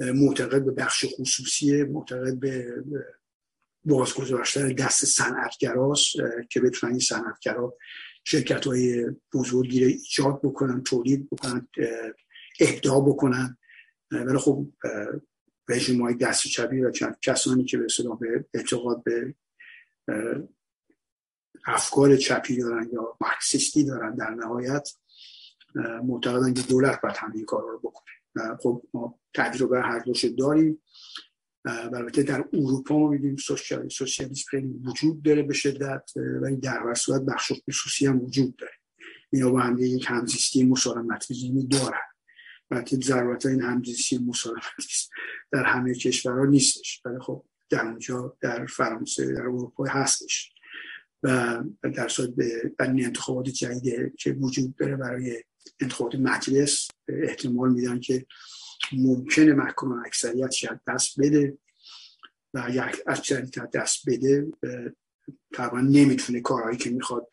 معتقد 0.00 0.64
به 0.64 0.70
بخش 0.70 1.04
خصوصی 1.18 1.82
معتقد 1.82 2.38
به 2.40 2.84
بازگذاشتن 3.84 4.72
دست 4.72 5.04
صنعتگراست 5.04 6.16
که 6.50 6.60
بتونن 6.60 6.92
این 6.92 7.00
صنعتگرا 7.00 7.76
شرکت 8.24 8.66
های 8.66 9.06
بزرگی 9.34 9.84
رو 9.84 9.86
ایجاد 9.86 10.42
بکنن 10.42 10.82
تولید 10.82 11.30
بکنن 11.30 11.68
ابداع 12.60 13.00
بکنن. 13.00 13.58
ولی 14.10 14.38
خب 14.38 14.66
رژیم 15.68 16.02
های 16.02 16.14
دست 16.14 16.46
چپی 16.46 16.80
و 16.80 16.90
کسانی 17.22 17.64
که 17.64 17.78
به 17.78 17.86
به 18.20 18.44
اعتقاد 18.54 19.02
به 19.02 19.34
افکار 21.66 22.16
چپی 22.16 22.56
دارن 22.56 22.90
یا 22.92 23.16
مارکسیستی 23.20 23.84
دارن 23.84 24.14
در 24.14 24.30
نهایت 24.30 24.88
معتقدن 26.04 26.54
که 26.54 26.62
دولت 26.62 27.00
باید 27.00 27.16
همه 27.16 27.36
این 27.36 27.44
کار 27.44 27.62
رو 27.62 27.78
بکنه. 27.78 28.13
خب 28.62 28.82
ما 28.94 29.20
تجربه 29.34 29.82
هر 29.82 29.98
دوش 29.98 30.24
داریم. 30.24 30.82
البته 31.64 32.22
در 32.22 32.44
اروپا 32.52 32.98
ما 32.98 33.08
میدیم 33.08 33.36
سوسیالیسم 33.36 34.34
خیلی 34.50 34.74
وجود 34.84 35.22
داره 35.22 35.42
به 35.42 35.54
شدت 35.54 36.10
ولی 36.16 36.56
در 36.56 36.94
صورت 36.94 37.22
بخش 37.22 37.52
خصوصی 37.68 38.06
هم 38.06 38.20
وجود 38.20 38.56
داره. 38.56 38.72
اینا 39.32 39.50
با 39.50 39.60
هم 39.60 39.78
یک 39.78 40.04
همزیستی 40.08 40.64
مسالمتی 40.64 41.68
دارن. 41.70 41.98
البته 42.70 42.96
ضرورت 42.96 43.46
این 43.46 43.62
همزیستی 43.62 44.18
مسالمتی 44.18 45.08
در 45.52 45.64
همه 45.64 45.94
کشورها 45.94 46.44
نیستش. 46.44 47.02
ولی 47.04 47.18
خب 47.20 47.44
در 47.70 47.86
اونجا 47.86 48.36
در 48.40 48.66
فرانسه 48.66 49.32
در 49.32 49.40
اروپا 49.42 49.84
هستش. 49.84 50.54
و 51.22 51.62
در 51.94 52.08
صورت 52.08 52.30
به 52.30 52.72
این 52.80 53.04
انتخابات 53.04 53.48
جدیده 53.48 54.12
که 54.18 54.32
وجود 54.32 54.76
داره 54.76 54.96
برای 54.96 55.44
انتخابات 55.80 56.14
مجلس 56.14 56.88
احتمال 57.08 57.72
میدن 57.72 58.00
که 58.00 58.26
ممکنه 58.92 59.52
محکوم 59.52 59.92
اکثریت 60.06 60.50
شاید 60.50 60.80
دست 60.86 61.20
بده 61.20 61.58
و 62.54 62.70
یک 62.70 63.02
اکثریت 63.06 63.70
دست 63.70 64.08
بده. 64.08 64.46
طبعا 65.54 65.80
نمی‌تونه 65.80 66.40
کارهایی 66.40 66.78
که 66.78 66.90
می‌خواد 66.90 67.28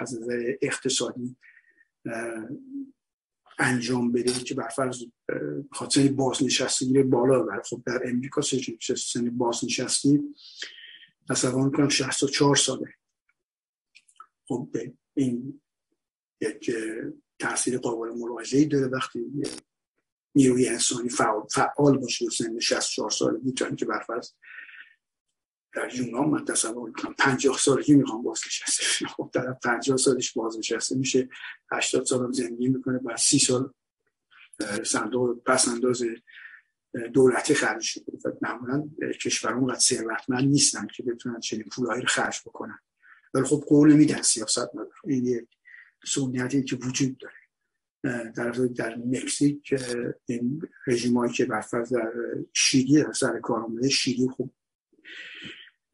از 0.00 0.14
نظر 0.14 0.54
اقتصادی 0.62 1.36
انجام 3.58 4.12
بده 4.12 4.32
که 4.32 4.54
بر 4.54 4.68
فرض 4.68 5.02
خاطر 5.72 6.08
بازنشستگی 6.08 7.02
بالا 7.02 7.42
بر 7.42 7.62
خب 7.62 7.82
در 7.86 8.00
امریکا 8.04 8.42
سن 8.96 9.30
بازنشستی. 9.30 10.20
تصور 11.28 11.64
می‌کنم 11.64 11.88
64 11.88 12.56
ساله. 12.56 12.94
خب 14.48 14.76
این 15.14 15.60
یک 16.40 16.70
تاثیر 17.38 17.78
قابل 17.78 18.08
ملاحظه 18.08 18.64
داره 18.64 18.86
وقتی 18.86 19.24
نیروی 20.34 20.68
انسانی 20.68 21.08
فعال, 21.08 21.46
فعال 21.50 21.98
باشه 21.98 22.26
و 22.26 22.30
سن 22.30 22.58
64 22.58 23.10
سال 23.10 23.40
می‌تونن 23.42 23.76
که 23.76 23.84
برفرض 23.84 24.30
در 25.72 25.94
یونان 25.94 26.28
من 26.28 26.44
تصور 26.44 26.88
می‌کنم 26.88 27.14
50 27.18 27.58
سالگی 27.58 27.94
می‌خوام 27.94 28.22
بازنشسته 28.22 29.06
خب 29.06 29.30
در 29.32 29.52
50 29.52 29.96
سالش 29.96 30.32
بازنشسته 30.32 30.96
میشه 30.96 31.28
80 31.72 32.04
سال 32.04 32.32
زندگی 32.32 32.68
می‌کنه 32.68 32.98
بعد 32.98 33.16
30 33.16 33.38
سال 33.38 33.72
صندوق 34.84 35.42
پس 35.42 35.68
انداز 35.68 36.02
دولتی 37.12 37.54
خرج 37.54 37.82
شده. 37.82 38.12
و 38.24 38.32
معمولا 38.42 38.88
کشوران 39.22 39.58
اونقدر 39.58 39.78
ثروتمند 39.78 40.44
نیستن 40.44 40.86
که 40.86 41.02
بتونن 41.02 41.40
چنین 41.40 41.64
پولهایی 41.72 42.02
رو 42.02 42.08
خرج 42.08 42.40
بکنن. 42.46 42.78
ولی 43.34 43.44
خب 43.44 43.64
قول 43.68 43.92
میدن 43.92 44.22
سیاست 44.22 44.74
نداره 44.74 44.90
این 45.04 45.48
سنتی 46.06 46.62
که 46.62 46.76
وجود 46.76 47.18
داره. 47.18 47.34
در 48.32 48.50
در 48.50 48.96
مکزیک 48.96 49.74
این 50.26 50.62
رژیمایی 50.86 51.32
که 51.32 51.44
برفرض 51.44 51.92
در 51.92 52.12
شیلی 52.52 53.02
در 53.02 53.12
سر 53.12 53.40
کار 53.40 53.60
آمده 53.60 53.88
شیلی 53.88 54.28
خوب. 54.28 54.54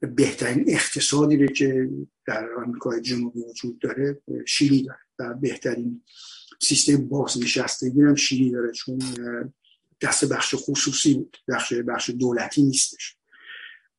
بهترین 0.00 0.64
اقتصادی 0.68 1.36
رو 1.36 1.46
که 1.46 1.90
در 2.26 2.54
آمریکای 2.54 3.00
جنوبی 3.00 3.40
وجود 3.40 3.78
داره 3.78 4.22
شیلی 4.46 4.82
داره. 4.82 4.98
و 5.18 5.34
بهترین 5.34 6.02
سیستم 6.60 7.08
بازنشستگی 7.08 8.02
هم 8.02 8.14
شیلی 8.14 8.50
داره 8.50 8.72
چون 8.72 8.98
دست 10.00 10.24
بخش 10.24 10.54
خصوصی 10.58 11.14
بود. 11.14 11.36
بخش 11.48 11.72
بخش 11.72 12.10
دولتی 12.10 12.62
نیستش. 12.62 13.16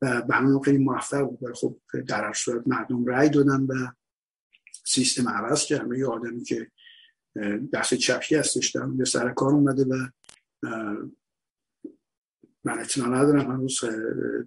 و 0.02 0.22
به 0.22 0.36
همون 0.36 0.62
خیلی 0.62 0.78
موفق 0.78 1.22
بود. 1.22 1.54
خب 1.56 1.78
در 2.08 2.34
صورت 2.34 2.68
مردم 2.68 3.06
رأی 3.06 3.30
دادن 3.30 3.62
و 3.62 3.74
سیستم 4.84 5.30
عوض 5.30 5.66
کرد 5.66 5.98
یه 5.98 6.08
آدمی 6.08 6.44
که 6.44 6.72
دست 7.74 7.94
چپی 7.94 8.36
هستش 8.36 8.72
در 8.72 8.82
اونجا 8.82 9.06
سر 9.06 9.30
کار 9.30 9.52
اومده 9.54 9.84
و 9.84 10.08
من 12.64 12.80
اطلاع 12.80 13.08
ندارم 13.08 13.52
هنوز 13.52 13.80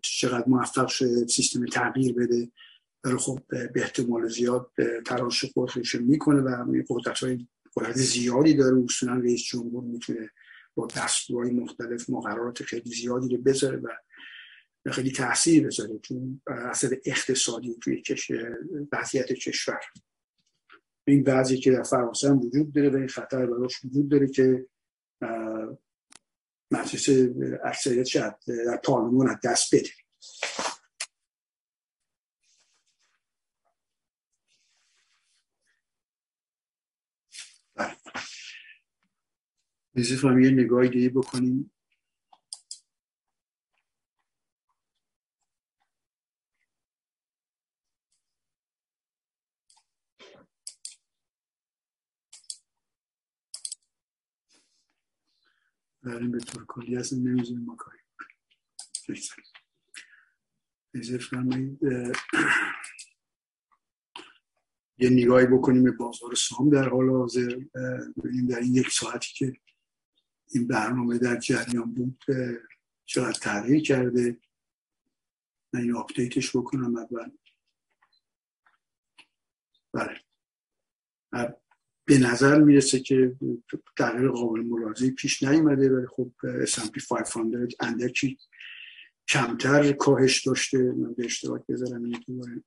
چقدر 0.02 0.44
موفق 0.46 0.88
شده 0.88 1.26
سیستم 1.26 1.66
تغییر 1.66 2.14
بده. 2.14 2.50
ولی 3.04 3.16
خب 3.16 3.40
به 3.48 3.70
احتمال 3.76 4.28
زیاد 4.28 4.70
تراش 5.06 5.44
خودش 5.44 5.94
می‌کنه 5.94 6.40
و 6.40 6.82
قدرت 6.88 7.18
های 7.18 7.46
قدرت 7.76 7.96
زیادی 7.96 8.54
داره. 8.54 8.84
اصولا 8.84 9.14
رئیس 9.14 9.42
جمهور 9.42 9.84
می‌تونه 9.84 10.30
با 10.74 10.86
دستورهای 10.96 11.54
مختلف 11.54 12.10
مقررات 12.10 12.62
خیلی 12.62 12.90
زیادی 12.90 13.36
رو 13.36 13.42
بذاره 13.42 13.76
و 13.76 13.88
خیلی 14.90 15.12
تاثیر 15.12 15.66
بذاره 15.66 15.98
چون 15.98 16.42
اثر 16.46 16.96
اقتصادی 17.04 17.76
توی 17.82 18.02
وضعیت 18.92 19.32
کشور. 19.32 19.80
این 21.06 21.22
بعضی 21.22 21.58
که 21.58 21.70
در 21.70 21.82
فرانسه 21.82 22.28
هم 22.28 22.40
وجود 22.40 22.72
داره 22.72 22.90
و 22.90 22.96
این 22.96 23.08
خطر 23.08 23.46
براش 23.46 23.84
وجود 23.84 24.08
داره 24.08 24.28
که 24.28 24.66
مجلس 26.70 27.08
اکثریت 27.64 28.04
شاید 28.04 28.34
در 28.46 28.80
پارلمان 28.84 29.28
از 29.28 29.36
دست 29.44 29.74
بده. 29.74 29.90
بله. 37.74 37.96
یه 40.44 40.50
نگاهی 40.50 40.88
دیگه 40.88 41.08
بکنیم. 41.08 41.75
برای 56.06 56.28
به 56.28 56.38
طور 56.38 56.66
کلی 56.66 56.96
اصلا 56.96 57.18
نمیزونیم 57.18 57.64
ما 57.64 57.76
کاری 57.76 57.98
یه 64.98 65.10
نگاهی 65.10 65.46
بکنیم 65.46 65.84
به 65.84 65.90
بازار 65.90 66.34
سهام 66.34 66.70
در 66.70 66.88
حال 66.88 67.10
حاضر. 67.10 67.60
ببینیم 68.24 68.46
در 68.46 68.58
این 68.58 68.74
یک 68.74 68.88
ساعتی 68.88 69.34
که 69.34 69.56
این 70.48 70.66
برنامه 70.66 71.18
در 71.18 71.36
جریان 71.36 71.94
بود 71.94 72.24
چقدر 73.04 73.38
تغییر 73.38 73.82
کرده. 73.82 74.40
من 75.72 75.80
این 75.80 75.96
آپدیتش 75.96 76.56
بکنم 76.56 76.96
اول. 76.96 77.30
بله. 79.92 80.20
به 82.06 82.18
نظر 82.18 82.62
می‌رسه 82.62 83.00
که 83.00 83.36
تغییر 83.98 84.28
قابل 84.30 84.60
ملاحظه 84.60 85.10
پیش 85.10 85.42
نیومده 85.42 85.90
ولی 85.90 86.06
خب 86.06 86.32
S&P 86.66 87.08
500 87.10 87.68
اندکی 87.80 88.38
کمتر 89.28 89.92
کاهش 89.92 90.46
داشته. 90.46 90.78
من 90.78 91.14
به 91.14 91.24
اشتراک 91.24 91.62
بذارم 91.68 92.04
این 92.04 92.24
دوباره 92.26 92.64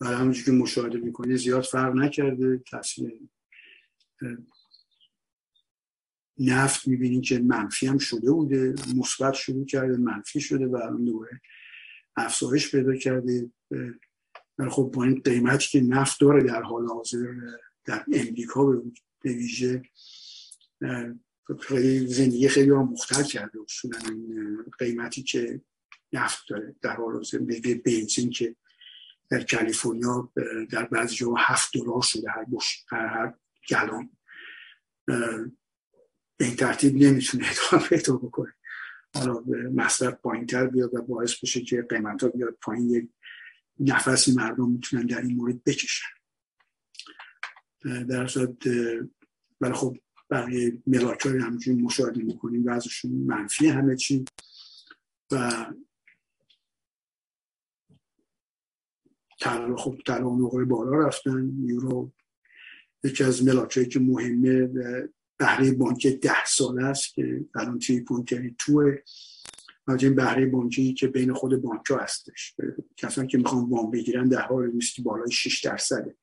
برای 0.00 0.16
همونجور 0.16 0.44
که 0.44 0.52
مشاهده 0.52 0.98
می‌کنی 0.98 1.36
زیاد 1.36 1.64
فرق 1.64 1.94
نکرده 1.94 2.58
تاثیر 2.58 3.20
نفت 6.38 6.88
می‌بینید 6.88 7.24
که 7.24 7.38
منفی 7.38 7.86
هم 7.86 7.98
شده 7.98 8.30
بوده 8.30 8.74
مثبت 8.96 9.34
شروع 9.34 9.66
کرده 9.66 9.96
منفی 9.96 10.40
شده 10.40 10.66
و 10.66 10.76
الان 10.76 11.04
دوباره 11.04 11.40
افزایش 12.16 12.70
پیدا 12.70 12.96
کرده. 12.96 13.50
ولی 14.58 14.70
خب 14.70 14.90
با 14.94 15.04
این 15.04 15.20
قیمتی 15.20 15.68
که 15.68 15.80
نفت 15.80 16.20
داره 16.20 16.42
در 16.42 16.62
حال 16.62 16.86
حاضر 16.86 17.26
در 17.84 18.04
امریکا 18.12 18.64
به 19.20 19.32
ویژه 19.32 19.82
خیلی 21.60 22.06
زندگی 22.06 22.48
خیلی 22.48 22.70
هم 22.70 22.88
مختل 22.92 23.22
کرده 23.22 23.58
اصولا 23.62 23.98
قیمتی 24.78 25.22
که 25.22 25.60
نفت 26.12 26.44
داره 26.48 26.74
در 26.82 26.96
حال 26.96 27.14
حاضر. 27.14 27.38
به 27.38 27.74
بنزین 27.74 28.30
که 28.30 28.56
در 29.30 29.42
کالیفرنیا 29.42 30.32
در 30.70 30.84
بعضی 30.84 31.14
جاها 31.14 31.36
هفت 31.38 31.70
دلار 31.74 32.02
شده 32.02 32.30
هر 32.30 32.44
بش 32.44 32.84
هر, 32.88 33.06
هر 33.06 33.34
گلان. 33.68 34.13
به 35.06 35.50
این 36.40 36.56
ترتیب 36.56 36.94
نمی‌تونه 36.94 37.46
ادامه 37.50 37.88
پیدا 37.88 38.16
بکنه. 38.16 38.54
حالا 39.14 39.44
مصرف 39.74 40.14
پایین 40.14 40.46
تر 40.46 40.66
بیاد 40.66 40.94
و 40.94 41.02
باعث 41.02 41.40
بشه 41.42 41.60
که 41.60 41.82
قیمت 41.82 42.22
ها 42.22 42.28
بیاد 42.28 42.58
پایین 42.62 42.90
یک 42.90 43.08
نفسی 43.80 44.34
مردم 44.34 44.70
می‌تونن 44.70 45.06
در 45.06 45.20
این 45.20 45.36
مورد 45.36 45.64
بکشن. 45.64 46.06
در 48.08 48.26
صورت 48.26 48.66
ولی 49.60 49.72
خب 49.72 49.96
بقیه 50.30 50.82
ملاک 50.86 51.20
های 51.20 51.38
همچنین 51.38 51.80
مشاهده 51.80 52.22
می‌کنیم 52.22 52.68
ازشون 52.68 53.10
منفی 53.10 53.68
همه 53.68 53.96
چی. 53.96 54.24
و 55.30 55.66
طلا 59.40 59.76
خب 59.76 59.98
طلا 60.06 60.34
نقره 60.34 60.64
بالا 60.64 61.06
رفتن 61.06 61.52
یورو 61.64 62.12
یکی 63.04 63.24
از 63.24 63.44
ملاک 63.44 63.88
که 63.88 64.00
مهمه 64.00 64.66
بهره 65.38 65.72
بانکی 65.72 66.10
ده 66.10 66.44
ساله 66.46 66.84
است 66.84 67.14
که 67.14 67.44
الان 67.54 67.78
تی 67.78 68.00
پوینت 68.00 68.56
توه. 68.58 68.96
این 70.00 70.14
بهره 70.14 70.46
بانکی 70.46 70.94
که 70.94 71.06
بین 71.06 71.32
خود 71.32 71.62
بانک 71.62 71.86
ها 71.86 71.98
هستش. 71.98 72.54
کسانی 72.96 73.28
که 73.28 73.38
می‌خوان 73.38 73.70
وام 73.70 73.90
بگیرن 73.90 74.28
در 74.28 74.40
حال 74.40 74.70
نیست 74.70 75.00
بالای 75.00 75.30
6 75.30 75.64
درصده. 75.64 76.16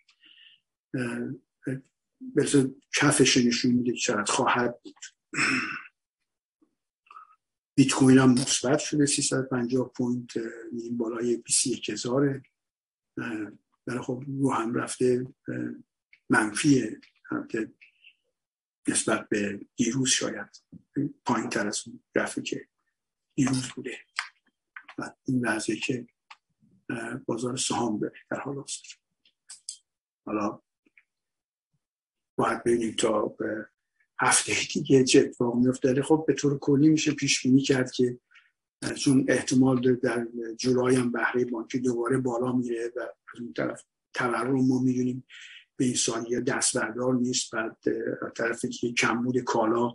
برسه 2.35 2.75
کفش 2.95 3.37
نشون 3.37 3.71
میده 3.71 3.93
چقدر 3.93 4.31
خواهد 4.31 4.79
بود. 4.83 4.95
بیت 7.75 7.91
کوین 7.91 8.17
هم 8.17 8.31
مثبت 8.31 8.79
شده 8.79 9.05
350 9.05 9.91
point 9.95 10.31
این 10.71 10.97
بالای 10.97 11.37
21 11.37 11.89
هزاره. 11.89 12.43
ولی 13.87 13.99
خب 13.99 14.23
رو 14.27 14.51
هم 14.51 14.73
رفته. 14.73 15.27
منفیه 16.31 16.99
که 17.49 17.71
نسبت 18.87 19.29
به 19.29 19.59
دیروز 19.75 20.09
شاید 20.09 20.63
پایین 21.25 21.49
تر 21.49 21.67
از 21.67 21.83
اون 21.87 22.43
که 22.43 22.67
دیروز 23.35 23.69
بوده. 23.75 23.97
و 24.97 25.13
این 25.25 25.47
وضعی 25.47 25.79
که 25.79 26.07
بازار 27.25 27.57
سهام 27.57 27.99
داره 27.99 28.13
در 28.29 28.39
حال 28.39 28.55
حاضر. 28.55 28.73
حالا 30.25 30.61
باید 32.35 32.63
ببینیم 32.63 32.95
تا 32.95 33.35
هفته 34.19 34.53
دیگه 34.73 35.03
چه 35.03 35.19
اتفاق 35.19 35.55
میفته 35.55 36.01
خب 36.01 36.23
به 36.27 36.33
طور 36.33 36.59
کلی 36.59 36.89
میشه 36.89 37.11
پیش 37.11 37.43
بینی 37.43 37.61
کرد 37.61 37.91
که 37.91 38.19
چون 38.95 39.25
احتمال 39.29 39.81
داره 39.81 39.95
در 39.95 40.27
جولای 40.59 40.95
هم 40.95 41.11
بهره 41.11 41.45
بانکی 41.45 41.79
دوباره 41.79 42.17
بالا 42.17 42.51
میره 42.51 42.91
و 42.95 42.99
از 42.99 43.41
اون 43.41 43.53
طرف 43.53 43.83
تورم 44.13 44.67
ما 44.67 44.79
می‌دونیم. 44.79 45.23
به 45.81 45.85
این 45.85 45.95
سالیه 45.95 46.39
دست 46.39 46.77
بردار 46.77 47.13
نیست. 47.13 47.51
بعد 47.55 47.77
طرف 48.35 48.65
که 48.65 48.93
کمبود 48.93 49.39
کالا 49.39 49.93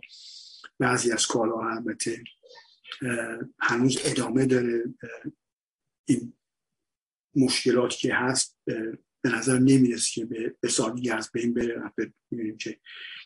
بعضی 0.79 1.11
از 1.11 1.27
کالا 1.27 1.59
البته 1.59 2.23
هنوز 3.59 3.97
ادامه 4.05 4.45
داره. 4.45 4.83
این 6.05 6.33
مشکلاتی 7.35 7.97
که 7.97 8.13
هست 8.13 8.57
به 9.21 9.29
نظر 9.29 9.59
نمی‌رسه 9.59 10.11
که 10.11 10.25
به 10.61 10.69
سالی 10.69 11.09
از 11.09 11.29
بین 11.33 11.53
بره 11.53 11.91
ببینیم 12.31 12.57
که 12.57 12.79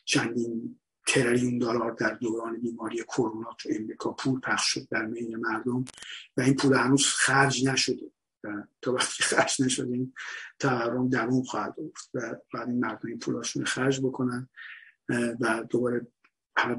چندین 0.06 0.80
تریلیون 1.08 1.58
دلار 1.58 1.92
در 1.92 2.14
دوران 2.14 2.62
بیماری 2.62 3.04
کرونا 3.04 3.56
تو 3.60 3.70
امریکا 3.80 4.12
پول 4.12 4.40
پخش 4.40 4.74
شد 4.74 4.88
در 4.92 5.06
میان 5.06 5.40
مردم 5.40 5.86
و 6.38 6.42
این 6.42 6.56
پول 6.56 6.74
هنوز 6.74 7.06
خرج 7.06 7.68
نشده. 7.68 8.12
و 8.44 8.64
تا 8.82 8.94
وقتی 8.94 9.24
خرج 9.36 9.62
نشده 9.62 9.94
این 9.94 10.14
تورم 10.60 11.10
درون 11.10 11.44
خواهد 11.44 11.76
افت 11.80 12.10
و 12.14 12.36
بعد 12.54 12.68
این 12.68 12.80
مردم 12.80 13.08
این 13.10 13.20
پولاشون 13.20 13.66
خرج 13.66 14.00
بکنن 14.00 14.50
و 15.40 15.64
دوباره 15.70 16.08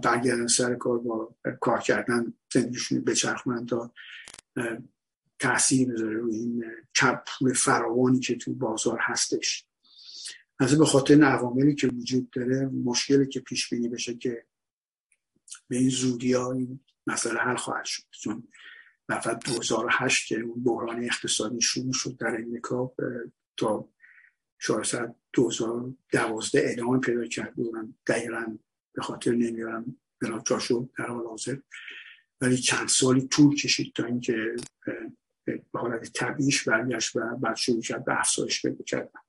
برگردن 0.03 0.47
سر 0.47 0.75
کار 0.75 0.99
با 0.99 1.35
کار 1.61 1.81
کردن 1.81 2.35
زندگیشون 2.53 3.05
بچرخونن 3.05 3.67
تا 3.67 3.95
تاثیر 5.39 5.93
بذاره 5.93 6.17
روی 6.17 6.37
این 6.37 6.65
چپ 6.93 7.25
پول 7.27 7.53
فراوانی 7.53 8.21
که 8.21 8.37
تو 8.37 8.55
بازار 8.55 8.99
هستش. 9.01 9.67
از 10.59 10.79
به 10.79 10.85
خاطر 10.85 11.15
این 11.15 11.23
عواملی 11.23 11.75
که 11.75 11.87
وجود 11.87 12.31
داره 12.31 12.67
مشکلی 12.67 13.27
که 13.27 13.41
پیش 13.41 13.69
بینی 13.69 13.89
بشه 13.89 14.15
که 14.15 14.47
به 15.69 15.77
این 15.77 15.89
زودی 15.91 16.33
ها 16.33 16.53
این 16.53 16.81
مسئله 17.07 17.41
حل 17.41 17.57
خواهد 17.57 17.85
شد. 17.85 18.03
چون 18.11 18.49
نفر 19.09 19.35
2008 19.35 20.29
که 20.29 20.41
اون 20.41 20.63
بحران 20.65 21.05
اقتصادی 21.05 21.61
شروع 21.61 21.93
شد 21.93 22.17
در 22.17 22.37
امریکا 22.43 22.93
تا 23.57 23.89
شاید 24.59 25.15
2012 25.33 26.63
ادامه 26.65 27.01
پیدا 27.01 27.27
کرد. 27.27 27.55
بودن 27.55 27.95
دقیقا 28.07 28.59
به 28.95 29.03
خاطر 29.03 29.31
نمیارم 29.31 29.97
بلا 30.21 30.59
شد 30.59 30.91
در 30.99 31.07
حال 31.07 31.27
حاضر. 31.27 31.57
ولی 32.41 32.57
چند 32.57 32.89
سالی 32.89 33.29
طول 33.29 33.57
کشید 33.57 33.93
تا 33.95 34.05
اینکه 34.05 34.57
به 35.45 35.63
حالت 35.81 36.13
طبیعیش 36.13 36.69
برگشت 36.69 37.17
و 37.17 37.37
بعد 37.37 37.57
شروع 37.57 37.83
کرد 37.83 38.05
به 38.05 38.21
افزایش 38.21 38.63
پیدا 38.63 38.85
کردن 38.85 39.21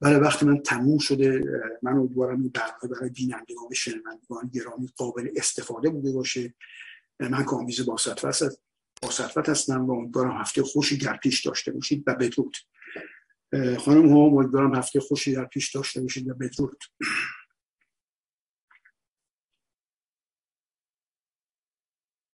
برای 0.00 0.20
وقتی 0.20 0.46
من 0.46 0.62
تموم 0.62 0.98
شده 0.98 1.42
من 1.82 1.92
امیدوارم 1.92 2.40
این 2.40 2.48
برنامه 2.48 2.96
برای 2.96 3.10
بینندگان 3.10 3.66
و 3.70 3.74
شنوندگان 3.74 4.50
گرامی 4.54 4.88
قابل 4.96 5.28
استفاده 5.36 5.90
بوده 5.90 6.12
باشه. 6.12 6.54
من 7.28 7.44
کامیز 7.44 7.86
باستفت 7.86 9.48
هستم 9.48 9.86
و 9.86 9.92
امیدوارم 9.92 10.40
هفته 10.40 10.62
خوشی 10.62 10.98
در 10.98 11.16
پیش 11.16 11.46
داشته 11.46 11.72
باشید 11.72 12.04
و 12.06 12.14
بدرود. 12.14 12.56
خانم 13.78 14.12
ها 14.12 14.18
امیدوارم 14.18 14.74
هفته 14.74 15.00
خوشی 15.00 15.34
در 15.34 15.44
پیش 15.44 15.74
داشته 15.74 16.00
باشید 16.00 16.28
و 16.28 16.34
بدرود. 16.34 16.78